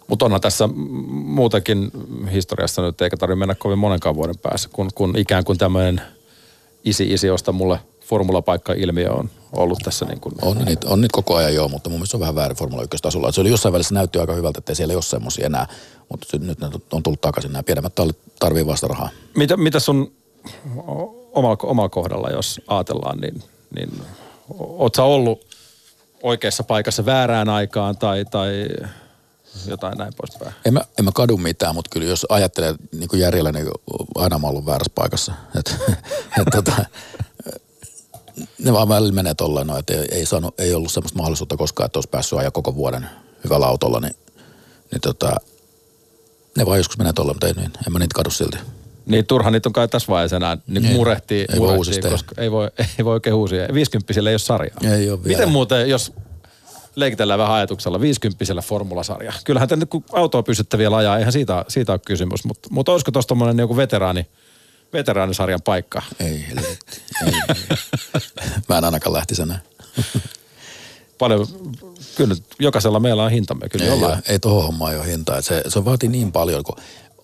Mutta 0.07 0.25
onhan 0.25 0.41
tässä 0.41 0.69
muutenkin 1.07 1.91
historiassa 2.31 2.81
nyt, 2.81 3.01
eikä 3.01 3.17
tarvitse 3.17 3.39
mennä 3.39 3.55
kovin 3.55 3.77
monenkaan 3.77 4.15
vuoden 4.15 4.37
päässä, 4.37 4.69
kun, 4.73 4.89
kun 4.95 5.17
ikään 5.17 5.43
kuin 5.43 5.57
tämmöinen 5.57 6.01
isi-isi, 6.83 7.27
josta 7.27 7.51
mulle 7.51 7.79
formulapaikka-ilmiö 8.05 9.11
on 9.11 9.29
ollut 9.53 9.79
tässä 9.83 10.05
niin 10.05 10.19
kuin 10.19 10.35
On 10.41 10.57
niitä, 10.57 10.87
on 10.89 11.01
niitä 11.01 11.13
koko 11.15 11.35
ajan 11.35 11.55
joo, 11.55 11.67
mutta 11.67 11.89
mun 11.89 11.99
mielestä 11.99 12.11
se 12.11 12.17
on 12.17 12.21
vähän 12.21 12.35
väärin 12.35 12.57
Formula 12.57 12.83
1 12.83 12.97
tasolla. 13.01 13.31
Se 13.31 13.41
oli 13.41 13.49
jossain 13.49 13.73
välissä 13.73 13.93
näytti 13.93 14.19
aika 14.19 14.33
hyvältä, 14.33 14.57
että 14.57 14.75
siellä 14.75 14.91
ei 14.91 14.95
ole 14.95 15.03
semmoisia 15.03 15.45
enää, 15.45 15.67
mutta 16.09 16.37
nyt 16.37 16.59
ne 16.59 16.67
on 16.91 17.03
tullut 17.03 17.21
takaisin. 17.21 17.51
Nämä 17.51 17.63
pienemmät 17.63 17.95
tallit 17.95 18.17
tarvii 18.39 18.65
vasta 18.65 18.87
rahaa. 18.87 19.09
Mitä, 19.35 19.57
mitä 19.57 19.79
sun 19.79 20.11
omalla, 21.33 21.57
omalla 21.63 21.89
kohdalla, 21.89 22.29
jos 22.29 22.61
ajatellaan, 22.67 23.17
niin, 23.17 23.43
niin 23.75 24.01
oot 24.59 24.95
sä 24.95 25.03
ollut 25.03 25.45
oikeassa 26.23 26.63
paikassa 26.63 27.05
väärään 27.05 27.49
aikaan 27.49 27.97
tai, 27.97 28.25
tai 28.25 28.67
jotain 29.67 29.97
näin 29.97 30.13
poispäin? 30.17 30.53
En 30.65 30.73
mä, 30.73 30.81
en 30.99 31.05
mä 31.05 31.11
kadu 31.13 31.37
mitään, 31.37 31.75
mutta 31.75 31.89
kyllä 31.93 32.07
jos 32.07 32.25
ajattelee 32.29 32.75
niin 32.91 33.09
kuin 33.09 33.19
järjellä, 33.19 33.51
niin 33.51 33.67
aina 34.15 34.39
mä 34.39 34.47
ollut 34.47 34.65
väärässä 34.65 34.91
paikassa. 34.95 35.33
Et, 35.59 35.75
et, 36.41 36.47
tota, 36.51 36.85
ne 38.59 38.73
vaan 38.73 38.89
välillä 38.89 39.13
menee 39.13 39.33
tolleen, 39.33 39.67
no, 39.67 39.77
että 39.77 39.93
ei, 39.93 40.07
ei, 40.11 40.25
saanut, 40.25 40.59
ei 40.59 40.73
ollut 40.73 40.91
semmoista 40.91 41.17
mahdollisuutta 41.17 41.57
koskaan, 41.57 41.85
että 41.85 41.97
olisi 41.97 42.09
päässyt 42.09 42.39
ajaa 42.39 42.51
koko 42.51 42.75
vuoden 42.75 43.09
hyvällä 43.43 43.67
autolla, 43.67 43.99
niin, 43.99 44.15
niin 44.91 45.01
tota, 45.01 45.35
ne 46.57 46.65
vaan 46.65 46.77
joskus 46.77 46.97
menee 46.97 47.13
tolleen, 47.13 47.35
mutta 47.35 47.47
ei, 47.47 47.53
niin, 47.53 47.71
en 47.87 47.93
mä 47.93 47.99
niitä 47.99 48.15
kadu 48.15 48.29
silti. 48.29 48.57
Niin 49.09 49.25
turha 49.27 49.51
niitä 49.51 49.69
on 49.69 49.73
kai 49.73 49.87
tässä 49.87 50.07
vaiheessa 50.07 50.35
enää 50.35 50.57
niin 50.67 50.85
Ei. 50.85 50.93
murehtii, 50.93 51.39
Ei 51.39 51.45
voi 51.49 51.57
murehtii 51.57 51.77
uusista 51.77 52.01
tehdä. 52.01 52.13
koska 52.13 52.41
ei 52.41 52.51
voi, 52.51 52.71
ei 52.97 53.05
voi 53.05 53.13
oikein 53.13 53.33
uusia. 53.35 53.67
50 53.73 54.13
ei 54.13 54.33
ole 54.33 54.37
sarjaa. 54.37 54.77
Ei 54.95 55.09
ole 55.09 55.23
vielä. 55.23 55.37
Miten 55.37 55.49
muuten, 55.49 55.89
jos 55.89 56.13
leikitellään 56.95 57.39
vähän 57.39 57.55
ajatuksella, 57.55 58.01
50 58.01 58.45
formulasarja. 58.61 59.33
Kyllähän 59.45 59.69
nyt 59.75 59.89
kun 59.89 60.03
autoa 60.13 60.43
pystytte 60.43 60.77
vielä 60.77 60.97
ajaa, 60.97 61.17
eihän 61.17 61.31
siitä, 61.33 61.65
siitä 61.67 61.91
ole 61.91 61.99
kysymys, 62.05 62.43
mutta, 62.45 62.69
mutta 62.71 62.91
olisiko 62.91 63.11
tuossa 63.11 63.27
tuommoinen 63.27 63.59
joku 63.59 63.77
veteraani, 63.77 64.27
veteraanisarjan 64.93 65.61
paikka? 65.61 66.01
Ei, 66.19 66.45
helvetti. 66.49 67.01
Ei, 67.25 67.33
ei. 67.33 67.77
Mä 68.69 68.77
en 68.77 68.83
ainakaan 68.83 69.13
lähtisi 69.13 69.41
enää. 69.41 69.59
Paljon, 71.17 71.47
kyllä 72.15 72.35
jokaisella 72.59 72.99
meillä 72.99 73.23
on 73.23 73.31
hintamme, 73.31 73.69
kyllä 73.69 73.85
Ei, 73.85 73.91
jollain. 73.91 74.19
ei 74.27 74.39
tuohon 74.39 74.63
hommaan 74.63 74.95
ole 74.97 75.07
hintaa. 75.07 75.41
Se, 75.41 75.63
se 75.67 75.85
vaatii 75.85 76.09
niin 76.09 76.31
paljon, 76.31 76.63
kun 76.63 76.75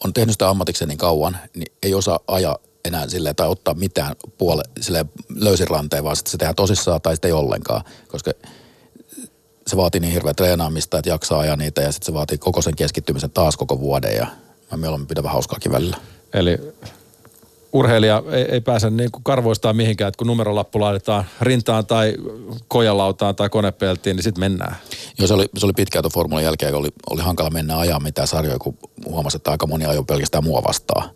on 0.06 0.14
tehnyt 0.14 0.34
sitä 0.34 0.50
ammatikseen 0.50 0.90
niin 0.90 0.98
kauan, 0.98 1.38
niin 1.56 1.72
ei 1.84 1.94
osaa 1.94 2.20
ajaa 2.28 2.58
enää 2.86 3.10
silleen 3.10 3.36
tai 3.36 3.48
ottaa 3.48 3.74
mitään 3.74 4.16
puole, 4.38 4.64
silleen 4.82 5.10
löysin 5.36 5.68
ranteen, 5.68 6.04
vaan 6.04 6.16
sitten 6.16 6.32
se 6.32 6.38
tehdään 6.38 6.56
tosissaan 6.56 7.02
tai 7.02 7.16
sitten 7.16 7.30
ei 7.30 7.34
ollenkaan, 7.34 7.82
koska 8.08 8.32
se 9.68 9.78
vaatii 9.78 10.02
niin 10.02 10.14
hirveä 10.14 10.34
treenaamista, 10.34 10.98
että 10.98 11.10
jaksaa 11.10 11.40
ajaa 11.40 11.56
niitä 11.56 11.82
ja 11.82 11.92
sitten 11.92 12.06
se 12.06 12.14
vaatii 12.14 12.38
koko 12.38 12.62
sen 12.62 12.76
keskittymisen 12.76 13.32
taas 13.32 13.58
koko 13.58 13.80
vuoden 13.80 14.16
ja 14.16 14.28
mä 14.72 14.78
mieluummin 14.78 15.08
pidän 15.08 15.24
vähän 15.24 15.34
hauskaakin 15.34 15.72
välillä. 15.72 15.98
Eli 16.34 16.58
urheilija 17.76 18.24
ei, 18.32 18.44
ei 18.44 18.62
pääse 18.62 18.90
niin 18.90 19.12
kuin 19.12 19.24
karvoistaan 19.24 19.76
mihinkään, 19.76 20.08
että 20.08 20.18
kun 20.18 20.28
numerolappu 20.28 20.80
laitetaan 20.80 21.26
rintaan 21.42 21.86
tai 21.86 22.16
kojalautaan 22.68 23.36
tai 23.36 23.50
konepeltiin, 23.50 24.16
niin 24.16 24.24
sitten 24.24 24.40
mennään. 24.40 24.76
Joo, 25.20 25.28
se 25.28 25.34
oli, 25.34 25.46
se 25.58 25.66
oli 25.66 25.74
pitkään 25.74 26.04
tuon 26.04 26.12
formulan 26.12 26.44
jälkeen, 26.44 26.72
kun 26.72 26.80
oli, 26.80 26.90
oli 27.10 27.22
hankala 27.22 27.50
mennä 27.50 27.78
ajaa 27.78 28.00
mitään 28.00 28.28
sarjoja, 28.28 28.60
kun 28.60 28.78
huomasi, 29.06 29.38
että 29.38 29.52
aika 29.52 29.68
moni 29.68 29.86
ajoi 29.86 30.04
pelkästään 30.04 30.44
mua 30.44 30.64
vastaan. 30.64 31.10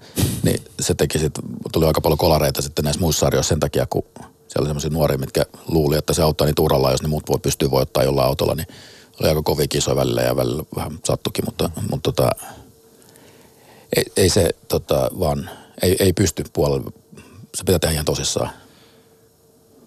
Niin 0.43 0.61
se 0.79 0.93
teki 0.93 1.19
sit, 1.19 1.33
tuli 1.71 1.85
aika 1.85 2.01
paljon 2.01 2.17
kolareita 2.17 2.61
sitten 2.61 2.85
näissä 2.85 3.01
muissa 3.01 3.19
sarjoissa 3.19 3.49
sen 3.49 3.59
takia, 3.59 3.85
kun 3.89 4.03
siellä 4.15 4.59
oli 4.59 4.67
sellaisia 4.67 4.89
nuoria, 4.89 5.17
mitkä 5.17 5.45
luuli, 5.67 5.97
että 5.97 6.13
se 6.13 6.21
auttaa 6.21 6.47
niitä 6.47 6.61
uralla, 6.61 6.91
jos 6.91 7.01
ne 7.01 7.07
muut 7.07 7.29
voi 7.29 7.39
pystyä 7.39 7.71
voittaa 7.71 8.03
jollain 8.03 8.27
autolla, 8.27 8.55
niin 8.55 8.67
oli 9.21 9.29
aika 9.29 9.41
kovia 9.41 9.67
kisoja 9.67 9.95
välillä 9.95 10.21
ja 10.21 10.35
välillä 10.35 10.63
vähän 10.75 10.99
sattukin, 11.05 11.45
mutta, 11.45 11.69
mutta 11.91 12.11
tota, 12.11 12.29
ei, 13.95 14.03
ei 14.17 14.29
se 14.29 14.49
tota, 14.67 15.09
vaan, 15.19 15.49
ei, 15.81 15.95
ei 15.99 16.13
pysty 16.13 16.43
puolella, 16.53 16.91
se 17.55 17.63
pitää 17.63 17.79
tehdä 17.79 17.93
ihan 17.93 18.05
tosissaan. 18.05 18.49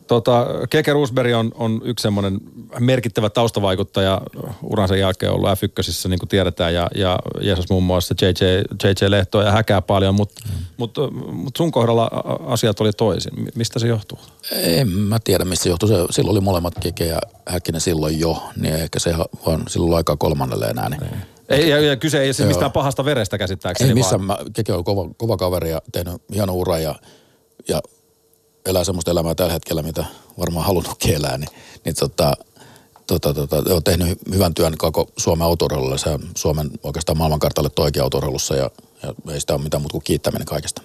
Tota, 0.06 0.46
Keke 0.70 0.92
Roosberg 0.92 1.34
on, 1.34 1.52
on 1.54 1.80
yksi 1.84 2.02
semmoinen 2.02 2.40
merkittävä 2.78 3.30
taustavaikuttaja 3.30 4.20
uransa 4.62 4.96
jälkeen 4.96 5.32
ollut 5.32 5.48
F1, 5.48 6.08
niin 6.08 6.18
kuin 6.18 6.28
tiedetään, 6.28 6.74
ja, 6.74 6.88
ja 6.94 7.18
Jeesus 7.40 7.70
muun 7.70 7.82
muassa 7.82 8.14
JJ, 8.22 8.44
JJ 8.84 9.10
Lehtoa 9.10 9.42
ja 9.42 9.52
häkää 9.52 9.82
paljon, 9.82 10.14
mutta 10.14 10.42
mm. 10.48 10.64
mut, 10.76 10.94
mut 11.32 11.56
sun 11.56 11.72
kohdalla 11.72 12.10
asiat 12.46 12.80
oli 12.80 12.92
toisin. 12.92 13.32
Mi- 13.42 13.50
Mistä 13.54 13.78
se 13.78 13.86
johtuu? 13.86 14.18
En 14.52 14.88
mä 14.88 15.18
tiedä, 15.24 15.44
mistä 15.44 15.62
se 15.62 15.68
johtui. 15.68 15.88
Se, 15.88 15.94
silloin 16.10 16.32
oli 16.32 16.40
molemmat 16.40 16.74
Keke 16.80 17.06
ja 17.06 17.18
Häkkinen 17.46 17.80
silloin 17.80 18.20
jo, 18.20 18.42
niin 18.56 18.74
ehkä 18.74 18.98
se 18.98 19.14
vaan 19.46 19.62
silloin 19.68 19.96
aikaa 19.96 20.16
kolmannelle 20.16 20.66
enää. 20.66 20.88
Niin. 20.88 21.00
Ei, 21.48 21.68
ja, 21.68 21.80
ja 21.80 21.96
kyse 21.96 22.20
ei 22.20 22.34
siis 22.34 22.48
mistään 22.48 22.72
pahasta 22.72 23.04
verestä 23.04 23.38
käsittääkseni. 23.38 23.90
Ei 23.90 23.94
missään, 23.94 24.28
vaan, 24.28 24.44
mä, 24.44 24.50
Keke 24.52 24.72
on 24.72 24.84
kova, 24.84 25.10
kova 25.16 25.36
kaveri 25.36 25.70
ja 25.70 25.82
tehnyt 25.92 26.22
hieno 26.34 26.54
ura 26.54 26.78
ja, 26.78 26.94
ja 27.68 27.80
elää 28.66 28.84
semmoista 28.84 29.10
elämää 29.10 29.34
tällä 29.34 29.52
hetkellä, 29.52 29.82
mitä 29.82 30.04
varmaan 30.38 30.66
halunnutkin 30.66 31.14
elää, 31.14 31.38
niin, 31.38 31.50
niin 31.84 31.94
tota, 31.98 32.32
tota, 33.06 33.34
tota, 33.34 33.74
on 33.74 33.84
tehnyt 33.84 34.18
hyvän 34.32 34.54
työn 34.54 34.78
koko 34.78 35.08
Suomen 35.16 35.46
autourheilulla. 35.46 35.98
Se 35.98 36.10
on 36.10 36.20
Suomen 36.36 36.70
oikeastaan 36.82 37.18
maailmankartalle 37.18 37.70
toikin 37.70 38.02
autourheilussa 38.02 38.56
ja, 38.56 38.70
ja 39.02 39.14
ei 39.32 39.40
sitä 39.40 39.54
ole 39.54 39.62
mitään 39.62 39.80
muuta 39.80 39.92
kuin 39.92 40.04
kiittäminen 40.04 40.46
kaikesta. 40.46 40.82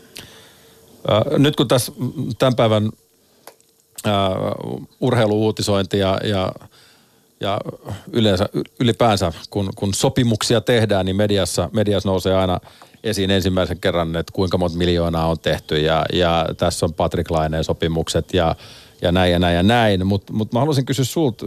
Äh, 1.12 1.40
nyt 1.40 1.56
kun 1.56 1.68
tässä 1.68 1.92
tämän 2.40 2.56
päivän 2.56 2.92
äh, 4.08 4.14
urheiluuutisointi 5.02 6.00
ja, 6.00 6.20
ja, 6.24 6.52
ja 7.40 7.62
yleensä, 8.14 8.50
ylipäänsä, 8.80 9.34
kun, 9.50 9.70
kun 9.76 9.94
sopimuksia 9.94 10.62
tehdään, 10.62 11.06
niin 11.06 11.16
mediassa, 11.16 11.70
mediassa 11.74 12.10
nousee 12.10 12.36
aina 12.36 12.60
esiin 13.04 13.32
ensimmäisen 13.32 13.80
kerran, 13.80 14.16
että 14.16 14.34
kuinka 14.34 14.58
monta 14.58 14.78
miljoonaa 14.78 15.28
on 15.28 15.40
tehty 15.40 15.80
ja, 15.80 16.06
ja 16.14 16.46
tässä 16.58 16.86
on 16.86 16.94
Patrick 16.94 17.32
Laineen 17.32 17.64
sopimukset 17.64 18.34
ja, 18.34 18.56
ja 19.02 19.12
näin 19.12 19.32
ja 19.32 19.40
näin 19.40 19.56
ja 19.56 19.64
näin. 19.64 20.08
Mutta 20.08 20.34
mut 20.34 20.54
mä 20.54 20.60
haluaisin 20.60 20.86
kysyä 20.86 21.06
sulta 21.06 21.46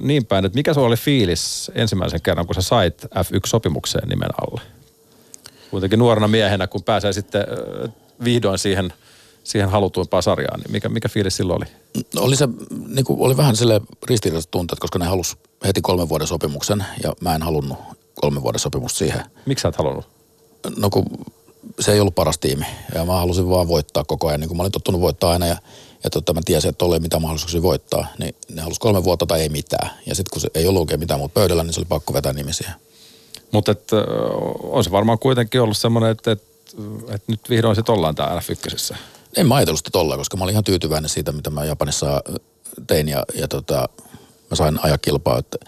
niin 0.00 0.26
päin, 0.26 0.44
että 0.44 0.58
mikä 0.58 0.74
se 0.74 0.80
oli 0.80 0.96
fiilis 0.96 1.70
ensimmäisen 1.74 2.22
kerran, 2.22 2.46
kun 2.46 2.54
sä 2.54 2.62
sait 2.62 3.04
F1-sopimukseen 3.04 4.08
nimen 4.08 4.30
alle? 4.42 4.60
kuitenkin 5.72 5.98
nuorena 5.98 6.28
miehenä, 6.28 6.66
kun 6.66 6.82
pääsee 6.82 7.12
sitten 7.12 7.44
vihdoin 8.24 8.58
siihen, 8.58 8.92
siihen 9.44 9.70
halutuimpaan 9.70 10.22
sarjaan, 10.22 10.60
niin 10.60 10.72
mikä, 10.72 10.88
mikä 10.88 11.08
fiilis 11.08 11.36
silloin 11.36 11.62
oli? 11.62 11.66
Oli 12.16 12.36
se, 12.36 12.48
niin 12.86 13.04
kuin, 13.04 13.20
oli 13.20 13.36
vähän 13.36 13.56
sille 13.56 13.80
ristiriitaiset 14.06 14.50
tunteet, 14.50 14.78
koska 14.78 14.98
ne 14.98 15.04
halus 15.06 15.36
heti 15.66 15.80
kolmen 15.80 16.08
vuoden 16.08 16.26
sopimuksen 16.26 16.84
ja 17.02 17.12
mä 17.20 17.34
en 17.34 17.42
halunnut 17.42 17.78
kolmen 18.14 18.42
vuoden 18.42 18.58
sopimusta 18.58 18.98
siihen. 18.98 19.24
Miksi 19.46 19.62
sä 19.62 19.68
et 19.68 19.76
halunnut? 19.76 20.08
No 20.76 20.90
kun 20.90 21.04
se 21.80 21.92
ei 21.92 22.00
ollut 22.00 22.14
paras 22.14 22.38
tiimi 22.38 22.64
ja 22.94 23.04
mä 23.04 23.12
halusin 23.12 23.48
vaan 23.48 23.68
voittaa 23.68 24.04
koko 24.04 24.28
ajan, 24.28 24.40
niin 24.40 24.48
kuin 24.48 24.56
mä 24.56 24.62
olin 24.62 24.72
tottunut 24.72 25.00
voittaa 25.00 25.30
aina 25.30 25.46
ja, 25.46 25.56
ja 26.04 26.10
tota, 26.10 26.34
mä 26.34 26.40
tiesin, 26.44 26.68
että 26.68 26.78
tuolla 26.78 26.96
ei 26.96 27.00
mitään 27.00 27.22
mahdollisuuksia 27.22 27.62
voittaa, 27.62 28.06
niin 28.18 28.34
ne 28.50 28.62
halusi 28.62 28.80
kolme 28.80 29.04
vuotta 29.04 29.26
tai 29.26 29.40
ei 29.40 29.48
mitään. 29.48 29.90
Ja 30.06 30.14
sitten 30.14 30.30
kun 30.32 30.40
se 30.40 30.48
ei 30.54 30.66
ollut 30.66 30.80
oikein 30.80 31.00
mitään 31.00 31.20
muuta 31.20 31.32
pöydällä, 31.32 31.64
niin 31.64 31.72
se 31.72 31.80
oli 31.80 31.86
pakko 31.88 32.12
vetää 32.12 32.32
nimisiä. 32.32 32.72
Mutta 33.52 33.72
et, 33.72 33.92
äh, 33.92 34.00
on 34.62 34.84
se 34.84 34.90
varmaan 34.90 35.18
kuitenkin 35.18 35.60
ollut 35.60 35.76
semmoinen, 35.76 36.10
että 36.10 36.30
et, 36.30 36.42
et 37.08 37.22
nyt 37.26 37.40
vihdoin 37.50 37.76
sitten 37.76 37.94
ollaan 37.94 38.14
täällä 38.14 38.40
F1. 38.40 38.96
En 39.36 39.46
mä 39.46 39.54
ajatellut 39.54 39.78
sitä 39.78 39.90
tolleen, 39.90 40.18
koska 40.18 40.36
mä 40.36 40.44
olin 40.44 40.52
ihan 40.52 40.64
tyytyväinen 40.64 41.08
siitä, 41.08 41.32
mitä 41.32 41.50
mä 41.50 41.64
Japanissa 41.64 42.22
tein 42.86 43.08
ja, 43.08 43.24
ja 43.34 43.48
tota, 43.48 43.88
mä 44.50 44.56
sain 44.56 44.78
ajakilpaa. 44.82 45.38
Että 45.38 45.58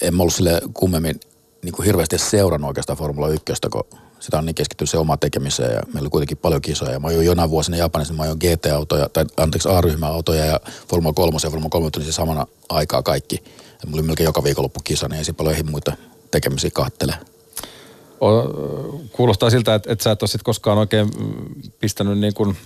en 0.00 0.14
mä 0.14 0.22
ollut 0.22 0.34
sille 0.34 0.60
kummemmin 0.74 1.20
niin 1.62 1.72
kuin 1.72 1.86
hirveästi 1.86 2.18
seurannut 2.18 2.68
oikeastaan 2.68 2.98
Formula 2.98 3.28
1, 3.28 3.44
kun 3.72 3.84
sitä 4.20 4.38
on 4.38 4.46
niin 4.46 4.54
keskittynyt 4.54 4.90
se 4.90 4.98
oma 4.98 5.16
tekemiseen 5.16 5.72
ja 5.72 5.80
meillä 5.86 6.00
oli 6.00 6.10
kuitenkin 6.10 6.36
paljon 6.36 6.62
kisoja. 6.62 7.00
Mä 7.00 7.08
ajoin 7.08 7.26
jonain 7.26 7.50
vuosina 7.50 7.76
Japanissa, 7.76 8.14
mä 8.14 8.22
ajoin 8.22 8.38
GT-autoja, 8.38 9.08
tai 9.08 9.24
anteeksi 9.36 9.68
A-ryhmäautoja 9.68 10.44
ja 10.44 10.60
Formula 10.88 11.12
3 11.12 11.38
ja 11.42 11.50
Formula 11.50 11.70
3 11.70 11.90
tuli 11.90 12.12
samana 12.12 12.46
aikaa 12.68 13.02
kaikki 13.02 13.44
Mulla 13.86 14.00
oli 14.00 14.06
melkein 14.06 14.24
joka 14.24 14.44
viikonloppu 14.44 14.80
kisa, 14.84 15.08
niin 15.08 15.18
ei 15.18 15.24
siinä 15.24 15.36
paljon 15.36 15.70
muita 15.70 15.92
tekemisiä 16.30 16.70
kahtele. 16.70 17.14
Kuulostaa 19.12 19.50
siltä, 19.50 19.74
että, 19.74 19.92
että 19.92 20.02
sä 20.02 20.10
et 20.10 20.22
ole 20.22 20.28
sit 20.28 20.42
koskaan 20.42 20.78
oikein 20.78 21.10
pistänyt 21.80 22.18
niin 22.18 22.34
kuin 22.34 22.56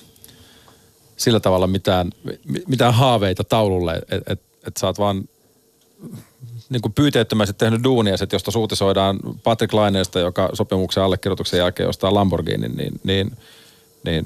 sillä 1.16 1.40
tavalla 1.40 1.66
mitään, 1.66 2.10
mitään 2.66 2.94
haaveita 2.94 3.44
taululle, 3.44 4.02
että 4.08 4.32
et, 4.32 4.40
et 4.66 4.76
sä 4.76 4.86
oot 4.86 4.98
vaan 4.98 5.28
niin 6.68 6.82
kuin 6.82 6.92
pyyteettömästi 6.92 7.54
tehnyt 7.58 7.84
duunia, 7.84 8.14
että 8.22 8.34
josta 8.34 8.50
suutisoidaan 8.50 9.18
Patrick 9.42 9.72
Laineesta, 9.72 10.20
joka 10.20 10.50
sopimuksen 10.52 11.02
allekirjoituksen 11.02 11.58
jälkeen 11.58 11.88
ostaa 11.88 12.14
Lamborghini, 12.14 12.68
niin, 12.68 13.00
niin, 13.04 13.36
niin, 14.04 14.24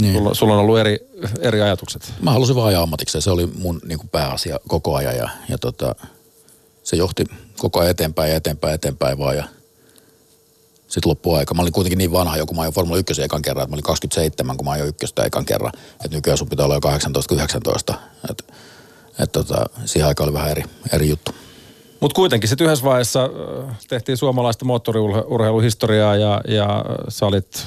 niin. 0.00 0.14
Sulla, 0.14 0.34
sulla, 0.34 0.54
on 0.54 0.60
ollut 0.60 0.78
eri, 0.78 0.98
eri 1.40 1.62
ajatukset. 1.62 2.12
Mä 2.22 2.30
halusin 2.30 2.56
vaan 2.56 2.68
ajaa 2.68 2.82
ammatikseen, 2.82 3.22
se 3.22 3.30
oli 3.30 3.46
mun 3.46 3.80
niin 3.84 3.98
kuin 3.98 4.08
pääasia 4.08 4.60
koko 4.68 4.94
ajan 4.94 5.16
ja, 5.16 5.28
ja 5.48 5.58
tota, 5.58 5.94
se 6.82 6.96
johti 6.96 7.24
koko 7.56 7.80
ajan 7.80 7.90
eteenpäin 7.90 8.30
ja 8.30 8.36
eteenpäin 8.36 8.74
eteenpäin 8.74 9.18
vaan 9.18 9.36
ja 9.36 9.44
sitten 10.94 11.10
loppuaika. 11.10 11.54
Mä 11.54 11.62
olin 11.62 11.72
kuitenkin 11.72 11.98
niin 11.98 12.12
vanha 12.12 12.36
joku, 12.36 12.54
mä 12.54 12.60
ajoin 12.62 12.74
Formula 12.74 12.98
1 12.98 13.22
ekan 13.22 13.42
kerran, 13.42 13.62
että 13.62 13.70
mä 13.70 13.74
olin 13.74 13.82
27, 13.82 14.56
kun 14.56 14.64
mä 14.64 14.70
ajoin 14.70 14.88
ykköstä 14.88 15.24
ekan 15.24 15.44
kerran. 15.44 15.72
Että 16.04 16.16
nykyään 16.16 16.38
sun 16.38 16.48
pitää 16.48 16.64
olla 16.64 16.74
jo 16.74 16.80
18-19. 17.92 17.94
Että 18.30 18.44
et 19.18 19.32
tota, 19.32 19.64
siihen 19.84 20.08
aikaan 20.08 20.28
oli 20.28 20.34
vähän 20.34 20.50
eri, 20.50 20.62
eri 20.92 21.08
juttu. 21.08 21.34
Mutta 22.00 22.14
kuitenkin 22.14 22.48
sitten 22.48 22.64
yhdessä 22.64 22.84
vaiheessa 22.84 23.30
tehtiin 23.88 24.18
suomalaista 24.18 24.64
moottoriurheiluhistoriaa 24.64 26.16
ja, 26.16 26.40
ja 26.48 26.84
sä 27.08 27.26
olit 27.26 27.66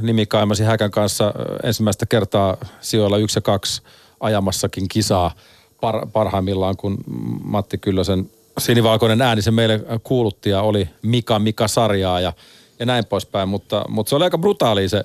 nimikaimasi 0.00 0.64
Häkän 0.64 0.90
kanssa 0.90 1.34
ensimmäistä 1.62 2.06
kertaa 2.06 2.56
sijoilla 2.80 3.18
yksi 3.18 3.36
ja 3.38 3.42
kaksi 3.42 3.82
ajamassakin 4.20 4.88
kisaa 4.88 5.34
par, 5.80 6.06
parhaimmillaan, 6.12 6.76
kun 6.76 6.98
Matti 7.42 7.78
Kyllösen 7.78 8.30
sinivalkoinen 8.58 9.22
ääni 9.22 9.42
se 9.42 9.50
meille 9.50 9.80
kuulutti 10.02 10.50
ja 10.50 10.62
oli 10.62 10.88
Mika 11.02 11.38
Mika 11.38 11.68
sarjaa 11.68 12.20
ja, 12.20 12.32
ja 12.78 12.86
näin 12.86 13.04
poispäin, 13.04 13.48
mutta, 13.48 13.84
mutta 13.88 14.10
se 14.10 14.16
oli 14.16 14.24
aika 14.24 14.38
brutaali 14.38 14.88
se 14.88 15.04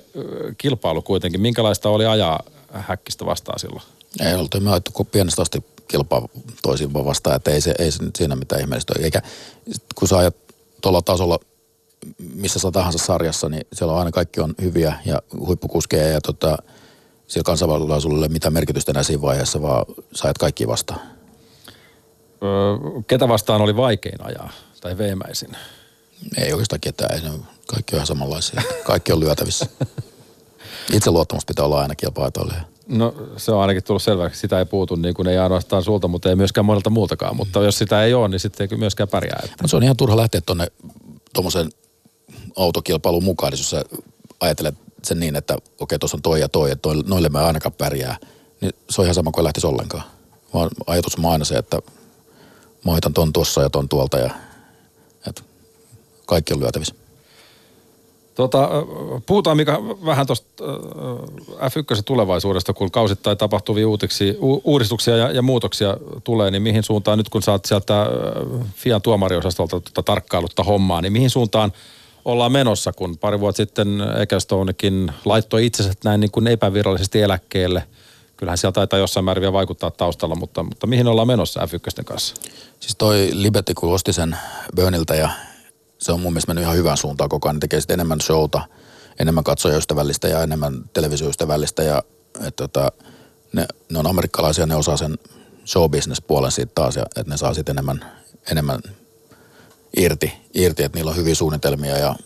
kilpailu 0.58 1.02
kuitenkin. 1.02 1.40
Minkälaista 1.40 1.88
oli 1.88 2.06
ajaa 2.06 2.40
häkkistä 2.72 3.26
vastaan 3.26 3.58
silloin? 3.58 3.82
Ei 4.20 4.34
oltu, 4.34 4.60
me 4.60 4.70
ajettu 4.70 5.04
pienestä 5.04 5.42
asti 5.42 5.64
kilpaa 5.88 6.28
toisin 6.62 6.92
vastaan, 6.92 7.36
että 7.36 7.50
ei, 7.50 7.60
se, 7.60 7.74
ei 7.78 7.90
se 7.90 8.02
nyt 8.02 8.16
siinä 8.16 8.36
mitään 8.36 8.60
ihmeellistä 8.60 8.92
ole. 8.96 9.04
Eikä 9.04 9.22
kun 9.94 10.08
sä 10.08 10.18
ajat 10.18 10.36
tuolla 10.82 11.02
tasolla 11.02 11.38
missä 12.34 12.58
sä 12.58 12.70
tahansa 12.70 12.98
sarjassa, 12.98 13.48
niin 13.48 13.66
siellä 13.72 13.92
on 13.92 13.98
aina 13.98 14.10
kaikki 14.10 14.40
on 14.40 14.54
hyviä 14.62 14.94
ja 15.04 15.22
huippukuskeja 15.38 16.08
ja 16.08 16.20
tota, 16.20 16.58
siellä 17.26 17.44
kansainvälisellä 17.44 18.28
mitä 18.28 18.50
merkitystä 18.50 18.92
enää 18.92 19.02
siinä 19.02 19.22
vaiheessa, 19.22 19.62
vaan 19.62 19.84
sä 20.14 20.24
ajat 20.24 20.38
kaikki 20.38 20.66
vastaan. 20.66 21.00
Öö, 22.42 23.02
ketä 23.06 23.28
vastaan 23.28 23.62
oli 23.62 23.76
vaikein 23.76 24.24
ajaa 24.24 24.50
tai 24.80 24.98
veemäisin? 24.98 25.56
Ei 26.38 26.52
oikeastaan 26.52 26.80
ketään, 26.80 27.14
ei, 27.14 27.30
kaikki 27.72 27.94
on 27.94 27.96
ihan 27.96 28.06
samanlaisia. 28.06 28.62
Kaikki 28.84 29.12
on 29.12 29.20
lyötävissä. 29.20 29.66
Itseluottamus 30.92 31.44
pitää 31.44 31.64
olla 31.64 31.80
aina 31.80 31.94
kilpailijoille. 31.94 32.54
No 32.88 33.14
se 33.36 33.52
on 33.52 33.60
ainakin 33.60 33.84
tullut 33.84 34.02
selväksi. 34.02 34.40
Sitä 34.40 34.58
ei 34.58 34.64
puutu 34.64 34.96
niin 34.96 35.14
kuin 35.14 35.28
ei 35.28 35.38
ainoastaan 35.38 35.82
sulta, 35.82 36.08
mutta 36.08 36.28
ei 36.28 36.36
myöskään 36.36 36.64
monelta 36.64 36.90
muultakaan. 36.90 37.36
Mutta 37.36 37.62
jos 37.62 37.78
sitä 37.78 38.04
ei 38.04 38.14
ole, 38.14 38.28
niin 38.28 38.40
sitten 38.40 38.68
ei 38.70 38.78
myöskään 38.78 39.08
pärjää. 39.08 39.40
Että... 39.44 39.56
No, 39.62 39.68
se 39.68 39.76
on 39.76 39.82
ihan 39.82 39.96
turha 39.96 40.16
lähteä 40.16 40.40
tuonne 40.40 40.66
tuommoisen 41.34 41.70
autokilpailun 42.56 43.24
mukaan, 43.24 43.52
jos 43.52 43.70
sä 43.70 43.84
ajattelet 44.40 44.74
sen 45.04 45.20
niin, 45.20 45.36
että 45.36 45.56
okei, 45.80 45.98
tuossa 45.98 46.16
on 46.16 46.22
toi 46.22 46.40
ja 46.40 46.48
toi, 46.48 46.70
että 46.70 46.88
noille 47.04 47.28
mä 47.28 47.46
ainakaan 47.46 47.72
pärjää, 47.72 48.16
niin 48.60 48.72
se 48.90 49.00
on 49.00 49.04
ihan 49.04 49.14
sama 49.14 49.30
kuin 49.30 49.44
lähtisi 49.44 49.66
ollenkaan. 49.66 50.02
Vaan 50.54 50.70
ajatus 50.86 51.14
on 51.14 51.24
aina 51.24 51.44
se, 51.44 51.56
että 51.56 51.78
mä 52.84 52.92
ton 53.14 53.32
tuossa 53.32 53.62
ja 53.62 53.70
ton 53.70 53.88
tuolta 53.88 54.18
ja 54.18 54.30
että 55.26 55.42
kaikki 56.26 56.54
on 56.54 56.60
lyötävissä. 56.60 56.94
Tota, 58.42 58.68
puhutaan 59.26 59.56
Mika 59.56 59.82
vähän 60.04 60.26
tuosta 60.26 60.64
F1 61.52 62.02
tulevaisuudesta, 62.04 62.72
kun 62.72 62.90
kausittain 62.90 63.38
tapahtuvia 63.38 63.88
uutiksi, 63.88 64.36
uudistuksia 64.64 65.16
ja, 65.16 65.30
ja 65.30 65.42
muutoksia 65.42 65.96
tulee, 66.24 66.50
niin 66.50 66.62
mihin 66.62 66.82
suuntaan 66.82 67.18
nyt 67.18 67.28
kun 67.28 67.42
saat 67.42 67.64
sieltä 67.64 68.06
Fian 68.74 69.02
tuomariosastolta 69.02 69.80
tuota 69.80 70.02
tarkkailutta 70.02 70.62
hommaa, 70.62 71.00
niin 71.00 71.12
mihin 71.12 71.30
suuntaan 71.30 71.72
ollaan 72.24 72.52
menossa, 72.52 72.92
kun 72.92 73.18
pari 73.18 73.40
vuotta 73.40 73.56
sitten 73.56 73.88
Ekelstonekin 74.20 75.12
laittoi 75.24 75.66
itsensä 75.66 75.92
näin 76.04 76.20
niin 76.20 76.30
kuin 76.30 76.46
epävirallisesti 76.46 77.20
eläkkeelle. 77.20 77.82
Kyllähän 78.36 78.58
sieltä 78.58 78.74
taitaa 78.74 78.98
jossain 78.98 79.24
määrin 79.24 79.40
vielä 79.40 79.52
vaikuttaa 79.52 79.90
taustalla, 79.90 80.34
mutta, 80.34 80.62
mutta 80.62 80.86
mihin 80.86 81.06
ollaan 81.06 81.28
menossa 81.28 81.60
F1 81.60 82.04
kanssa? 82.04 82.34
Siis 82.80 82.96
toi 82.98 83.28
Liberty, 83.32 83.74
kun 83.74 83.94
osti 83.94 84.12
sen 84.12 84.36
Burnilta 84.76 85.14
ja 85.14 85.30
se 86.02 86.12
on 86.12 86.20
mun 86.20 86.32
mielestä 86.32 86.50
mennyt 86.50 86.62
ihan 86.62 86.76
hyvään 86.76 86.96
suuntaan 86.96 87.30
koko 87.30 87.48
ajan. 87.48 87.56
Ne 87.56 87.60
tekee 87.60 87.80
sitten 87.80 87.94
enemmän 87.94 88.20
showta, 88.20 88.62
enemmän 89.20 89.44
katsojaystävällistä 89.44 90.28
ja 90.28 90.42
enemmän 90.42 90.84
televisioystävällistä 90.92 91.82
ja 91.82 92.02
että 92.34 92.50
tota, 92.68 92.92
ne, 93.52 93.66
ne, 93.90 93.98
on 93.98 94.06
amerikkalaisia, 94.06 94.66
ne 94.66 94.74
osaa 94.74 94.96
sen 94.96 95.18
showbusiness-puolen 95.66 96.50
siitä 96.50 96.72
taas 96.74 96.96
ja 96.96 97.02
että 97.02 97.32
ne 97.32 97.36
saa 97.36 97.54
sitten 97.54 97.74
enemmän, 97.74 98.04
enemmän 98.50 98.80
irti, 99.96 100.32
irti, 100.54 100.82
että 100.82 100.98
niillä 100.98 101.10
on 101.10 101.16
hyviä 101.16 101.34
suunnitelmia 101.34 101.98
ja 101.98 102.16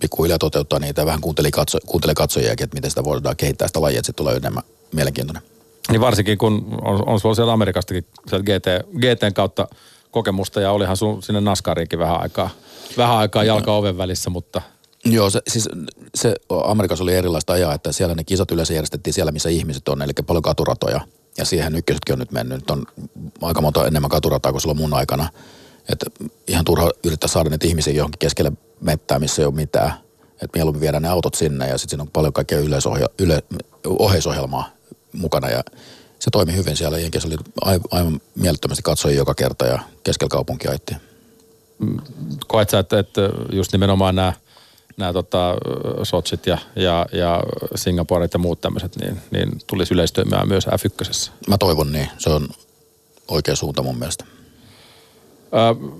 pikkuhiljaa 0.00 0.38
toteuttaa 0.38 0.78
niitä 0.78 1.00
ja 1.00 1.06
vähän 1.06 1.20
kuunteli, 1.20 1.50
katso, 1.50 1.78
kuunteli 1.86 2.14
katsojiakin, 2.14 2.64
että 2.64 2.74
miten 2.74 2.90
sitä 2.90 3.04
voidaan 3.04 3.36
kehittää 3.36 3.68
sitä 3.68 3.80
lajia, 3.80 3.98
että 3.98 4.06
se 4.06 4.12
tulee 4.12 4.36
enemmän 4.36 4.62
mielenkiintoinen. 4.92 5.42
Niin 5.90 6.00
varsinkin 6.00 6.38
kun 6.38 6.78
on, 6.82 7.08
on 7.08 7.20
sulla 7.20 7.34
siellä 7.34 7.52
Amerikastakin 7.52 8.06
GT, 8.30 8.66
GTn 8.98 9.34
kautta 9.34 9.68
kokemusta 10.10 10.60
ja 10.60 10.72
olihan 10.72 10.96
sun 10.96 11.22
sinne 11.22 11.40
NASCARiinkin 11.40 11.98
vähän 11.98 12.20
aikaa, 12.20 12.50
vähän 12.96 13.16
aikaa 13.16 13.44
jalka 13.44 13.72
oven 13.72 13.98
välissä, 13.98 14.30
mutta... 14.30 14.62
Joo, 15.04 15.30
se, 15.30 15.40
siis 15.48 15.68
se 16.14 16.34
Amerikassa 16.64 17.04
oli 17.04 17.14
erilaista 17.14 17.52
ajaa, 17.52 17.74
että 17.74 17.92
siellä 17.92 18.14
ne 18.14 18.24
kisat 18.24 18.50
yleensä 18.50 18.74
järjestettiin 18.74 19.14
siellä, 19.14 19.32
missä 19.32 19.48
ihmiset 19.48 19.88
on, 19.88 20.02
eli 20.02 20.12
paljon 20.26 20.42
katuratoja. 20.42 21.00
Ja 21.38 21.44
siihen 21.44 21.76
ykkösetkin 21.76 22.12
on 22.12 22.18
nyt 22.18 22.32
mennyt. 22.32 22.58
Nyt 22.58 22.70
on 22.70 22.84
aika 23.42 23.60
monta 23.60 23.86
enemmän 23.86 24.10
katurataa 24.10 24.52
kuin 24.52 24.60
silloin 24.60 24.78
mun 24.78 24.94
aikana. 24.94 25.28
Että 25.92 26.06
ihan 26.48 26.64
turha 26.64 26.90
yrittää 27.04 27.28
saada 27.28 27.50
niitä 27.50 27.66
ihmisiä 27.66 27.92
johonkin 27.92 28.18
keskelle 28.18 28.52
mettää, 28.80 29.18
missä 29.18 29.42
ei 29.42 29.46
ole 29.46 29.54
mitään. 29.54 29.92
Että 30.32 30.58
mieluummin 30.58 30.80
viedään 30.80 31.02
ne 31.02 31.08
autot 31.08 31.34
sinne 31.34 31.68
ja 31.68 31.78
sitten 31.78 31.90
siinä 31.90 32.02
on 32.02 32.10
paljon 32.10 32.32
kaikkea 32.32 32.58
yleisohja, 32.58 33.06
yle, 33.18 33.42
oheisohjelmaa 33.84 34.70
mukana. 35.12 35.48
Ja 35.48 35.62
se 36.18 36.30
toimi 36.30 36.56
hyvin 36.56 36.76
siellä. 36.76 36.98
Jenkeissä 36.98 37.28
oli 37.28 37.36
aivan 37.90 38.20
mielettömästi 38.34 38.82
katsojia 38.82 39.18
joka 39.18 39.34
kerta 39.34 39.66
ja 39.66 39.78
keskellä 40.04 40.28
kaupunkia 40.28 40.70
ajettiin. 40.70 41.00
Koet 42.46 42.70
sä, 42.70 42.78
että, 42.78 42.98
että 42.98 43.20
just 43.52 43.72
nimenomaan 43.72 44.14
nämä 44.14 44.32
nämä 44.96 45.12
tota, 45.12 45.54
Sotsit 46.02 46.46
ja, 46.46 46.58
ja, 46.76 47.06
ja 47.12 47.42
Singaporeit 47.74 48.32
ja 48.32 48.38
muut 48.38 48.60
tämmöiset, 48.60 48.96
niin, 48.96 49.20
niin 49.30 49.52
tulisi 49.66 49.94
yleistymään 49.94 50.48
myös 50.48 50.66
F1. 50.66 51.30
Mä 51.48 51.58
toivon 51.58 51.92
niin. 51.92 52.08
Se 52.18 52.30
on 52.30 52.48
oikea 53.28 53.56
suunta 53.56 53.82
mun 53.82 53.98
mielestä. 53.98 54.24
Ö, 55.44 55.90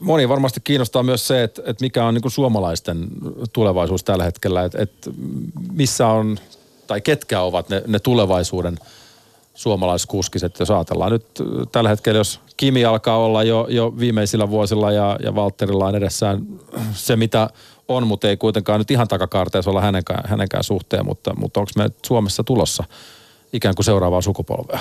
moni 0.00 0.28
varmasti 0.28 0.60
kiinnostaa 0.64 1.02
myös 1.02 1.26
se, 1.26 1.42
että, 1.42 1.62
että 1.66 1.84
mikä 1.84 2.04
on 2.04 2.14
niin 2.14 2.22
kuin 2.22 2.32
suomalaisten 2.32 3.08
tulevaisuus 3.52 4.04
tällä 4.04 4.24
hetkellä, 4.24 4.64
että, 4.64 4.82
että 4.82 5.10
missä 5.72 6.06
on, 6.06 6.38
tai 6.86 7.00
ketkä 7.00 7.40
ovat 7.40 7.68
ne, 7.68 7.82
ne 7.86 7.98
tulevaisuuden– 7.98 8.78
suomalaiskuskiset, 9.54 10.58
jos 10.60 10.70
ajatellaan 10.70 11.12
nyt 11.12 11.26
tällä 11.72 11.88
hetkellä, 11.88 12.18
jos 12.18 12.40
Kimi 12.56 12.84
alkaa 12.84 13.18
olla 13.18 13.42
jo, 13.42 13.66
jo 13.70 13.92
viimeisillä 13.98 14.50
vuosilla 14.50 14.92
ja, 14.92 15.18
ja 15.22 15.34
Valtterilla 15.34 15.86
on 15.86 15.96
edessään 15.96 16.46
se, 16.94 17.16
mitä 17.16 17.48
on, 17.88 18.06
mutta 18.06 18.28
ei 18.28 18.36
kuitenkaan 18.36 18.80
nyt 18.80 18.90
ihan 18.90 19.08
takakaarteessa 19.08 19.70
olla 19.70 19.80
hänenkään, 19.80 20.28
hänenkään 20.28 20.64
suhteen, 20.64 21.06
mutta, 21.06 21.34
mutta 21.36 21.60
onko 21.60 21.72
me 21.76 21.90
Suomessa 22.06 22.44
tulossa 22.44 22.84
ikään 23.52 23.74
kuin 23.74 23.84
seuraavaa 23.84 24.20
sukupolvea? 24.20 24.78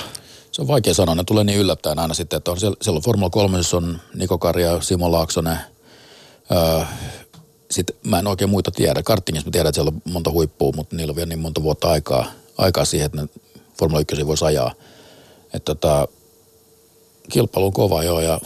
Se 0.51 0.61
on 0.61 0.67
vaikea 0.67 0.93
sanoa, 0.93 1.15
ne 1.15 1.23
tulee 1.23 1.43
niin 1.43 1.59
yllättäen 1.59 1.99
aina 1.99 2.13
sitten, 2.13 2.37
että 2.37 2.51
on 2.51 2.59
siellä, 2.59 2.77
siellä 2.81 2.97
on 2.97 3.03
Formula 3.03 3.29
3, 3.29 3.57
on 3.73 3.99
Niko 4.15 4.37
Karja, 4.37 4.81
Simo 4.81 5.11
Laaksonen, 5.11 5.57
öö, 6.51 6.85
sitten 7.71 7.95
mä 8.03 8.19
en 8.19 8.27
oikein 8.27 8.49
muita 8.49 8.71
tiedä. 8.71 9.03
Kartingissa 9.03 9.47
mä 9.47 9.51
tiedän, 9.51 9.69
että 9.69 9.75
siellä 9.75 9.91
on 9.95 10.13
monta 10.13 10.31
huippua, 10.31 10.71
mutta 10.75 10.95
niillä 10.95 11.11
on 11.11 11.15
vielä 11.15 11.29
niin 11.29 11.39
monta 11.39 11.63
vuotta 11.63 11.89
aikaa, 11.89 12.25
aikaa 12.57 12.85
siihen, 12.85 13.05
että 13.05 13.21
ne 13.21 13.27
Formula 13.81 14.01
1 14.11 14.27
voisi 14.27 14.45
ajaa. 14.45 14.73
Että 15.53 15.75
tota, 15.75 16.07
kilpailu 17.29 17.65
on 17.65 17.73
kova 17.73 18.03
joo 18.03 18.19
ja 18.19 18.39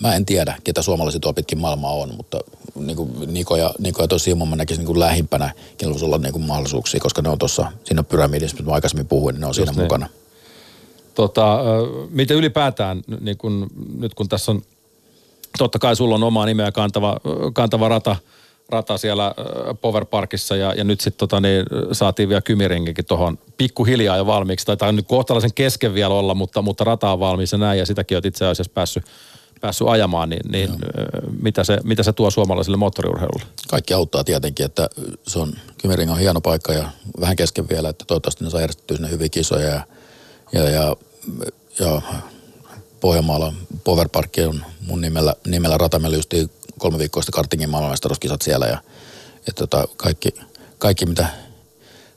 mä 0.00 0.14
en 0.14 0.26
tiedä, 0.26 0.54
ketä 0.64 0.82
suomalaisia 0.82 1.20
tuolla 1.20 1.34
pitkin 1.34 1.58
maailmaa 1.58 1.92
on, 1.92 2.14
mutta 2.16 2.40
niin 2.74 2.96
kuin 2.96 3.34
Niko 3.34 3.56
ja, 3.56 3.74
Niko 3.78 4.02
ja 4.02 4.08
tosi 4.08 4.34
mä 4.34 4.56
näkisin 4.56 4.80
niin 4.80 4.86
kuin 4.86 4.98
lähimpänä, 4.98 5.54
voisi 5.84 6.04
olla 6.04 6.18
niin 6.18 6.32
kuin 6.32 6.46
mahdollisuuksia, 6.46 7.00
koska 7.00 7.22
ne 7.22 7.28
on 7.28 7.38
tuossa 7.38 7.72
siinä 7.84 8.02
pyramidissa, 8.02 8.56
mitä 8.56 8.68
mä 8.68 8.74
aikaisemmin 8.74 9.06
puhuin, 9.06 9.34
niin 9.34 9.40
ne 9.40 9.46
on 9.46 9.50
Just 9.50 9.56
siinä 9.56 9.72
niin. 9.72 9.82
mukana. 9.82 10.08
Tota, 11.14 11.58
miten 12.10 12.36
ylipäätään, 12.36 13.02
niin 13.20 13.38
kun, 13.38 13.70
nyt 13.98 14.14
kun 14.14 14.28
tässä 14.28 14.52
on, 14.52 14.62
totta 15.58 15.78
kai 15.78 15.96
sulla 15.96 16.14
on 16.14 16.22
oma 16.22 16.46
nimeä 16.46 16.72
kantava, 16.72 17.16
kantava 17.52 17.88
rata, 17.88 18.16
rata 18.70 18.98
siellä 18.98 19.34
Power 19.80 20.04
Parkissa 20.04 20.56
ja, 20.56 20.74
ja 20.74 20.84
nyt 20.84 21.00
sitten 21.00 21.18
tota, 21.18 21.40
niin, 21.40 21.66
saatiin 21.92 22.28
vielä 22.28 22.40
Kymiringinkin 22.40 23.04
tuohon 23.04 23.38
pikkuhiljaa 23.56 24.16
jo 24.16 24.26
valmiiksi. 24.26 24.66
Taitaa 24.66 24.92
nyt 24.92 25.06
kohtalaisen 25.08 25.54
kesken 25.54 25.94
vielä 25.94 26.14
olla, 26.14 26.34
mutta, 26.34 26.62
mutta 26.62 26.84
rata 26.84 27.12
on 27.12 27.20
valmis 27.20 27.52
ja 27.52 27.58
näin 27.58 27.78
ja 27.78 27.86
sitäkin 27.86 28.16
olet 28.16 28.26
itse 28.26 28.46
asiassa 28.46 28.72
päässyt, 28.74 29.04
päässyt 29.60 29.88
ajamaan, 29.88 30.30
niin, 30.30 30.52
niin 30.52 30.70
mitä, 31.40 31.64
se, 31.64 31.78
mitä 31.84 32.02
se 32.02 32.12
tuo 32.12 32.30
suomalaiselle 32.30 32.76
moottoriurheilulle? 32.76 33.46
Kaikki 33.68 33.94
auttaa 33.94 34.24
tietenkin, 34.24 34.66
että 34.66 34.88
se 35.26 35.38
on, 35.38 35.52
Kymiring 35.78 36.10
on 36.10 36.18
hieno 36.18 36.40
paikka 36.40 36.72
ja 36.72 36.88
vähän 37.20 37.36
kesken 37.36 37.68
vielä, 37.68 37.88
että 37.88 38.04
toivottavasti 38.04 38.44
ne 38.44 38.50
saa 38.50 38.60
järjestettyä 38.60 38.96
sinne 38.96 39.10
hyviä 39.10 39.28
kisoja 39.28 39.68
ja, 39.68 39.82
ja, 40.52 40.68
ja, 40.70 40.96
ja 41.80 42.02
Pohjanmaalla 43.00 43.52
Power 43.84 44.08
Park 44.08 44.30
on 44.48 44.64
mun 44.86 45.00
nimellä, 45.00 45.34
nimellä 45.46 45.78
rata. 45.78 45.98
Meillä 45.98 46.16
just 46.16 46.34
kolme 46.80 46.98
viikkoa 46.98 47.22
sitten 47.22 47.36
kartingin 47.36 47.70
maailmanmestaruuskisat 47.70 48.42
siellä 48.42 48.66
ja, 48.66 48.82
ja 49.46 49.52
tota, 49.54 49.88
kaikki, 49.96 50.28
kaikki, 50.78 51.06
mitä 51.06 51.26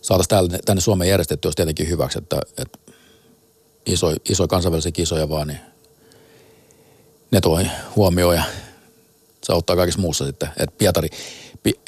saataisiin 0.01 0.59
tänne, 0.65 0.81
Suomeen 0.81 1.09
järjestettyä, 1.09 1.49
olisi 1.49 1.55
tietenkin 1.55 1.89
hyväksi, 1.89 2.17
että, 2.17 2.41
että 2.57 2.79
iso, 3.85 4.15
iso 4.29 4.47
kansainvälisiä 4.47 4.91
kisoja 4.91 5.29
vaan, 5.29 5.47
niin 5.47 5.59
ne 7.31 7.41
tuo 7.41 7.59
huomioon 7.95 8.35
ja 8.35 8.43
se 9.43 9.53
auttaa 9.53 9.75
kaikessa 9.75 10.01
muussa 10.01 10.25
sitten. 10.25 10.49
Et 10.57 10.77
Pietari, 10.77 11.09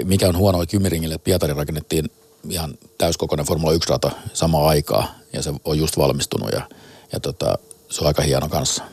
mikä 0.04 0.28
on 0.28 0.38
huono 0.38 0.66
Kymiringille, 0.70 1.16
että 1.16 1.26
Pietari 1.26 1.54
rakennettiin 1.54 2.12
ihan 2.50 2.78
täyskokoinen 2.98 3.46
Formula 3.46 3.74
1-rata 3.74 4.12
samaan 4.34 4.68
aikaa 4.68 5.16
ja 5.34 5.42
se 5.42 5.54
on 5.66 5.78
just 5.78 5.98
valmistunut 5.98 6.50
ja, 6.52 6.62
ja 7.12 7.20
tota, 7.20 7.58
se 7.90 8.02
on 8.02 8.08
aika 8.08 8.22
hieno 8.22 8.50
kanssa. 8.50 8.84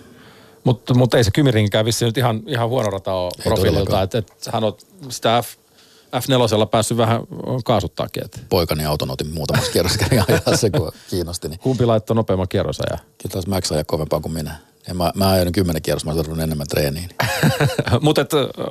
Mutta 0.65 0.95
mut 0.95 1.15
ei 1.15 1.25
se 1.25 1.31
Kymiringikään 1.31 1.85
vissi 1.85 2.05
nyt 2.05 2.19
ihan, 2.19 2.43
ihan 2.47 2.69
huono 2.69 2.91
rata 2.91 3.13
ole 3.13 3.31
profiililta. 3.43 4.03
Että 4.03 4.19
et, 4.19 4.33
hän 4.53 4.65
on 4.65 4.77
sitä 5.09 5.43
F, 5.43 5.55
F4 6.17 6.67
päässyt 6.71 6.97
vähän 6.97 7.21
kaasuttaakin. 7.65 8.25
Et. 8.25 8.45
Poikani 8.49 8.85
auton 8.85 9.11
otin 9.11 9.35
muutamassa 9.35 9.73
kierroskärjää 9.73 10.25
ajaa 10.29 10.57
se, 10.57 10.71
kun 10.71 10.93
kiinnosti. 11.11 11.49
Niin. 11.49 11.61
Kumpi 11.61 11.87
laittoi 11.87 12.17
nopeamman 12.17 12.49
kierrosajan? 12.49 12.99
Kyllä 12.99 13.33
taas 13.33 13.47
Max 13.47 13.73
ajaa 13.73 13.85
kovempaa 13.85 14.21
kuin 14.21 14.33
minä. 14.33 14.57
Ja 14.89 14.95
mä, 14.95 15.13
mä 15.15 15.31
ajan 15.31 15.53
kymmenen 15.53 15.83
kierrosta, 15.83 16.11
mä 16.11 16.17
tarvitsen 16.17 16.45
enemmän 16.45 16.67
treeniä. 16.67 17.09
Mutta 18.01 18.27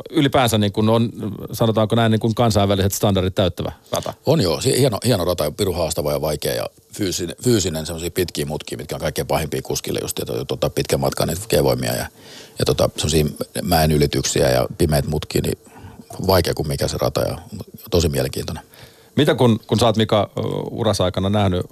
ylipäänsä 0.10 0.58
niin 0.58 0.72
kun 0.72 0.90
on, 0.90 1.10
sanotaanko 1.52 1.96
näin, 1.96 2.12
niin 2.12 2.20
kun 2.20 2.36
kansainväliset 2.36 2.94
standardit 2.94 3.36
täyttävä 3.36 3.72
rata? 3.92 4.14
On 4.26 4.42
joo, 4.42 4.62
hieno, 4.78 4.98
hieno 5.06 5.26
rata, 5.26 5.52
piru 5.52 5.74
haastava 5.74 6.12
ja 6.12 6.22
vaikea 6.22 6.54
ja 6.54 6.66
fyysinen, 6.94 7.36
fyysinen 7.44 7.86
semmoisia 7.86 8.12
pitkiä 8.12 8.46
mutkia, 8.46 8.78
mitkä 8.78 8.96
on 8.96 9.02
kaikkein 9.02 9.28
pahimpia 9.28 9.62
kuskille 9.62 10.00
just, 10.02 10.20
että 10.20 10.46
tota, 10.46 10.70
pitkän 10.70 11.00
matkan 11.00 11.28
niitä 11.28 11.42
kevoimia 11.48 11.96
ja, 11.96 12.06
ja 12.60 12.66
tota, 12.66 12.90
semmoisia 12.98 13.26
mäen 13.62 13.92
ylityksiä 13.92 14.50
ja 14.50 14.68
pimeät 14.78 15.08
mutkia, 15.08 15.42
niin 15.42 15.58
vaikea 16.28 16.54
kuin 16.54 16.68
mikä 16.68 16.88
se 16.88 16.98
rata 17.02 17.22
ja 17.22 17.38
tosi 17.92 18.10
mielenkiintoinen. 18.10 18.64
Mitä 19.16 19.36
kun, 19.36 19.60
kun 19.68 19.80
sä 19.80 19.86
oot 19.86 19.98
Mika 19.98 20.30
urasaikana 20.72 21.30
nähnyt 21.30 21.66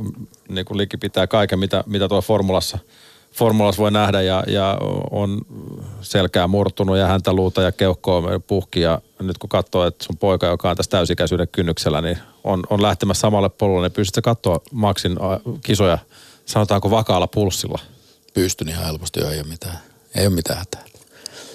niin 0.50 0.66
kun 0.66 0.78
pitää 1.00 1.28
kaiken, 1.28 1.60
mitä, 1.60 1.84
mitä 1.88 2.08
tuo 2.08 2.22
formulassa– 2.22 2.78
formulassa 3.40 3.82
voi 3.82 3.92
nähdä 3.92 4.22
ja, 4.22 4.44
ja 4.48 4.78
on 5.12 5.42
selkää 6.02 6.48
murtunut 6.48 6.98
ja 6.98 7.08
häntä 7.08 7.34
luuta 7.34 7.62
ja 7.62 7.72
keuhkoa 7.72 8.40
puhki 8.48 8.82
ja 8.82 9.02
nyt 9.20 9.38
kun 9.38 9.50
katsoo, 9.50 9.86
että 9.86 10.06
sun 10.06 10.18
poika, 10.18 10.48
joka 10.48 10.70
on 10.70 10.78
tässä 10.78 10.90
täysikäisyyden 10.90 11.48
kynnyksellä, 11.52 12.02
niin 12.02 12.18
on, 12.44 12.64
on 12.70 12.82
lähtemässä 12.82 13.22
samalle 13.22 13.50
polulle, 13.50 13.88
niin 13.88 13.94
pystytkö 13.94 14.22
katsoa 14.22 14.60
Maxin 14.72 15.18
kisoja, 15.64 15.98
sanotaanko 16.46 16.92
vakaalla 16.92 17.28
pulssilla? 17.28 17.80
Pystyn 18.34 18.70
ihan 18.70 18.86
helposti, 18.86 19.20
ei 19.20 19.40
ole 19.40 19.48
mitään, 19.48 19.78
ei 20.16 20.28
ole 20.28 20.36
mitään 20.36 20.60
hätää. 20.60 20.82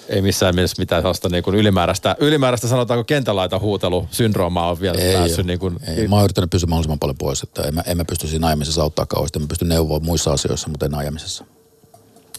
Ei 0.09 0.21
missään 0.21 0.55
mielessä 0.55 0.81
mitään 0.81 1.01
sellaista 1.01 1.29
niin 1.29 1.43
kuin 1.43 1.55
ylimääräistä, 1.55 2.15
ylimääräistä 2.19 2.67
sanotaanko 2.67 3.03
kentälaita 3.03 3.59
huutelu 3.59 4.07
syndroomaa 4.11 4.69
on 4.69 4.79
vielä 4.79 4.97
ei 4.97 5.15
päässyt. 5.15 5.45
Niin 5.45 5.59
kuin... 5.59 5.79
ei, 5.87 6.07
mä 6.07 6.15
oon 6.15 6.23
yrittänyt 6.23 6.49
pysyä 6.49 6.67
mahdollisimman 6.67 6.99
paljon 6.99 7.17
pois, 7.17 7.43
että 7.43 7.61
en 7.61 7.75
mä, 7.75 7.83
en 7.85 7.97
mä 7.97 8.05
pysty 8.05 8.27
siinä 8.27 8.47
ajamisessa 8.47 8.81
auttaa 8.81 9.05
kauheasti. 9.05 9.39
Mä 9.39 9.47
pystyn 9.47 9.69
neuvoa 9.69 9.99
muissa 9.99 10.33
asioissa, 10.33 10.69
mutta 10.69 10.85
en 10.85 10.95
ajamisessa. 10.95 11.45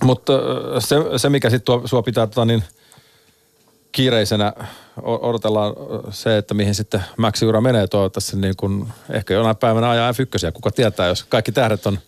Mutta 0.03 0.32
se, 0.78 0.97
se, 1.16 1.28
mikä 1.28 1.51
sitten 1.51 1.74
sua 1.84 2.03
pitää 2.03 2.26
tota 2.26 2.44
niin, 2.44 2.64
kiireisenä 3.92 4.53
odotellaan 5.03 5.72
se, 6.11 6.38
että 6.38 6.55
mihin 6.55 6.74
sitten 6.74 7.05
Maxi-ura 7.16 7.61
menee 7.61 7.86
toivottavasti 7.86 8.36
niin 8.36 8.57
kun 8.57 8.88
ehkä 9.11 9.34
jonain 9.34 9.57
päivänä 9.57 9.90
ajaa 9.90 10.12
F1, 10.12 10.53
kuka 10.53 10.70
tietää, 10.70 11.09
jos 11.09 11.24
kaikki 11.24 11.53
tähdet 11.53 11.86
on 11.86 11.99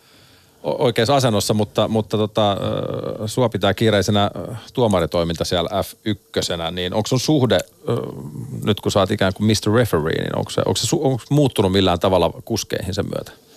oikeassa 0.63 1.17
asennossa, 1.17 1.55
mutta, 1.55 1.89
mutta 1.89 2.17
tota, 2.17 2.57
sua 3.27 3.49
pitää 3.49 3.75
kiireisenä 3.75 4.31
tuomaritoiminta 4.73 5.45
siellä 5.45 5.71
F1, 5.71 6.71
niin 6.71 6.95
onko 6.95 7.07
sun 7.07 7.21
suhde, 7.21 7.59
nyt 8.65 8.81
kun 8.81 8.93
sä 8.93 9.01
oot 9.01 9.11
ikään 9.11 9.35
kuin 9.35 9.47
Mr. 9.47 9.75
Referee, 9.75 10.23
niin 10.23 10.39
onko 10.39 10.51
se, 10.51 10.63
onko 10.67 10.77
se, 10.77 10.97
onko 10.97 11.23
muuttunut 11.31 11.73
millään 11.73 12.01
tavalla 12.01 12.31
kuskeihin 12.45 12.95
sen 12.95 13.07
myötä? 13.15 13.48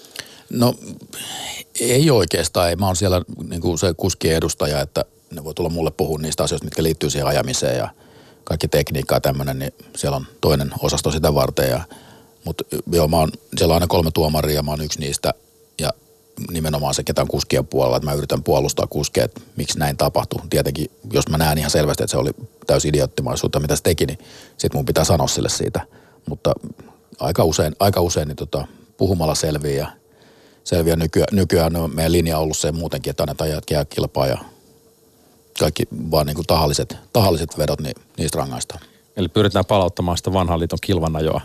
No 0.52 0.74
ei 1.80 2.12
oikeastaan. 2.12 2.70
Ei. 2.70 2.76
Mä 2.76 2.86
oon 2.86 2.96
siellä 2.96 3.22
niin 3.50 3.62
kuin 3.62 3.78
se 3.78 3.94
kuskien 3.98 4.36
edustaja, 4.36 4.82
että 4.82 5.06
ne 5.32 5.44
voi 5.44 5.54
tulla 5.54 5.70
mulle 5.70 5.92
puhua 5.92 6.20
niistä 6.20 6.44
asioista, 6.44 6.66
mitkä 6.66 6.84
liittyy 6.84 7.10
siihen 7.10 7.28
ajamiseen 7.28 7.78
ja 7.78 7.90
kaikki 8.44 8.68
tekniikkaa 8.68 9.16
ja 9.16 9.22
tämmöinen, 9.22 9.60
niin 9.60 9.74
siellä 9.96 10.16
on 10.16 10.26
toinen 10.42 10.72
osasto 10.80 11.12
sitä 11.12 11.34
varten. 11.34 11.70
Ja, 11.70 11.82
mutta 12.46 12.64
joo, 12.92 13.08
mä 13.08 13.18
oon, 13.18 13.30
siellä 13.58 13.72
on 13.72 13.76
aina 13.76 13.88
kolme 13.88 14.12
tuomaria 14.12 14.56
ja 14.56 14.64
mä 14.64 14.72
oon 14.72 14.82
yksi 14.82 15.00
niistä 15.00 15.34
ja 15.80 15.90
nimenomaan 16.52 16.94
se, 16.94 17.04
ketä 17.04 17.22
on 17.22 17.28
kuskien 17.28 17.68
puolella, 17.68 17.98
että 17.98 18.10
mä 18.10 18.14
yritän 18.14 18.44
puolustaa 18.44 18.88
kuskeja, 18.88 19.26
että 19.26 19.42
miksi 19.56 19.80
näin 19.80 19.98
tapahtui. 19.98 20.42
Tietenkin, 20.50 20.92
jos 21.14 21.30
mä 21.30 21.38
näen 21.38 21.58
ihan 21.58 21.72
selvästi, 21.72 22.04
että 22.04 22.12
se 22.12 22.18
oli 22.18 22.32
täysin 22.68 22.90
idioottimaisuutta, 22.90 23.60
mitä 23.60 23.76
se 23.76 23.84
teki, 23.84 24.06
niin 24.06 24.20
sit 24.58 24.74
mun 24.74 24.86
pitää 24.86 25.04
sanoa 25.04 25.28
sille 25.28 25.50
siitä. 25.50 25.82
Mutta 26.30 26.54
aika 27.20 27.44
usein, 27.44 27.76
aika 27.80 28.02
usein 28.02 28.28
niin 28.28 28.36
tota, 28.36 28.68
puhumalla 28.98 29.36
selviää 29.36 29.78
ja 29.78 30.01
selviä. 30.64 30.96
Nykyään, 30.96 31.28
nykyään 31.32 31.76
on 31.76 31.96
meidän 31.96 32.12
linja 32.12 32.38
on 32.38 32.44
ollut 32.44 32.58
se 32.58 32.72
muutenkin, 32.72 33.12
että 33.12 33.24
annetaan 33.24 33.50
jätkiä 33.50 33.86
kilpaa 33.86 34.28
ja 34.28 34.38
kaikki 35.60 35.84
vaan 36.12 36.28
niin 36.28 36.36
kuin 36.36 36.48
tahalliset, 36.48 36.98
tahalliset 37.14 37.58
vedot, 37.58 37.82
niin 37.82 37.96
niistä 38.18 38.38
rangaistaan. 38.38 38.82
Eli 39.18 39.28
pyritään 39.28 39.66
palauttamaan 39.66 40.18
sitä 40.18 40.34
vanhan 40.34 40.60
liiton 40.60 40.80
kilvanajoa. 40.82 41.42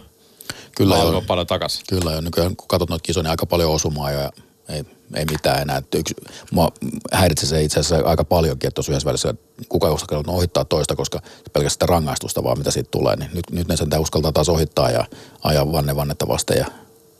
Kyllä 0.76 0.96
jo. 0.96 1.22
paljon 1.26 1.46
takaisin. 1.46 1.82
Kyllä 1.88 2.12
jo. 2.12 2.20
Nykyään 2.20 2.56
kun 2.56 2.68
katsot 2.68 2.90
noita 2.90 3.02
kisoja, 3.02 3.22
niin 3.22 3.30
aika 3.30 3.46
paljon 3.46 3.72
osumaa 3.72 4.10
ja 4.10 4.30
ei, 4.68 4.84
ei 5.14 5.24
mitään 5.30 5.62
enää. 5.62 5.76
Että 5.76 5.98
yksi, 5.98 6.14
mua 6.50 6.72
häiritsee 7.12 7.48
se 7.48 7.62
itse 7.62 7.80
asiassa 7.80 8.08
aika 8.08 8.24
paljonkin, 8.24 8.68
että 8.68 8.74
tuossa 8.74 8.92
yhdessä 8.92 9.06
välissä 9.06 9.34
kuka 9.68 9.92
uskaltaa 9.92 10.34
ohittaa 10.34 10.64
toista, 10.64 10.96
koska 10.96 11.20
pelkästään 11.52 11.88
rangaistusta 11.88 12.44
vaan 12.44 12.58
mitä 12.58 12.70
siitä 12.70 12.90
tulee. 12.90 13.16
Niin 13.16 13.30
nyt, 13.34 13.50
nyt 13.50 13.68
ne 13.68 13.76
sen 13.76 13.98
uskaltaa 13.98 14.32
taas 14.32 14.48
ohittaa 14.48 14.90
ja 14.90 15.04
ajaa 15.42 15.72
vanne 15.72 15.96
vannetta 15.96 16.28
vasten 16.28 16.58
ja 16.58 16.66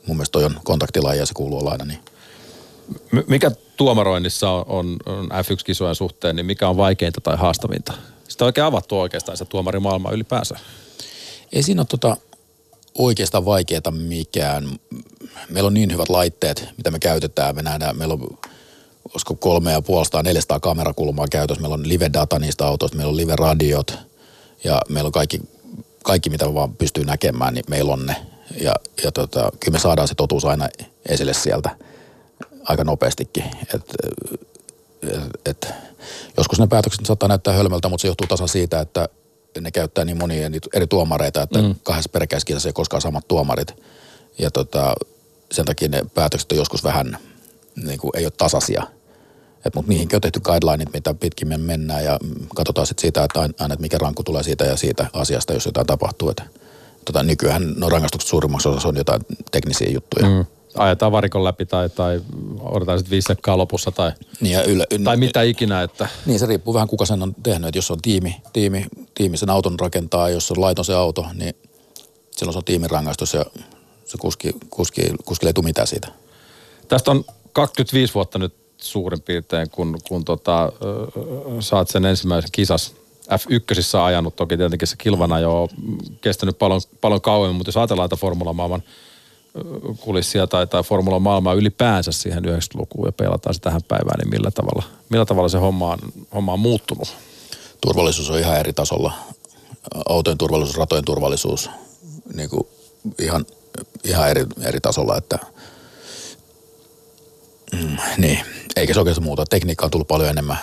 mun 0.07 0.17
mielestä 0.17 0.31
toi 0.31 0.45
on 0.45 0.59
kontaktilaji 0.63 1.19
ja 1.19 1.25
se 1.25 1.33
kuuluu 1.33 1.59
olla 1.59 1.71
aina 1.71 1.85
niin. 1.85 1.99
Mikä 3.27 3.51
tuomaroinnissa 3.77 4.51
on, 4.51 4.65
on, 4.67 4.97
on 5.05 5.25
F1-kisojen 5.25 5.95
suhteen, 5.95 6.35
niin 6.35 6.45
mikä 6.45 6.69
on 6.69 6.77
vaikeinta 6.77 7.21
tai 7.21 7.37
haastavinta? 7.37 7.93
Sitä 8.27 8.45
on 8.45 8.47
oikein 8.47 8.65
avattu 8.65 8.99
oikeastaan 8.99 9.37
se 9.37 9.45
tuomarimaailma 9.45 10.11
ylipäänsä. 10.11 10.59
Ei 11.53 11.63
siinä 11.63 11.81
ole 11.81 11.87
tota 11.89 12.17
oikeastaan 12.97 13.45
vaikeaa 13.45 13.91
mikään. 13.91 14.79
Meillä 15.49 15.67
on 15.67 15.73
niin 15.73 15.93
hyvät 15.93 16.09
laitteet, 16.09 16.69
mitä 16.77 16.91
me 16.91 16.99
käytetään. 16.99 17.55
Me 17.55 17.61
nähdään, 17.61 17.97
meillä 17.97 18.13
on 18.13 18.37
olisiko 19.13 19.35
kolme 19.35 19.71
ja 19.71 19.81
puolestaan 19.81 20.25
400 20.25 20.59
kamerakulmaa 20.59 21.27
käytössä. 21.27 21.61
Meillä 21.61 21.73
on 21.73 21.89
live-data 21.89 22.39
niistä 22.39 22.65
autoista, 22.65 22.97
meillä 22.97 23.11
on 23.11 23.17
live-radiot 23.17 23.97
ja 24.63 24.81
meillä 24.89 25.07
on 25.07 25.11
kaikki, 25.11 25.41
kaikki 26.03 26.29
mitä 26.29 26.53
vaan 26.53 26.75
pystyy 26.75 27.05
näkemään, 27.05 27.53
niin 27.53 27.65
meillä 27.69 27.93
on 27.93 28.05
ne 28.05 28.15
ja, 28.61 28.73
ja 29.03 29.11
tota, 29.11 29.51
kyllä 29.59 29.75
me 29.75 29.79
saadaan 29.79 30.07
se 30.07 30.15
totuus 30.15 30.45
aina 30.45 30.69
esille 31.09 31.33
sieltä 31.33 31.69
aika 32.63 32.83
nopeastikin. 32.83 33.43
Et, 33.73 33.81
et, 35.03 35.35
et, 35.45 35.73
joskus 36.37 36.59
ne 36.59 36.67
päätökset 36.67 37.05
saattaa 37.05 37.29
näyttää 37.29 37.53
hölmöltä, 37.53 37.89
mutta 37.89 38.01
se 38.01 38.07
johtuu 38.07 38.27
tasan 38.27 38.49
siitä, 38.49 38.79
että 38.79 39.09
ne 39.61 39.71
käyttää 39.71 40.05
niin 40.05 40.17
monia 40.17 40.49
eri 40.73 40.87
tuomareita, 40.87 41.41
että 41.41 41.61
mm. 41.61 41.75
kahdessa 41.83 42.09
peräkkäiskisassa 42.09 42.69
ei 42.69 42.73
koskaan 42.73 43.01
samat 43.01 43.27
tuomarit. 43.27 43.83
Ja 44.37 44.51
tota, 44.51 44.95
sen 45.51 45.65
takia 45.65 45.87
ne 45.87 46.05
päätökset 46.13 46.51
on 46.51 46.57
joskus 46.57 46.83
vähän, 46.83 47.17
niin 47.75 47.99
kuin, 47.99 48.11
ei 48.15 48.25
ole 48.25 48.33
tasaisia. 48.37 48.83
Mutta 49.75 49.89
niihinkin 49.89 50.17
on 50.17 50.21
tehty 50.21 50.39
guidelineit, 50.39 50.93
mitä 50.93 51.13
pitkin 51.13 51.61
mennään 51.61 52.03
ja 52.03 52.19
katsotaan 52.55 52.87
sitten 52.87 53.01
siitä, 53.01 53.23
että 53.23 53.39
aina, 53.39 53.73
että 53.73 53.81
mikä 53.81 53.97
rankku 53.97 54.23
tulee 54.23 54.43
siitä 54.43 54.65
ja 54.65 54.77
siitä 54.77 55.05
asiasta, 55.13 55.53
jos 55.53 55.65
jotain 55.65 55.87
tapahtuu. 55.87 56.29
Että 56.29 56.43
tota, 57.07 57.23
nykyään 57.23 57.73
no 57.77 57.89
rangaistukset 57.89 58.29
suurimmaksi 58.29 58.69
osassa 58.69 58.87
on 58.87 58.97
jotain 58.97 59.21
teknisiä 59.51 59.89
juttuja. 59.93 60.29
Mm. 60.29 60.45
Ajetaan 60.75 61.11
varikon 61.11 61.43
läpi 61.43 61.65
tai, 61.65 61.89
tai 61.89 62.21
odotetaan 62.61 62.99
sitten 62.99 63.11
viisi 63.11 63.25
sekkaa 63.25 63.57
lopussa 63.57 63.91
tai, 63.91 64.11
niin 64.41 64.53
ja 64.53 64.63
yllä, 64.63 64.85
tai 65.03 65.17
mitä 65.17 65.41
ikinä. 65.41 65.83
Että. 65.83 66.07
Niin 66.25 66.39
se 66.39 66.45
riippuu 66.45 66.73
vähän 66.73 66.87
kuka 66.87 67.05
sen 67.05 67.23
on 67.23 67.35
tehnyt. 67.43 67.67
Että 67.67 67.77
jos 67.77 67.91
on 67.91 68.01
tiimi, 68.01 68.41
tiimi, 68.53 68.85
tiimi 69.13 69.37
sen 69.37 69.49
auton 69.49 69.79
rakentaa, 69.79 70.29
jos 70.29 70.51
on 70.51 70.61
laiton 70.61 70.85
se 70.85 70.93
auto, 70.93 71.25
niin 71.33 71.55
silloin 72.31 72.53
se 72.53 72.57
on 72.57 72.63
tiimin 72.63 72.89
rangaistus 72.89 73.33
ja 73.33 73.45
se 74.05 74.17
kuski, 74.17 74.55
kuski, 74.69 75.01
kuskille 75.25 75.49
ei 75.49 75.53
tule 75.53 75.65
mitään 75.65 75.87
siitä. 75.87 76.07
Tästä 76.87 77.11
on 77.11 77.25
25 77.53 78.13
vuotta 78.13 78.39
nyt 78.39 78.55
suurin 78.77 79.21
piirtein, 79.21 79.69
kun, 79.69 79.97
kun 80.07 80.25
tota, 80.25 80.71
saat 81.59 81.89
sen 81.89 82.05
ensimmäisen 82.05 82.51
kisas 82.51 82.95
F1 83.27 83.97
ajanut, 84.03 84.35
toki 84.35 84.57
tietenkin 84.57 84.87
se 84.87 84.95
kilvana 84.97 85.39
jo 85.39 85.61
on 85.63 85.69
kestänyt 86.21 86.59
paljon, 86.59 86.81
paljon 87.01 87.21
kauemmin, 87.21 87.55
mutta 87.55 87.69
jos 87.69 87.77
ajatellaan, 87.77 88.05
että 88.05 88.15
Formula 88.15 88.53
maailman 88.53 88.83
kulissia 89.99 90.47
tai, 90.47 90.67
tai 90.67 90.83
Formula 90.83 91.19
maailmaa 91.19 91.53
ylipäänsä 91.53 92.11
siihen 92.11 92.45
90-lukuun 92.45 93.07
ja 93.07 93.11
peilataan 93.11 93.53
se 93.53 93.61
tähän 93.61 93.83
päivään, 93.87 94.19
niin 94.19 94.29
millä 94.29 94.51
tavalla, 94.51 94.83
millä 95.09 95.25
tavalla 95.25 95.49
se 95.49 95.57
homma 95.57 95.91
on, 95.91 95.99
homma 96.33 96.53
on 96.53 96.59
muuttunut? 96.59 97.15
Turvallisuus 97.81 98.29
on 98.29 98.39
ihan 98.39 98.57
eri 98.57 98.73
tasolla. 98.73 99.13
Autojen 100.09 100.37
turvallisuus, 100.37 100.77
ratojen 100.77 101.05
turvallisuus, 101.05 101.69
niin 102.33 102.49
kuin 102.49 102.67
ihan, 103.19 103.45
ihan 104.03 104.29
eri, 104.29 104.45
eri 104.61 104.79
tasolla, 104.79 105.17
että 105.17 105.39
mm, 107.73 107.97
niin, 108.17 108.39
eikä 108.75 108.93
se 108.93 108.99
oikeastaan 108.99 109.25
muuta. 109.25 109.45
Tekniikka 109.45 109.85
on 109.85 109.91
tullut 109.91 110.07
paljon 110.07 110.29
enemmän. 110.29 110.57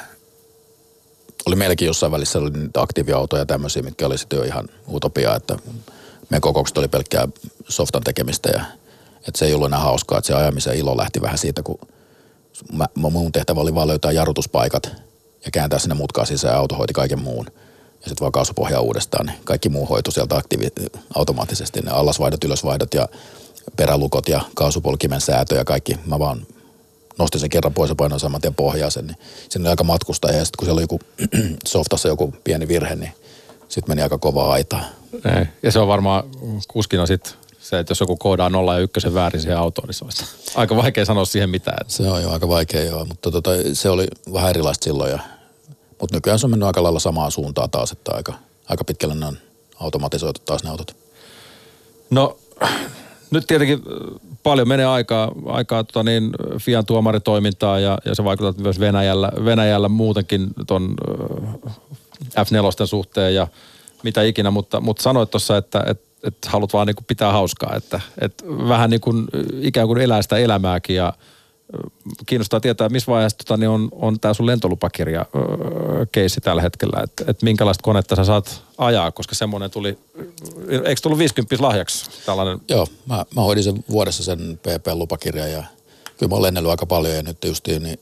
Oli 1.47 1.57
meilläkin 1.57 1.87
jossain 1.87 2.13
välissä 2.13 2.39
oli 2.39 2.51
niitä 2.51 2.83
aktiiviautoja 2.83 3.43
ja 3.43 3.47
tämmöisiä, 3.47 3.83
mitkä 3.83 4.07
oli 4.07 4.19
sitten 4.19 4.37
jo 4.37 4.43
ihan 4.43 4.69
utopia, 4.93 5.37
että 5.37 5.57
meidän 6.31 6.41
kokoukset 6.41 6.79
oli 6.79 6.89
pelkkää 6.89 7.29
softan 7.69 8.03
tekemistä 8.03 8.49
ja 8.51 8.65
että 9.29 9.39
se 9.39 9.47
ei 9.47 9.55
ollut 9.55 9.67
enää 9.67 9.81
hauskaa, 9.81 10.19
että 10.19 10.27
se 10.27 10.35
ajamisen 10.35 10.77
ilo 10.77 10.97
lähti 10.97 11.23
vähän 11.23 11.39
siitä, 11.39 11.63
kun 11.63 11.79
mä, 12.73 12.87
mun 12.95 13.33
tehtävä 13.33 13.61
oli 13.61 13.75
vaan 13.75 13.89
löytää 13.89 14.13
jarrutuspaikat 14.13 14.93
ja 15.45 15.51
kääntää 15.51 15.79
sinne 15.79 15.95
mutkaa 15.95 16.25
sisään 16.25 16.55
ja 16.55 16.59
auto 16.59 16.75
hoiti 16.75 16.93
kaiken 16.93 17.23
muun. 17.23 17.47
Ja 18.03 18.09
sitten 18.09 18.21
vaan 18.21 18.33
kaasupohjaa 18.33 18.81
uudestaan, 18.81 19.27
niin 19.27 19.39
kaikki 19.45 19.69
muu 19.69 19.87
hoitu 19.87 20.11
sieltä 20.11 20.35
aktiivi- 20.35 21.01
automaattisesti. 21.15 21.81
Ne 21.81 21.91
allasvaihdot, 21.91 22.45
ylösvaihdot 22.45 22.95
ja 22.95 23.09
perälukot 23.77 24.29
ja 24.29 24.41
kaasupolkimen 24.55 25.21
säätö 25.21 25.55
ja 25.55 25.65
kaikki. 25.65 25.99
Mä 26.07 26.19
vaan 26.19 26.47
nostin 27.19 27.41
sen 27.41 27.51
kerran 27.51 27.75
pois 27.75 27.89
ja 27.89 27.95
painoin 27.95 28.21
saman 28.21 28.41
tien 28.41 28.55
pohjaa 28.55 28.91
sen. 28.91 29.07
Niin 29.07 29.17
siinä 29.49 29.62
oli 29.62 29.71
aika 29.71 29.85
matkusta 29.85 30.33
ja 30.33 30.45
sitten 30.45 30.59
kun 30.59 30.67
siellä 30.67 30.79
oli 30.79 30.83
joku 30.83 31.01
softassa 31.67 32.09
joku 32.09 32.35
pieni 32.45 32.69
virhe, 32.69 32.97
niin 32.97 33.12
sitten 33.69 33.91
meni 33.91 34.03
aika 34.03 34.19
kovaa 34.19 34.53
aitaa. 34.53 34.85
Ei. 35.39 35.47
Ja 35.62 35.73
se 35.73 35.79
on 35.79 35.89
varmaan 35.89 36.25
kuskina 36.69 37.07
sitten 37.07 37.33
se, 37.61 37.79
että 37.79 37.91
jos 37.91 38.01
joku 38.01 38.17
koodaa 38.17 38.49
nolla 38.49 38.75
ja 38.75 38.81
ykkösen 38.81 39.15
väärin 39.15 39.41
siihen 39.41 39.59
autoon, 39.59 39.89
niin 39.89 39.95
se 39.95 40.05
on 40.05 40.11
aika 40.61 40.77
vaikea 40.77 41.05
sanoa 41.05 41.25
siihen 41.25 41.51
mitään. 41.51 41.87
Se 41.89 42.09
on 42.09 42.23
jo 42.23 42.31
aika 42.31 42.49
vaikea 42.49 42.85
joo, 42.85 43.05
mutta 43.05 43.31
tota, 43.31 43.51
se 43.73 43.91
oli 43.91 44.07
vähän 44.33 44.51
erilaista 44.51 44.85
silloin. 44.85 45.11
Ja, 45.11 45.19
mutta 46.01 46.17
nykyään 46.17 46.39
se 46.39 46.47
on 46.47 46.51
mennyt 46.51 46.67
aika 46.67 46.83
lailla 46.83 47.01
samaan 47.01 47.31
suuntaan 47.31 47.71
taas, 47.71 47.93
että 47.93 48.12
aika, 48.15 48.35
aika 48.69 48.85
pitkälle 48.85 49.15
ne 49.15 49.27
on 49.27 49.39
automatisoitu 49.81 50.41
taas 50.45 50.65
ne 50.65 50.71
autot. 50.71 50.97
No 52.11 52.39
nyt 53.31 53.47
tietenkin 53.47 53.83
paljon 54.45 54.69
menee 54.69 54.87
aikaa, 54.87 55.33
aikaa 55.47 55.85
tota 55.85 56.03
niin, 56.03 56.31
Fian 56.61 56.87
tuomaritoimintaa 56.87 57.79
ja, 57.79 57.99
ja 58.05 58.15
se 58.15 58.25
vaikuttaa 58.25 58.63
myös 58.63 58.81
Venäjällä, 58.81 59.33
Venäjällä 59.45 59.89
muutenkin 59.89 60.51
ton 60.67 60.95
äh, 61.67 61.75
F4 62.21 62.87
suhteen 62.87 63.35
ja 63.35 63.47
mitä 64.03 64.23
ikinä, 64.23 64.51
mutta, 64.51 64.81
mutta 64.81 65.03
sanoit 65.03 65.31
tuossa, 65.31 65.57
että, 65.57 65.85
että, 65.87 66.05
että 66.23 66.51
haluat 66.51 66.73
vaan 66.73 66.87
niin 66.87 66.97
pitää 67.07 67.33
hauskaa, 67.33 67.77
että, 67.77 68.01
että 68.21 68.45
vähän 68.47 68.91
niin 68.91 69.01
kuin 69.01 69.27
ikään 69.61 69.87
kuin 69.87 70.01
elää 70.01 70.23
sitä 70.23 70.37
elämääkin 70.37 70.97
ja 70.97 71.13
kiinnostaa 72.27 72.61
tietää, 72.61 72.89
missä 72.89 73.12
vaiheessa 73.12 73.39
tota, 73.39 73.57
niin 73.57 73.69
on, 73.69 73.89
on 73.93 74.21
tämä 74.21 74.35
sun 74.35 74.47
lentolupakirja 74.47 75.27
keissi 76.12 76.41
tällä 76.41 76.62
hetkellä, 76.62 77.03
että 77.03 77.25
et 77.29 77.43
minkälaista 77.43 77.83
konetta 77.83 78.17
sä 78.17 78.25
saat 78.25 78.62
ajaa, 78.79 79.12
koska 79.12 79.35
semmoinen 79.35 79.71
tuli, 79.71 79.99
eikö 80.69 81.01
tullut 81.03 81.19
50 81.19 81.57
lahjaksi 81.61 82.11
tällainen? 82.27 82.61
Joo, 82.69 82.87
mä, 83.07 83.25
mä 83.37 83.43
hoidin 83.43 83.65
sen 83.65 83.85
vuodessa 83.91 84.25
sen 84.25 84.61
PP-lupakirjan 84.62 85.53
ja 85.53 85.65
kyllä 86.19 86.31
mä 86.31 86.35
oon 86.35 86.43
lennellyt 86.43 86.71
aika 86.71 86.87
paljon 86.87 87.15
ja 87.17 87.23
nyt 87.23 87.45
justiin 87.45 87.83
niin 87.83 87.99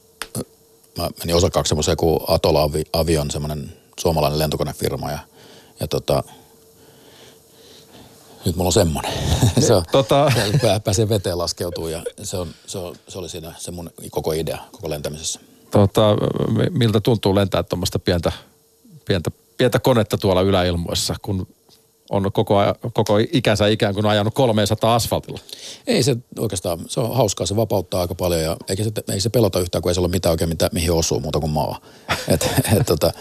mä 0.99 1.11
menin 1.19 1.37
osakaaksi 1.37 1.69
semmoiseen 1.69 1.97
kuin 1.97 2.21
Atola 2.29 2.71
Avion, 2.93 3.31
semmoinen 3.31 3.73
suomalainen 4.01 4.39
lentokonefirma 4.39 5.11
ja, 5.11 5.19
ja 5.81 5.89
tota, 5.89 6.25
nyt 8.45 8.57
mulla 8.57 8.69
on 8.69 8.73
semmoinen. 8.73 9.13
se 9.67 9.75
on, 9.75 9.85
tota... 9.93 10.33
pääsee 10.85 11.09
veteen 11.09 11.39
laskeutuu 11.39 11.89
ja 11.89 12.03
se, 12.23 12.37
on, 12.37 12.49
se, 12.67 12.79
on, 12.79 12.95
se 13.09 13.19
oli 13.19 13.29
siinä 13.29 13.55
se 13.59 13.71
mun 13.71 13.91
koko 14.11 14.33
idea 14.33 14.59
koko 14.73 14.91
lentämisessä. 14.91 15.41
Tota, 15.71 16.17
miltä 16.71 17.01
tuntuu 17.01 17.35
lentää 17.35 17.63
tuommoista 17.63 17.99
pientä, 17.99 18.33
pientä, 19.05 19.31
pientä 19.57 19.79
konetta 19.79 20.19
tuolla 20.19 20.41
yläilmoissa, 20.43 21.15
kun 21.23 21.47
on 22.11 22.33
koko, 22.33 22.55
koko 22.93 23.19
ikänsä 23.33 23.67
ikään 23.67 23.95
kuin 23.95 24.07
ajanut 24.07 24.35
300 24.35 24.95
asfaltilla? 24.95 25.39
Ei 25.87 26.03
se 26.03 26.17
oikeastaan, 26.39 26.79
se 26.89 27.01
on 27.01 27.17
hauskaa, 27.17 27.47
se 27.47 27.57
vapauttaa 27.57 28.01
aika 28.01 28.15
paljon 28.15 28.43
ja 28.43 28.57
eikä 28.69 28.85
se, 28.85 28.91
ei 29.13 29.21
se 29.21 29.29
pelota 29.29 29.61
yhtään, 29.61 29.83
kun 29.83 29.91
ei 29.91 29.95
se 29.95 30.01
ole 30.01 30.09
mitään 30.09 30.31
oikein, 30.31 30.49
mitä, 30.49 30.71
mihin 30.73 30.93
osuu 30.93 31.21
muuta 31.21 31.41
kuin 31.41 31.53
maa. 31.53 31.81
et, 32.29 32.51
et, 32.81 32.87
tota, 32.87 33.13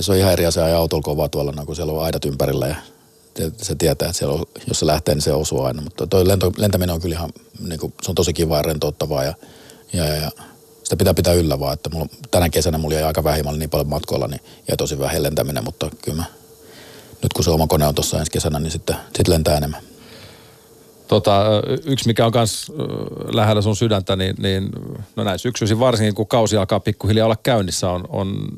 se 0.00 0.12
on 0.12 0.18
ihan 0.18 0.32
eri 0.32 0.46
asia 0.46 0.64
ajaa 0.64 0.78
autolla 0.78 1.02
kovaa 1.02 1.28
tuolla, 1.28 1.64
kun 1.66 1.76
siellä 1.76 1.92
on 1.92 2.04
aidat 2.04 2.24
ympärillä 2.24 2.66
ja 2.66 2.76
se 3.56 3.74
tietää, 3.74 4.08
että 4.08 4.18
siellä 4.18 4.34
on, 4.34 4.46
jos 4.68 4.78
se 4.78 4.86
lähtee, 4.86 5.14
niin 5.14 5.22
se 5.22 5.32
osuu 5.32 5.62
aina. 5.62 5.82
Mutta 5.82 6.06
toi 6.06 6.28
lento, 6.28 6.52
lentäminen 6.56 6.94
on 6.94 7.00
kyllä 7.00 7.14
ihan, 7.14 7.30
niin 7.68 7.80
kuin, 7.80 7.94
se 8.02 8.10
on 8.10 8.14
tosi 8.14 8.32
kiva 8.32 8.56
ja 8.56 8.62
rentouttavaa 8.62 9.24
ja, 9.24 9.34
ja, 9.92 10.06
ja 10.06 10.30
sitä 10.82 10.96
pitää 10.96 11.14
pitää 11.14 11.32
yllä 11.32 11.60
vaan, 11.60 11.74
että 11.74 11.90
mulla, 11.90 12.06
tänä 12.30 12.48
kesänä 12.48 12.78
mulla 12.78 12.94
jäi 12.94 13.04
aika 13.04 13.24
vähin, 13.24 13.44
niin 13.58 13.70
paljon 13.70 13.88
matkoilla, 13.88 14.28
niin 14.28 14.40
jäi 14.68 14.76
tosi 14.76 14.98
vähän 14.98 15.22
lentäminen, 15.22 15.64
mutta 15.64 15.90
kyllä 16.02 16.16
mä, 16.16 16.24
nyt 17.22 17.32
kun 17.32 17.44
se 17.44 17.50
oma 17.50 17.66
kone 17.66 17.86
on 17.86 17.94
tuossa 17.94 18.18
ensi 18.18 18.32
kesänä, 18.32 18.58
niin 18.58 18.70
sitten 18.70 18.96
sit 19.16 19.28
lentää 19.28 19.56
enemmän. 19.56 19.82
Tota, 21.08 21.44
yksi, 21.84 22.06
mikä 22.06 22.26
on 22.26 22.32
myös 22.34 22.72
lähellä 23.32 23.62
sun 23.62 23.76
sydäntä, 23.76 24.16
niin, 24.16 24.36
niin 24.38 24.68
no 25.16 25.24
näin 25.24 25.38
syksyisin 25.38 25.80
varsinkin, 25.80 26.14
kun 26.14 26.26
kausi 26.26 26.56
alkaa 26.56 26.80
pikkuhiljaa 26.80 27.24
olla 27.24 27.36
käynnissä, 27.36 27.90
on, 27.90 28.04
on 28.08 28.48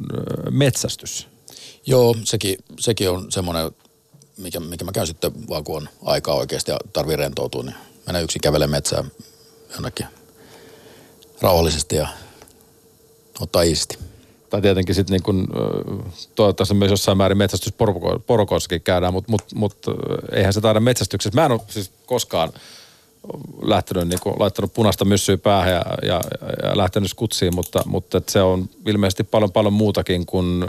metsästys. 0.50 1.28
Joo, 1.86 2.16
sekin, 2.24 2.56
sekin 2.80 3.10
on 3.10 3.32
semmoinen 3.32 3.70
mikä, 4.38 4.60
mikä 4.60 4.84
mä 4.84 4.92
käyn 4.92 5.06
sitten 5.06 5.48
vaan 5.48 5.64
kun 5.64 5.76
on 5.76 5.88
aikaa 6.04 6.34
oikeasti 6.34 6.70
ja 6.70 6.78
tarvii 6.92 7.16
rentoutua, 7.16 7.62
niin 7.62 7.76
mennä 8.06 8.20
yksin 8.20 8.40
kävele 8.40 8.66
metsään 8.66 9.10
jonnekin 9.72 10.06
rauhallisesti 11.40 11.96
ja 11.96 12.08
ottaa 13.40 13.62
iisti. 13.62 13.98
Tai 14.50 14.62
tietenkin 14.62 14.94
sitten 14.94 15.12
niin 15.12 15.22
kun, 15.22 15.48
toivottavasti 16.34 16.74
myös 16.74 16.90
jossain 16.90 17.18
määrin 17.18 17.38
metsästysporukoissakin 17.38 18.82
käydään, 18.82 19.12
mutta 19.12 19.30
mut, 19.30 19.42
mut, 19.54 19.76
eihän 20.32 20.52
se 20.52 20.60
taida 20.60 20.80
metsästyksessä. 20.80 21.40
Mä 21.40 21.46
en 21.46 21.52
ole 21.52 21.60
siis 21.68 21.92
koskaan 22.06 22.52
lähtenyt, 23.62 24.08
niin 24.08 24.20
kuin, 24.22 24.34
laittanut 24.38 24.74
punaista 24.74 25.04
myssyä 25.04 25.36
päähän 25.36 25.72
ja, 25.72 25.84
ja, 26.02 26.20
ja 26.62 26.76
lähtenyt 26.76 27.10
skutsiin, 27.10 27.54
mutta, 27.54 27.82
mutta 27.86 28.22
se 28.28 28.42
on 28.42 28.68
ilmeisesti 28.86 29.24
paljon 29.24 29.52
paljon 29.52 29.72
muutakin 29.72 30.26
kuin 30.26 30.64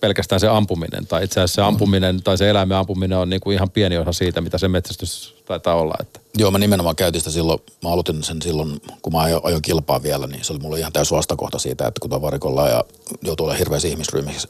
pelkästään 0.00 0.40
se 0.40 0.48
ampuminen. 0.48 1.06
Tai 1.06 1.24
itse 1.24 1.40
asiassa 1.40 1.54
se 1.54 1.62
ampuminen 1.62 2.22
tai 2.22 2.38
se 2.38 2.50
eläimen 2.50 2.76
ampuminen 2.76 3.18
on 3.18 3.30
niin 3.30 3.40
kuin 3.40 3.54
ihan 3.54 3.70
pieni 3.70 3.98
osa 3.98 4.12
siitä, 4.12 4.40
mitä 4.40 4.58
se 4.58 4.68
metsästys 4.68 5.34
taitaa 5.46 5.74
olla. 5.74 5.94
Että. 6.00 6.20
Joo, 6.38 6.50
mä 6.50 6.58
nimenomaan 6.58 6.96
käytin 6.96 7.20
sitä 7.20 7.30
silloin, 7.30 7.60
mä 7.82 7.90
aloitin 7.90 8.22
sen 8.22 8.42
silloin, 8.42 8.80
kun 9.02 9.12
mä 9.12 9.20
ajoin, 9.20 9.44
ajoin 9.44 9.62
kilpaa 9.62 10.02
vielä, 10.02 10.26
niin 10.26 10.44
se 10.44 10.52
oli 10.52 10.60
mulle 10.60 10.78
ihan 10.78 10.92
täys 10.92 11.10
vastakohta 11.12 11.58
siitä, 11.58 11.86
että 11.86 12.00
kun 12.00 12.10
tavarikolla 12.10 12.68
ja 12.68 12.84
joutuu 13.22 13.46
olla 13.46 13.56
hirveässä 13.56 13.88
ihmisryhmiksi 13.88 14.48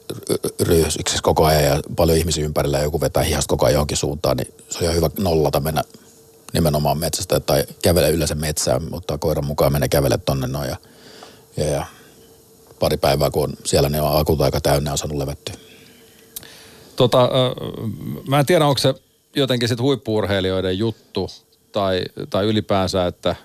koko 1.21 1.45
ajan 1.45 1.63
ja 1.63 1.81
paljon 1.95 2.17
ihmisiä 2.17 2.45
ympärillä 2.45 2.77
ja 2.77 2.83
joku 2.83 3.01
vetää 3.01 3.23
hihasta 3.23 3.49
koko 3.49 3.65
ajan 3.65 3.73
johonkin 3.73 3.97
suuntaan, 3.97 4.37
niin 4.37 4.53
se 4.69 4.77
on 4.77 4.83
ihan 4.83 4.95
hyvä 4.95 5.09
nollata 5.19 5.59
mennä 5.59 5.83
nimenomaan 6.55 6.97
metsästä 6.97 7.39
tai 7.39 7.63
kävele 7.81 8.09
yleensä 8.09 8.35
metsään, 8.35 8.81
ottaa 8.91 9.17
koiran 9.17 9.45
mukaan, 9.45 9.73
mene 9.73 9.89
kävele 9.89 10.17
tonne 10.17 10.47
noin 10.47 10.69
ja, 10.69 10.77
ja, 11.57 11.65
ja 11.65 11.85
pari 12.79 12.97
päivää 12.97 13.31
kun 13.31 13.43
on 13.43 13.53
siellä, 13.63 13.89
niin 13.89 14.01
on 14.01 14.19
akut 14.19 14.41
aika 14.41 14.61
täynnä 14.61 14.91
on 14.91 14.97
saanut 14.97 15.17
levättyä. 15.17 15.55
Tota, 16.95 17.29
mä 18.27 18.39
en 18.39 18.45
tiedä, 18.45 18.65
onko 18.65 18.77
se 18.77 18.93
jotenkin 19.35 19.69
sit 19.69 19.79
huippuurheilijoiden 19.79 20.77
juttu 20.77 21.29
tai, 21.71 22.01
tai 22.29 22.45
ylipäänsä, 22.45 23.07
että 23.07 23.35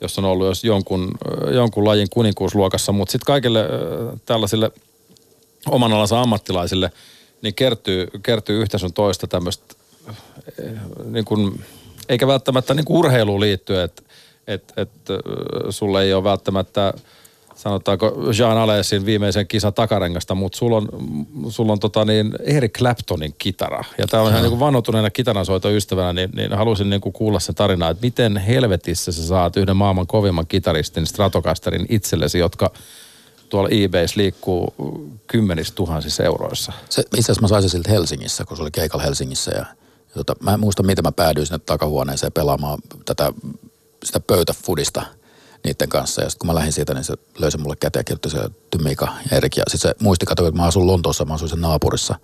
jos 0.00 0.18
on 0.18 0.24
ollut 0.24 0.46
jos 0.46 0.64
jonkun, 0.64 1.10
jonkun 1.54 1.84
lajin 1.84 2.10
kuninkuusluokassa, 2.10 2.92
mutta 2.92 3.12
sitten 3.12 3.26
kaikille 3.26 3.64
tällaisille 4.26 4.70
oman 5.66 5.92
alansa 5.92 6.20
ammattilaisille, 6.20 6.92
niin 7.42 7.54
kertyy, 7.54 8.08
kertyy 8.22 8.62
yhtä 8.62 8.78
sun 8.78 8.92
toista 8.92 9.26
tämmöistä 9.26 9.74
niin 11.04 11.24
kuin 11.24 11.64
eikä 12.08 12.26
välttämättä 12.26 12.74
niin 12.74 12.84
urheiluun 12.88 13.40
liittyen, 13.40 13.84
että 13.84 14.02
et, 14.46 14.72
et, 14.76 14.90
sulle 15.70 16.02
ei 16.02 16.14
ole 16.14 16.24
välttämättä 16.24 16.94
sanotaanko 17.54 18.12
Jean 18.38 18.58
Alessin 18.58 19.06
viimeisen 19.06 19.46
kisan 19.46 19.74
takarengasta, 19.74 20.34
mutta 20.34 20.58
sulla 20.58 20.76
on, 20.76 20.88
sul 21.48 21.68
on 21.68 21.80
tota 21.80 22.04
niin 22.04 22.32
Eric 22.44 22.78
Claptonin 22.78 23.34
kitara. 23.38 23.84
Ja 23.98 24.06
tämä 24.06 24.22
on 24.22 24.30
ihan 24.30 24.42
niin 24.42 24.50
kuin 24.50 24.60
vannotuneena 24.60 25.10
kitaransoitoystävänä, 25.10 26.12
niin, 26.12 26.30
niin 26.34 26.52
halusin 26.52 26.90
niin 26.90 27.00
kuin 27.00 27.12
kuulla 27.12 27.40
sen 27.40 27.54
tarinaa, 27.54 27.90
että 27.90 28.06
miten 28.06 28.36
helvetissä 28.36 29.12
sä 29.12 29.26
saat 29.26 29.56
yhden 29.56 29.76
maailman 29.76 30.06
kovimman 30.06 30.46
kitaristin 30.46 31.06
Stratocasterin 31.06 31.86
itsellesi, 31.88 32.38
jotka 32.38 32.70
tuolla 33.48 33.68
eBayssä 33.72 34.20
liikkuu 34.20 34.74
kymmenissä 35.26 35.74
tuhansissa 35.74 36.24
euroissa. 36.24 36.72
Se, 36.88 37.02
itse 37.02 37.18
asiassa 37.18 37.42
mä 37.42 37.48
saisin 37.48 37.70
siltä 37.70 37.90
Helsingissä, 37.90 38.44
kun 38.44 38.56
se 38.56 38.62
oli 38.62 38.70
keikalla 38.70 39.04
Helsingissä 39.04 39.50
ja 39.50 39.66
tota, 40.18 40.44
mä 40.44 40.54
en 40.54 40.60
muista, 40.60 40.82
miten 40.82 41.04
mä 41.04 41.12
päädyin 41.12 41.46
sinne 41.46 41.58
takahuoneeseen 41.58 42.32
pelaamaan 42.32 42.78
tätä, 43.04 43.32
sitä 44.04 44.20
pöytäfudista 44.20 45.02
niiden 45.64 45.88
kanssa. 45.88 46.22
Ja 46.22 46.30
sitten 46.30 46.38
kun 46.38 46.46
mä 46.46 46.54
lähdin 46.54 46.72
siitä, 46.72 46.94
niin 46.94 47.04
se 47.04 47.14
löysi 47.38 47.58
mulle 47.58 47.76
käteen 47.76 48.00
ja 48.00 48.04
kirjoitti 48.04 48.30
se 48.30 48.38
Mika 48.82 49.08
ja 49.30 49.36
Erik. 49.36 49.56
Ja 49.56 49.62
sitten 49.68 49.90
se 49.90 50.04
muisti, 50.04 50.26
katsoin, 50.26 50.48
että 50.48 50.60
mä 50.60 50.66
asun 50.66 50.86
Lontoossa, 50.86 51.24
mä 51.24 51.34
asuin 51.34 51.48
sen 51.48 51.60
naapurissa. 51.60 52.14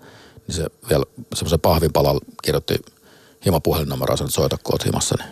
niin 0.47 0.55
se 0.55 0.65
vielä 0.89 1.05
semmoisen 1.33 1.59
pahvin 1.59 1.93
palalla 1.93 2.21
kirjoitti 2.43 2.79
himapuhelinnumero, 3.45 4.13
että 4.13 4.27
soita 4.29 4.57
kun 4.63 4.79
himassa, 4.85 5.15
niin 5.19 5.29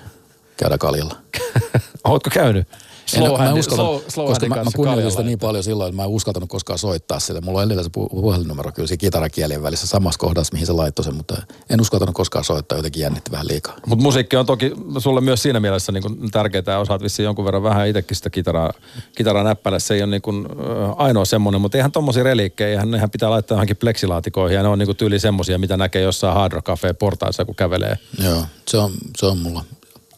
käydä 0.57 0.77
kaljalla. 0.77 1.15
Ootko 2.03 2.29
käynyt? 2.33 2.67
Slow 3.13 3.31
mä 3.31 3.37
handi- 3.37 3.59
uskallan, 3.59 3.99
slow- 3.99 4.11
slow 4.11 4.27
koska 4.27 4.47
mä, 4.47 4.55
mä 4.55 4.63
kaljalla, 4.83 5.09
sitä 5.09 5.23
niin 5.23 5.39
paljon 5.39 5.63
silloin, 5.63 5.89
että 5.89 5.95
mä 5.95 6.03
en 6.03 6.09
uskaltanut 6.09 6.49
koskaan 6.49 6.79
soittaa 6.79 7.19
sille. 7.19 7.41
Mulla 7.41 7.59
on 7.59 7.65
edelleen 7.65 7.85
se 7.85 7.89
pu- 7.99 8.09
puhelinnumero 8.09 8.71
kyllä 8.71 8.87
siinä 8.87 8.99
kitarakielien 8.99 9.63
välissä 9.63 9.87
samassa 9.87 10.19
kohdassa, 10.19 10.53
mihin 10.53 10.67
se 10.67 10.73
laittoi 10.73 11.05
sen, 11.05 11.15
mutta 11.15 11.41
en 11.69 11.81
uskaltanut 11.81 12.15
koskaan 12.15 12.45
soittaa, 12.45 12.77
jotenkin 12.77 13.01
jännitti 13.01 13.31
vähän 13.31 13.47
liikaa. 13.47 13.73
Mutta 13.85 14.03
musiikki 14.03 14.35
on 14.35 14.45
toki 14.45 14.71
sulle 14.97 15.21
myös 15.21 15.43
siinä 15.43 15.59
mielessä 15.59 15.91
niin 15.91 16.03
kuin 16.03 16.31
tärkeää, 16.31 16.79
osaat 16.79 17.01
vissiin 17.03 17.23
jonkun 17.23 17.45
verran 17.45 17.63
vähän 17.63 17.87
itsekin 17.87 18.17
sitä 18.17 18.29
kitaraa, 18.29 18.71
kitaraa 19.15 19.43
näppäillä. 19.43 19.79
Se 19.79 19.93
ei 19.93 20.01
ole 20.01 20.11
niin 20.11 20.21
kuin, 20.21 20.45
äh, 20.45 20.95
ainoa 20.97 21.25
semmoinen, 21.25 21.61
mutta 21.61 21.77
eihän 21.77 21.91
tommosia 21.91 22.23
reliikkejä, 22.23 22.69
eihän 22.69 22.91
nehän 22.91 23.09
pitää 23.11 23.29
laittaa 23.29 23.55
johonkin 23.55 23.77
pleksilaatikoihin, 23.77 24.55
ja 24.55 24.63
ne 24.63 24.69
on 24.69 24.79
niin 24.79 24.87
kuin 24.87 24.97
tyyli 24.97 25.19
semmosia, 25.19 25.57
mitä 25.57 25.77
näkee 25.77 26.01
jossain 26.01 26.33
Hard 26.33 26.53
Rock 26.53 26.67
Cafe 26.67 26.93
portaissa, 26.93 27.45
kun 27.45 27.55
kävelee. 27.55 27.97
Joo, 28.23 28.45
se 28.67 28.77
on, 28.77 28.91
se 29.17 29.25
on 29.25 29.37
mulla 29.37 29.63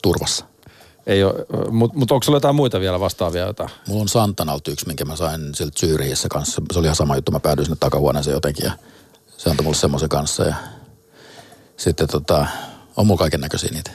turvassa. 0.01 0.45
Ei 1.07 1.23
ole, 1.23 1.33
mutta 1.71 1.97
mut 1.97 2.11
onko 2.11 2.23
sulla 2.23 2.35
jotain 2.35 2.55
muita 2.55 2.79
vielä 2.79 2.99
vastaavia 2.99 3.45
jotain? 3.45 3.69
Mulla 3.87 4.01
on 4.01 4.07
Santanalta 4.07 4.71
yksi, 4.71 4.87
minkä 4.87 5.05
mä 5.05 5.15
sain 5.15 5.55
sieltä 5.55 5.79
Syyriissä 5.79 6.27
kanssa. 6.29 6.61
Se 6.73 6.79
oli 6.79 6.87
ihan 6.87 6.95
sama 6.95 7.15
juttu, 7.15 7.31
mä 7.31 7.39
päädyin 7.39 7.65
sinne 7.65 7.77
takahuoneeseen 7.79 8.33
jotenkin 8.33 8.65
ja 8.65 8.71
se 9.37 9.49
antoi 9.49 9.63
mulle 9.63 9.77
semmoisen 9.77 10.09
kanssa. 10.09 10.43
Ja 10.43 10.55
sitten 11.77 12.07
tota, 12.07 12.47
on 12.97 13.07
mulla 13.07 13.19
kaiken 13.19 13.41
näköisiä 13.41 13.69
niitä. 13.73 13.91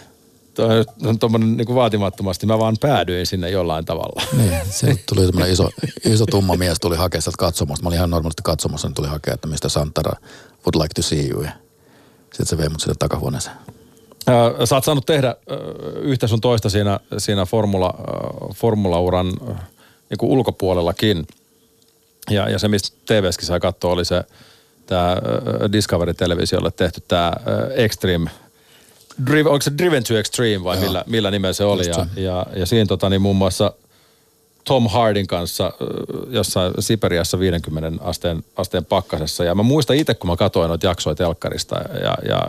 Toi 0.55 0.85
on 1.05 1.19
tuommoinen 1.19 1.57
niin 1.57 1.75
vaatimattomasti, 1.75 2.47
mä 2.47 2.59
vaan 2.59 2.77
päädyin 2.81 3.27
sinne 3.27 3.51
jollain 3.51 3.85
tavalla. 3.85 4.23
Niin, 4.37 4.55
sieltä 4.71 5.03
tuli 5.09 5.27
semmoinen 5.27 5.53
iso, 5.53 5.71
iso 6.05 6.27
tumma 6.27 6.57
mies 6.57 6.81
tuli 6.81 6.97
hakemaan 6.97 7.23
sieltä 7.23 7.39
katsomasta. 7.39 7.83
Mä 7.83 7.89
olin 7.89 7.97
ihan 7.97 8.11
normaalisti 8.11 8.43
katsomassa, 8.43 8.89
niin 8.89 8.95
tuli 8.95 9.09
hakea, 9.09 9.35
että 9.35 9.49
mistä 9.49 9.69
Santara 9.69 10.13
would 10.67 10.83
like 10.83 10.95
to 10.95 11.03
see 11.03 11.29
you. 11.29 11.43
Ja 11.43 11.53
sitten 12.23 12.47
se 12.47 12.59
vei 12.59 12.69
mut 12.69 12.81
sinne 12.81 12.95
takahuoneeseen. 12.99 13.57
Sä 14.65 14.75
oot 14.75 14.85
saanut 14.85 15.07
tehdä 15.07 15.37
yhtä 16.01 16.27
sun 16.27 16.41
toista 16.41 16.71
siinä, 16.71 17.01
siinä 17.19 17.47
formula, 17.47 17.95
formulauran 18.55 19.27
niin 20.11 20.19
kuin 20.19 20.31
ulkopuolellakin. 20.31 21.27
Ja, 22.31 22.49
ja 22.49 22.59
se, 22.59 22.69
mistä 22.69 22.97
TVskin 23.07 23.47
sai 23.47 23.61
katsoa, 23.61 23.93
oli 23.93 24.05
se 24.05 24.25
tämä 24.87 25.17
Discovery-televisiolle 25.73 26.71
tehty 26.71 27.03
tämä 27.09 27.33
Extreme, 27.75 28.31
Driv, 29.27 29.47
onko 29.47 29.63
se 29.63 29.73
Driven 29.79 30.05
to 30.05 30.19
Extreme 30.19 30.65
vai 30.65 30.77
Joo. 30.77 30.85
millä, 30.85 31.05
millä 31.07 31.31
nimellä 31.31 31.53
se 31.53 31.65
oli. 31.65 31.89
Ja, 31.89 32.07
ja, 32.17 32.47
ja 32.57 32.67
siinä 32.67 32.87
tota, 32.87 33.09
niin 33.09 33.23
muun 33.23 33.37
muassa 33.37 33.73
Tom 34.65 34.89
Hardin 34.89 35.27
kanssa 35.27 35.73
jossain 36.31 36.73
Siperiassa 36.79 37.39
50 37.39 38.05
asteen, 38.05 38.45
asteen 38.57 38.85
pakkasessa. 38.85 39.45
Ja 39.45 39.55
mä 39.55 39.63
muistan 39.63 39.97
itse, 39.97 40.15
kun 40.15 40.31
mä 40.31 40.37
katsoin 40.37 40.69
noita 40.69 40.87
jaksoja 40.87 41.15
telkkarista. 41.15 41.77
Ja, 42.03 42.15
ja 42.29 42.43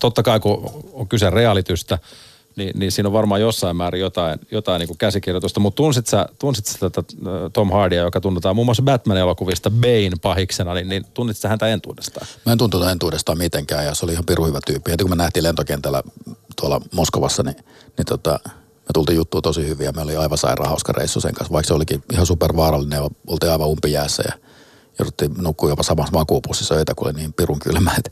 totta 0.00 0.22
kai, 0.22 0.40
kun 0.40 0.70
on 0.92 1.08
kyse 1.08 1.30
realitystä, 1.30 1.98
niin, 2.56 2.78
niin 2.78 2.92
siinä 2.92 3.08
on 3.08 3.12
varmaan 3.12 3.40
jossain 3.40 3.76
määrin 3.76 4.00
jotain, 4.00 4.38
jotain 4.50 4.80
niin 4.80 4.88
kuin 4.88 4.98
käsikirjoitusta. 4.98 5.60
Mutta 5.60 5.76
tunsit 5.76 6.06
sä, 6.06 6.26
tunsit 6.38 6.66
sä 6.66 6.78
tätä 6.78 7.02
Tom 7.52 7.70
Hardia, 7.70 8.02
joka 8.02 8.20
tunnetaan 8.20 8.56
muun 8.56 8.66
muassa 8.66 8.82
Batman-elokuvista 8.82 9.70
Bane 9.70 10.16
pahiksena, 10.22 10.74
niin, 10.74 10.88
niin 10.88 11.06
tunsit 11.14 11.36
sä 11.36 11.48
häntä 11.48 11.68
entuudestaan? 11.68 12.26
Mä 12.46 12.52
en 12.52 12.58
tuntunut 12.58 12.88
entuudestaan 12.88 13.38
mitenkään 13.38 13.84
ja 13.84 13.94
se 13.94 14.06
oli 14.06 14.12
ihan 14.12 14.24
pirun 14.24 14.48
hyvä 14.48 14.60
tyyppi. 14.66 14.90
Heti 14.90 15.04
kun 15.04 15.10
me 15.10 15.16
nähtiin 15.16 15.44
lentokentällä 15.44 16.02
tuolla 16.60 16.80
Moskovassa, 16.92 17.42
niin, 17.42 17.56
niin 17.98 18.06
tota, 18.06 18.40
me 18.84 18.92
tultiin 18.94 19.16
juttuun 19.16 19.42
tosi 19.42 19.68
hyvin 19.68 19.84
ja 19.84 19.92
me 19.92 20.02
oli 20.02 20.16
aivan 20.16 20.38
sairaan 20.38 20.70
hauska 20.70 20.92
reissu 20.92 21.20
sen 21.20 21.34
kanssa. 21.34 21.52
Vaikka 21.52 21.68
se 21.68 21.74
olikin 21.74 22.02
ihan 22.12 22.26
supervaarallinen 22.26 22.96
ja 22.96 23.10
oltiin 23.26 23.52
aivan 23.52 23.68
umpijäässä 23.68 24.22
ja 24.26 24.32
jouduttiin 24.98 25.34
nukkua 25.38 25.68
jopa 25.68 25.82
samassa 25.82 26.12
makuupussissa 26.12 26.74
öitä, 26.74 26.94
kun 26.94 27.08
oli 27.08 27.14
niin 27.14 27.32
pirun 27.32 27.58
kylmä. 27.58 27.92
Että, 27.98 28.10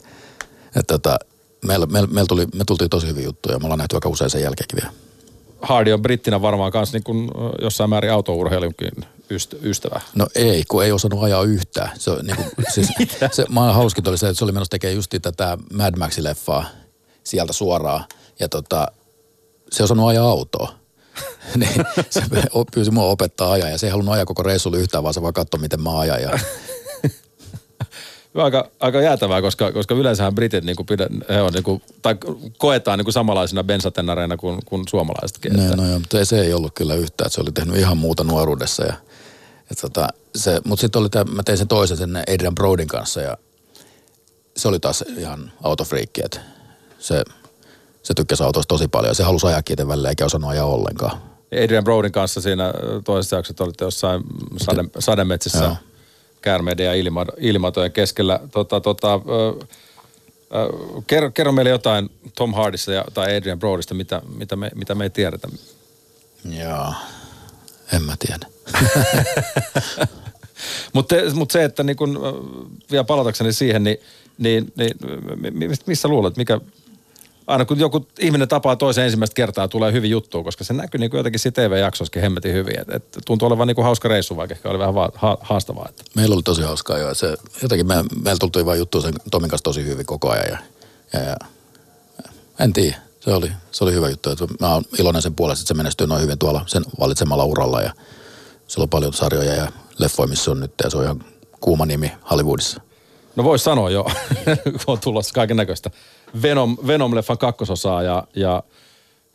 että 0.75 0.93
tota, 0.97 1.19
meillä, 1.65 1.85
meillä, 1.85 2.07
meillä 2.07 2.27
tuli, 2.27 2.47
me 2.55 2.63
tultiin 2.67 2.89
tosi 2.89 3.07
hyviä 3.07 3.23
juttuja 3.23 3.55
ja 3.55 3.59
me 3.59 3.65
ollaan 3.65 3.77
nähty 3.77 3.95
aika 3.95 4.09
usein 4.09 4.29
sen 4.29 4.41
jälkeenkin 4.41 4.79
vielä. 4.81 4.93
Hardi 5.61 5.93
on 5.93 6.01
brittinä 6.01 6.41
varmaan 6.41 6.71
kanssa 6.71 6.95
niin 6.95 7.03
kuin 7.03 7.31
jossain 7.61 7.89
määrin 7.89 8.11
autourheilunkin 8.11 8.91
yst- 9.33 9.57
ystävä. 9.61 10.01
No 10.15 10.27
ei, 10.35 10.63
kun 10.67 10.83
ei 10.83 10.91
osannut 10.91 11.23
ajaa 11.23 11.43
yhtään. 11.43 11.89
Se, 11.99 12.11
niin 12.23 12.35
kuin, 12.35 12.47
siis, 12.73 12.87
se, 13.31 13.45
mä 13.49 13.73
hauskin 13.73 14.09
oli 14.09 14.17
se, 14.17 14.27
että 14.27 14.37
se 14.37 14.43
oli 14.43 14.51
menossa 14.51 14.69
tekemään 14.69 14.95
just 14.95 15.13
tätä 15.21 15.57
Mad 15.73 15.93
Max-leffaa 15.97 16.65
sieltä 17.23 17.53
suoraan. 17.53 18.05
Ja 18.39 18.49
tota, 18.49 18.87
se 19.73 19.83
ei 19.83 19.85
osannut 19.85 20.09
ajaa 20.09 20.29
autoa. 20.29 20.73
niin, 21.55 21.85
se 22.09 22.21
pyysi 22.73 22.91
mua 22.91 23.05
opettaa 23.05 23.51
ajaa 23.51 23.69
ja 23.69 23.77
se 23.77 23.85
ei 23.85 23.91
halunnut 23.91 24.13
ajaa 24.13 24.25
koko 24.25 24.43
reissulla 24.43 24.77
yhtään, 24.77 25.03
vaan 25.03 25.13
se 25.13 25.21
vaan 25.21 25.33
katsoi, 25.33 25.61
miten 25.61 25.81
mä 25.81 25.99
ajan. 25.99 26.21
Ja, 26.21 26.39
Aika, 28.35 28.69
aika 28.79 29.01
jäätävää, 29.01 29.41
koska, 29.41 29.71
koska 29.71 29.95
yleensähän 29.95 30.35
britit 30.35 30.63
niin 30.63 30.75
kuin 30.75 30.85
pidä, 30.85 31.07
he 31.29 31.41
on 31.41 31.53
niin 31.53 31.63
kuin, 31.63 31.81
tai 32.01 32.15
koetaan 32.57 32.99
niin 32.99 33.05
kuin 33.05 33.13
samanlaisina 33.13 33.63
bensatennareina 33.63 34.37
kuin, 34.37 34.59
kuin 34.65 34.83
suomalaisetkin. 34.89 35.53
no, 35.53 35.63
että- 35.63 35.75
no 35.75 35.87
joo, 35.87 35.99
mutta 35.99 36.19
ei, 36.19 36.25
se 36.25 36.41
ei 36.41 36.53
ollut 36.53 36.73
kyllä 36.75 36.95
yhtään. 36.95 37.25
että 37.27 37.35
Se 37.35 37.41
oli 37.41 37.51
tehnyt 37.51 37.75
ihan 37.77 37.97
muuta 37.97 38.23
nuoruudessa. 38.23 38.83
Ja, 38.83 38.93
ja 39.69 39.75
tota, 39.81 40.07
se, 40.35 40.61
mutta 40.65 40.81
sitten 40.81 40.99
oli 41.01 41.09
tämä, 41.09 41.31
mä 41.31 41.43
tein 41.43 41.57
sen 41.57 41.67
toisen 41.67 41.97
sen 41.97 42.17
Adrian 42.17 42.55
Brodin 42.55 42.87
kanssa 42.87 43.21
ja 43.21 43.37
se 44.57 44.67
oli 44.67 44.79
taas 44.79 45.03
ihan 45.17 45.51
autofriikki, 45.63 46.21
että 46.25 46.39
se, 46.99 47.23
se 48.03 48.13
tykkäsi 48.13 48.43
autosta 48.43 48.67
tosi 48.67 48.87
paljon 48.87 49.15
se 49.15 49.23
halusi 49.23 49.47
ajaa 49.47 49.61
välillä 49.87 50.09
eikä 50.09 50.25
osannut 50.25 50.51
ajaa 50.51 50.65
ollenkaan. 50.65 51.21
Adrian 51.63 51.83
Brodin 51.83 52.11
kanssa 52.11 52.41
siinä 52.41 52.73
toisessa 53.03 53.35
jaksossa 53.35 53.63
olitte 53.63 53.85
jossain 53.85 54.23
sade, 54.57 54.83
sademetsissä 54.99 55.63
Joo. 55.63 55.75
käärmeiden 56.41 56.85
ja 56.85 56.93
ilma, 56.93 57.25
ilmatojen 57.37 57.91
keskellä. 57.91 58.39
Tota, 58.51 58.81
tota, 58.81 59.13
ö, 59.13 59.19
ö, 59.19 59.63
kerro, 61.07 61.31
kerro 61.31 61.51
meille 61.51 61.69
jotain 61.69 62.09
Tom 62.35 62.53
Hardista 62.53 62.93
ja, 62.93 63.05
tai 63.13 63.35
Adrian 63.35 63.59
Brodista, 63.59 63.93
mitä, 63.93 64.21
mitä, 64.35 64.55
me, 64.55 64.71
mitä 64.75 64.95
me 64.95 65.03
ei 65.03 65.09
tiedetä. 65.09 65.47
Joo, 66.59 66.93
en 67.93 68.01
mä 68.03 68.15
tiedä. 68.19 68.47
Mutta 70.93 71.15
mut 71.33 71.51
se, 71.51 71.63
että 71.63 71.83
niin 71.83 71.95
kun, 71.95 72.19
vielä 72.91 73.03
palatakseni 73.03 73.53
siihen, 73.53 73.83
niin, 73.83 73.97
niin, 74.37 74.73
niin 74.75 74.95
mi- 75.41 75.51
mi- 75.51 75.75
missä 75.85 76.07
luulet, 76.07 76.37
mikä, 76.37 76.61
aina 77.47 77.65
kun 77.65 77.79
joku 77.79 78.07
ihminen 78.19 78.47
tapaa 78.47 78.75
toisen 78.75 79.03
ensimmäistä 79.03 79.33
kertaa, 79.33 79.67
tulee 79.67 79.91
hyvin 79.91 80.09
juttu, 80.11 80.43
koska 80.43 80.63
se 80.63 80.73
näkyy 80.73 80.99
niin 80.99 81.09
kuin 81.09 81.19
jotenkin 81.19 81.39
siinä 81.39 81.53
TV-jaksoissakin 81.55 82.21
hemmetin 82.21 82.53
hyvin. 82.53 82.79
Et, 82.79 82.89
et 82.89 83.17
tuntuu 83.25 83.47
olevan 83.47 83.67
niin 83.67 83.75
kuin 83.75 83.85
hauska 83.85 84.07
reissu, 84.07 84.37
vaikka 84.37 84.55
ehkä 84.55 84.69
oli 84.69 84.79
vähän 84.79 84.95
va- 84.95 85.11
ha- 85.15 85.37
haastavaa. 85.41 85.85
Että. 85.89 86.03
Meillä 86.15 86.33
oli 86.33 86.43
tosi 86.43 86.61
hauskaa 86.61 86.97
jo. 86.97 87.13
Se, 87.13 87.37
jotenkin 87.61 87.87
me, 87.87 87.95
meillä 88.23 88.39
tultiin 88.39 88.65
vaan 88.65 88.77
juttu 88.77 89.01
sen 89.01 89.13
Tomin 89.31 89.49
kanssa 89.49 89.63
tosi 89.63 89.85
hyvin 89.85 90.05
koko 90.05 90.29
ajan. 90.29 90.47
Ja, 91.13 91.19
ja, 91.19 91.19
ja 91.29 91.35
en 92.59 92.73
tiedä. 92.73 92.97
Se 93.19 93.33
oli, 93.33 93.51
se 93.71 93.83
oli 93.83 93.93
hyvä 93.93 94.09
juttu. 94.09 94.29
Että 94.29 94.45
mä 94.59 94.73
oon 94.73 94.83
iloinen 94.99 95.21
sen 95.21 95.35
puolesta, 95.35 95.61
että 95.61 95.67
se 95.67 95.73
menestyy 95.73 96.07
noin 96.07 96.21
hyvin 96.21 96.39
tuolla 96.39 96.63
sen 96.67 96.83
valitsemalla 96.99 97.45
uralla. 97.45 97.81
Ja 97.81 97.93
sillä 98.67 98.83
on 98.83 98.89
paljon 98.89 99.13
sarjoja 99.13 99.53
ja 99.53 99.71
leffoja, 99.97 100.27
missä 100.27 100.51
on 100.51 100.59
nyt. 100.59 100.73
Ja 100.83 100.89
se 100.89 100.97
on 100.97 101.03
ihan 101.03 101.25
kuuma 101.61 101.85
nimi 101.85 102.11
Hollywoodissa. 102.31 102.81
No 103.35 103.43
voisi 103.43 103.63
sanoa 103.63 103.89
jo, 103.89 104.03
kun 104.63 104.79
on 104.87 104.99
tulossa 104.99 105.33
kaiken 105.33 105.57
näköistä 105.57 105.91
Venom, 106.41 106.77
Venom-leffan 106.87 107.37
kakkososaa 107.37 108.03
ja, 108.03 108.23
ja, 108.35 108.63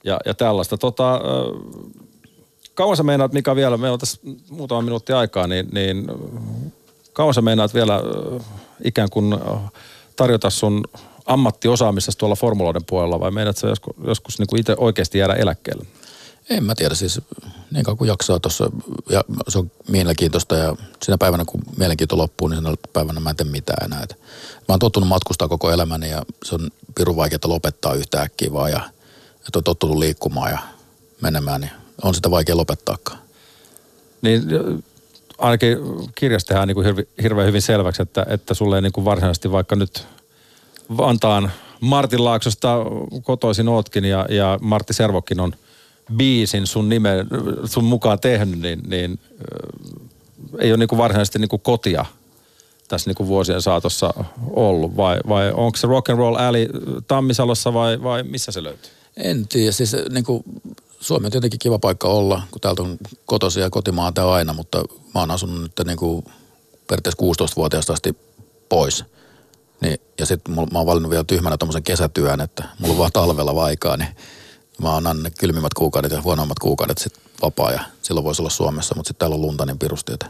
ja, 0.04 0.20
ja 0.24 0.34
tällaista. 0.34 0.78
Tota, 0.78 1.20
kauan 2.74 2.96
sä 2.96 3.02
meinaat, 3.02 3.32
Mika 3.32 3.56
vielä, 3.56 3.76
meillä 3.76 3.92
on 3.92 3.98
tässä 3.98 4.20
muutama 4.50 4.82
minuutti 4.82 5.12
aikaa, 5.12 5.46
niin, 5.46 5.68
niin 5.72 6.06
kauan 7.12 7.34
sä 7.34 7.42
meinaat 7.42 7.74
vielä 7.74 8.00
ikään 8.84 9.10
kuin 9.10 9.36
tarjota 10.16 10.50
sun 10.50 10.84
ammattiosaamista 11.26 12.12
tuolla 12.18 12.36
formuloiden 12.36 12.84
puolella 12.84 13.20
vai 13.20 13.30
meinaat 13.30 13.56
sä 13.56 13.68
joskus, 13.68 13.96
joskus 14.06 14.38
niin 14.38 14.60
itse 14.60 14.74
oikeasti 14.78 15.18
jäädä 15.18 15.34
eläkkeelle? 15.34 15.86
En 16.50 16.64
mä 16.64 16.74
tiedä, 16.74 16.94
siis 16.94 17.20
niin 17.70 17.84
kauan 17.84 17.98
kuin 17.98 18.08
jaksaa 18.08 18.40
tuossa, 18.40 18.70
ja 19.10 19.24
se 19.48 19.58
on 19.58 19.70
mielenkiintoista 19.88 20.56
ja 20.56 20.76
siinä 21.02 21.18
päivänä 21.18 21.44
kun 21.44 21.62
mielenkiinto 21.76 22.18
loppuu, 22.18 22.48
niin 22.48 22.62
siinä 22.62 22.76
päivänä 22.92 23.20
mä 23.20 23.30
en 23.30 23.36
tee 23.36 23.46
mitään 23.46 23.84
enää. 23.84 24.02
Et 24.02 24.18
mä 24.68 24.72
oon 24.72 24.78
tottunut 24.78 25.08
matkustaa 25.08 25.48
koko 25.48 25.70
elämäni 25.70 26.10
ja 26.10 26.22
se 26.44 26.54
on 26.54 26.70
pirun 26.94 27.16
vaikeaa 27.16 27.40
lopettaa 27.44 27.94
yhtä 27.94 28.22
äkkiä 28.22 28.52
vaan 28.52 28.70
ja 28.70 28.80
että 29.46 29.58
on 29.58 29.64
tottunut 29.64 29.96
liikkumaan 29.96 30.50
ja 30.50 30.58
menemään, 31.20 31.60
niin 31.60 31.70
on 32.02 32.14
sitä 32.14 32.30
vaikea 32.30 32.56
lopettaakaan. 32.56 33.18
Niin 34.22 34.42
ainakin 35.38 35.78
kirjassa 36.14 36.48
tehdään 36.48 36.68
niin 36.68 36.74
kuin 36.74 36.84
hirvi, 36.84 37.08
hirveän 37.22 37.48
hyvin 37.48 37.62
selväksi, 37.62 38.02
että, 38.02 38.26
että 38.28 38.54
sulle 38.54 38.76
ei 38.76 38.82
niin 38.82 38.92
kuin 38.92 39.04
varsinaisesti 39.04 39.52
vaikka 39.52 39.76
nyt 39.76 40.06
Vantaan 40.96 41.52
Martin 41.80 42.24
Laaksosta 42.24 42.76
kotoisin 43.22 43.68
ootkin 43.68 44.04
ja, 44.04 44.26
ja 44.30 44.58
Martti 44.62 44.94
Servokin 44.94 45.40
on 45.40 45.52
biisin 46.16 46.66
sun 46.66 46.88
nime, 46.88 47.10
sun 47.64 47.84
mukaan 47.84 48.20
tehnyt, 48.20 48.60
niin, 48.60 48.80
niin 48.86 49.18
ei 50.58 50.70
ole 50.70 50.78
niin 50.78 50.88
kuin 50.88 50.98
varsinaisesti 50.98 51.38
niin 51.38 51.48
kuin 51.48 51.62
kotia 51.62 52.04
tässä 52.88 53.10
niin 53.10 53.16
kuin 53.16 53.26
vuosien 53.28 53.62
saatossa 53.62 54.14
ollut. 54.50 54.96
Vai, 54.96 55.18
vai 55.28 55.52
onko 55.52 55.76
se 55.76 55.86
Rock 55.86 56.10
and 56.10 56.18
Roll 56.18 56.36
Alley 56.36 56.68
Tammisalossa 57.08 57.74
vai, 57.74 58.02
vai 58.02 58.22
missä 58.22 58.52
se 58.52 58.62
löytyy? 58.62 58.90
En 59.16 59.48
tiedä, 59.48 59.72
siis 59.72 59.96
niin 60.10 60.24
kuin, 60.24 60.44
Suomi 61.00 61.26
on 61.26 61.32
tietenkin 61.32 61.58
kiva 61.58 61.78
paikka 61.78 62.08
olla, 62.08 62.42
kun 62.50 62.60
täältä 62.60 62.82
on 62.82 62.98
kotoisia 63.26 63.62
ja 63.62 63.70
kotimaata 63.70 64.32
aina, 64.32 64.52
mutta 64.52 64.78
mä 65.14 65.20
oon 65.20 65.30
asunut 65.30 65.62
nyt 65.62 65.72
niin 65.86 65.98
kuin 65.98 66.24
periaatteessa 66.86 67.44
16-vuotiaasta 67.44 67.92
asti 67.92 68.16
pois. 68.68 69.04
Niin, 69.80 70.00
ja 70.18 70.26
sitten 70.26 70.54
mä 70.54 70.78
oon 70.78 70.86
valinnut 70.86 71.10
vielä 71.10 71.24
tyhmänä 71.24 71.56
tommosen 71.56 71.82
kesätyön, 71.82 72.40
että 72.40 72.64
mulla 72.78 72.92
on 72.92 72.98
vaan 72.98 73.12
talvella 73.12 73.54
vaikaa, 73.54 73.96
niin 73.96 74.08
mä 74.82 74.96
annan 74.96 75.22
ne 75.22 75.30
kylmimmät 75.30 75.74
kuukaudet 75.74 76.12
ja 76.12 76.22
huonoimmat 76.22 76.58
kuukaudet 76.58 76.98
sitten 76.98 77.22
vapaa 77.42 77.72
ja 77.72 77.80
silloin 78.02 78.24
voisi 78.24 78.42
olla 78.42 78.50
Suomessa, 78.50 78.94
mutta 78.94 79.08
sitten 79.08 79.18
täällä 79.18 79.34
on 79.34 79.42
lunta 79.42 79.66
niin 79.66 79.78
pirusti, 79.78 80.12
että 80.12 80.26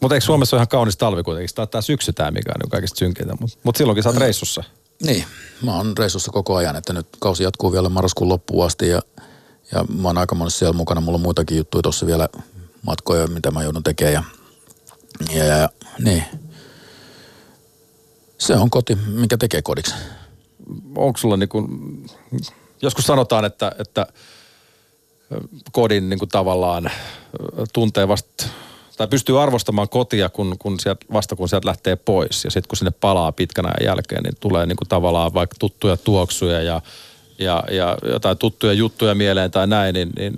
Mutta 0.00 0.14
eikö 0.14 0.26
Suomessa 0.26 0.56
ole 0.56 0.58
ihan 0.58 0.68
kaunis 0.68 0.96
talvi 0.96 1.22
kuitenkin? 1.22 1.54
Tämä, 1.54 1.66
tämä 1.66 1.82
syksy 1.82 2.12
tämä, 2.12 2.30
mikä 2.30 2.52
on 2.64 2.70
kaikista 2.70 2.98
synkintä. 2.98 3.36
Mutta 3.40 3.58
mut 3.62 3.76
silloinkin 3.76 4.02
sä 4.02 4.08
oot 4.08 4.18
reissussa. 4.18 4.64
Niin, 5.02 5.24
mä 5.62 5.76
oon 5.76 5.98
reissussa 5.98 6.32
koko 6.32 6.56
ajan, 6.56 6.76
että 6.76 6.92
nyt 6.92 7.06
kausi 7.18 7.42
jatkuu 7.42 7.72
vielä 7.72 7.88
marraskuun 7.88 8.28
loppuun 8.28 8.66
asti 8.66 8.88
ja, 8.88 9.02
ja 9.72 9.84
mä 9.84 10.08
oon 10.08 10.18
aika 10.18 10.34
monessa 10.34 10.58
siellä 10.58 10.76
mukana. 10.76 11.00
Mulla 11.00 11.16
on 11.16 11.22
muitakin 11.22 11.56
juttuja 11.56 11.82
tuossa 11.82 12.06
vielä 12.06 12.28
matkoja, 12.82 13.26
mitä 13.26 13.50
mä 13.50 13.62
joudun 13.62 13.82
tekemään 13.82 14.24
ja, 15.34 15.44
ja, 15.44 15.56
ja 15.56 15.68
niin. 15.98 16.24
Se 18.38 18.54
on 18.54 18.70
koti, 18.70 18.94
mikä 19.06 19.36
tekee 19.36 19.62
kodiksi. 19.62 19.94
Onko 20.96 21.18
sulla 21.18 21.36
niin 21.36 21.48
kuin, 21.48 21.66
joskus 22.82 23.04
sanotaan, 23.04 23.44
että, 23.44 23.72
että 23.78 24.06
kodin 25.72 26.08
niin 26.08 26.18
kuin 26.18 26.28
tavallaan 26.28 26.90
tuntee 27.72 28.08
vasta, 28.08 28.44
tai 28.96 29.08
pystyy 29.08 29.42
arvostamaan 29.42 29.88
kotia 29.88 30.28
kun, 30.28 30.56
kun 30.58 30.80
sieltä, 30.80 31.06
vasta 31.12 31.36
kun 31.36 31.48
sieltä 31.48 31.68
lähtee 31.68 31.96
pois. 31.96 32.44
Ja 32.44 32.50
sitten 32.50 32.68
kun 32.68 32.76
sinne 32.76 32.90
palaa 32.90 33.32
pitkän 33.32 33.66
ajan 33.66 33.84
jälkeen, 33.84 34.22
niin 34.22 34.34
tulee 34.40 34.66
niin 34.66 34.76
kuin 34.76 34.88
tavallaan 34.88 35.34
vaikka 35.34 35.56
tuttuja 35.58 35.96
tuoksuja 35.96 36.62
ja, 36.62 36.82
ja, 37.38 37.64
ja 37.70 37.98
jotain 38.02 38.38
tuttuja 38.38 38.72
juttuja 38.72 39.14
mieleen 39.14 39.50
tai 39.50 39.66
näin, 39.66 39.94
niin, 39.94 40.10
niin 40.16 40.34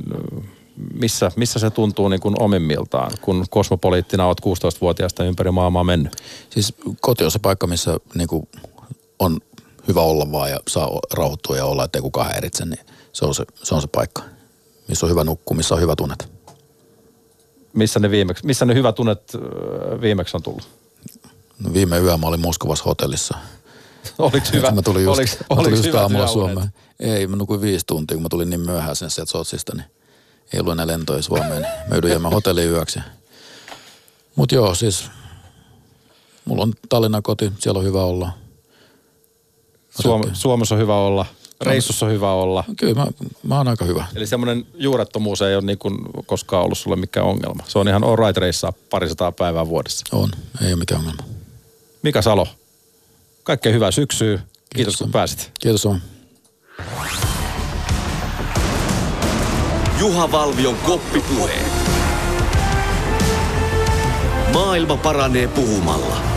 missä, 0.94 1.32
missä 1.36 1.58
se 1.58 1.70
tuntuu 1.70 2.08
niin 2.08 2.20
kuin 2.20 2.42
omimmiltaan, 2.42 3.10
kun 3.20 3.44
kosmopoliittina 3.50 4.26
olet 4.26 4.40
16-vuotiaasta 4.40 5.24
ympäri 5.24 5.50
maailmaa 5.50 5.84
mennyt? 5.84 6.16
Siis 6.50 6.74
koti 7.00 7.24
on 7.24 7.30
se 7.30 7.38
paikka, 7.38 7.66
missä 7.66 7.96
niinku 8.14 8.48
on 9.18 9.40
hyvä 9.90 10.00
olla 10.00 10.32
vaan 10.32 10.50
ja 10.50 10.60
saa 10.68 10.90
rauhoittua 11.12 11.56
ja 11.56 11.64
olla, 11.64 11.84
ettei 11.84 12.02
kukaan 12.02 12.26
häiritse, 12.26 12.64
niin 12.64 12.86
se 13.12 13.24
on 13.24 13.34
se, 13.34 13.44
se 13.62 13.74
on 13.74 13.82
se 13.82 13.88
paikka. 13.88 14.22
Missä 14.88 15.06
on 15.06 15.10
hyvä 15.10 15.24
nukkua, 15.24 15.56
missä 15.56 15.74
on 15.74 15.80
hyvä 15.80 15.96
tunnet. 15.96 16.28
Missä 17.72 18.00
ne, 18.00 18.10
viimeksi, 18.10 18.46
missä 18.46 18.64
ne 18.64 18.74
hyvät 18.74 18.94
tunnet 18.94 19.34
ö, 19.34 19.38
viimeksi 20.00 20.36
on 20.36 20.42
tullut? 20.42 20.68
No 21.58 21.72
viime 21.72 21.98
yö 21.98 22.16
mä 22.16 22.26
olin 22.26 22.40
Moskovassa 22.40 22.84
hotellissa. 22.84 23.38
Oliko 24.18 24.46
hyvä? 24.52 24.70
Mä 24.70 24.82
tulin 24.82 25.04
just, 25.04 25.18
oliks, 25.18 25.36
mä 25.40 25.56
tulin 25.56 25.72
oliks 25.72 25.86
just 25.86 25.98
aamulla? 25.98 26.26
Suomeen. 26.26 26.68
Ei, 27.00 27.26
mä 27.26 27.36
nukuin 27.36 27.60
viisi 27.60 27.86
tuntia, 27.86 28.14
kun 28.14 28.22
mä 28.22 28.28
tulin 28.28 28.50
niin 28.50 28.60
myöhään 28.60 28.96
sinne 28.96 29.10
sieltä 29.10 29.30
Sotsista, 29.30 29.76
niin 29.76 29.86
ei 30.52 30.60
ollut 30.60 30.72
enää 30.72 30.86
lentoja 30.86 31.22
Suomeen. 31.22 31.62
Niin 31.62 31.88
mä 31.88 31.94
joudun 31.94 32.10
jäämään 32.10 32.34
hotelliin 32.34 32.70
yöksi. 32.70 33.00
Mut 34.36 34.52
joo, 34.52 34.74
siis 34.74 35.10
mulla 36.44 36.62
on 36.62 36.72
Tallinnan 36.88 37.22
koti, 37.22 37.52
siellä 37.58 37.78
on 37.78 37.84
hyvä 37.84 38.04
olla. 38.04 38.32
Suom, 39.90 40.22
Suomessa 40.32 40.74
on 40.74 40.80
hyvä 40.80 40.96
olla, 40.96 41.26
reissussa 41.60 42.06
on 42.06 42.12
hyvä 42.12 42.32
olla. 42.32 42.64
Kyllä 42.76 42.94
mä, 42.94 43.06
mä 43.42 43.56
oon 43.56 43.68
aika 43.68 43.84
hyvä. 43.84 44.06
Eli 44.14 44.26
semmoinen 44.26 44.66
juurettomuus 44.74 45.42
ei 45.42 45.54
ole 45.54 45.64
niin 45.64 45.78
kuin 45.78 45.98
koskaan 46.26 46.64
ollut 46.64 46.78
sulle 46.78 46.96
mikään 46.96 47.26
ongelma. 47.26 47.64
Se 47.68 47.78
on 47.78 47.88
ihan 47.88 48.04
all 48.04 48.16
right 48.16 48.36
reissaa 48.36 48.72
parisataa 48.90 49.32
päivää 49.32 49.68
vuodessa. 49.68 50.04
On, 50.12 50.30
ei 50.62 50.72
ole 50.72 50.76
mikään 50.78 51.00
ongelma. 51.00 51.22
Mika 52.02 52.22
Salo, 52.22 52.46
kaikkea 53.42 53.72
hyvää 53.72 53.90
syksyä. 53.90 54.36
Kiitos, 54.36 54.56
Kiitos. 54.74 54.96
kun 54.96 55.10
pääsit. 55.10 55.52
Kiitos 55.60 55.86
on. 55.86 56.00
Juha 59.98 60.32
Valvion 60.32 60.76
koppipuhe. 60.76 61.54
Maailma 64.52 64.96
paranee 64.96 65.48
puhumalla. 65.48 66.29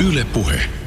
Yle 0.00 0.24
Puhe. 0.24 0.83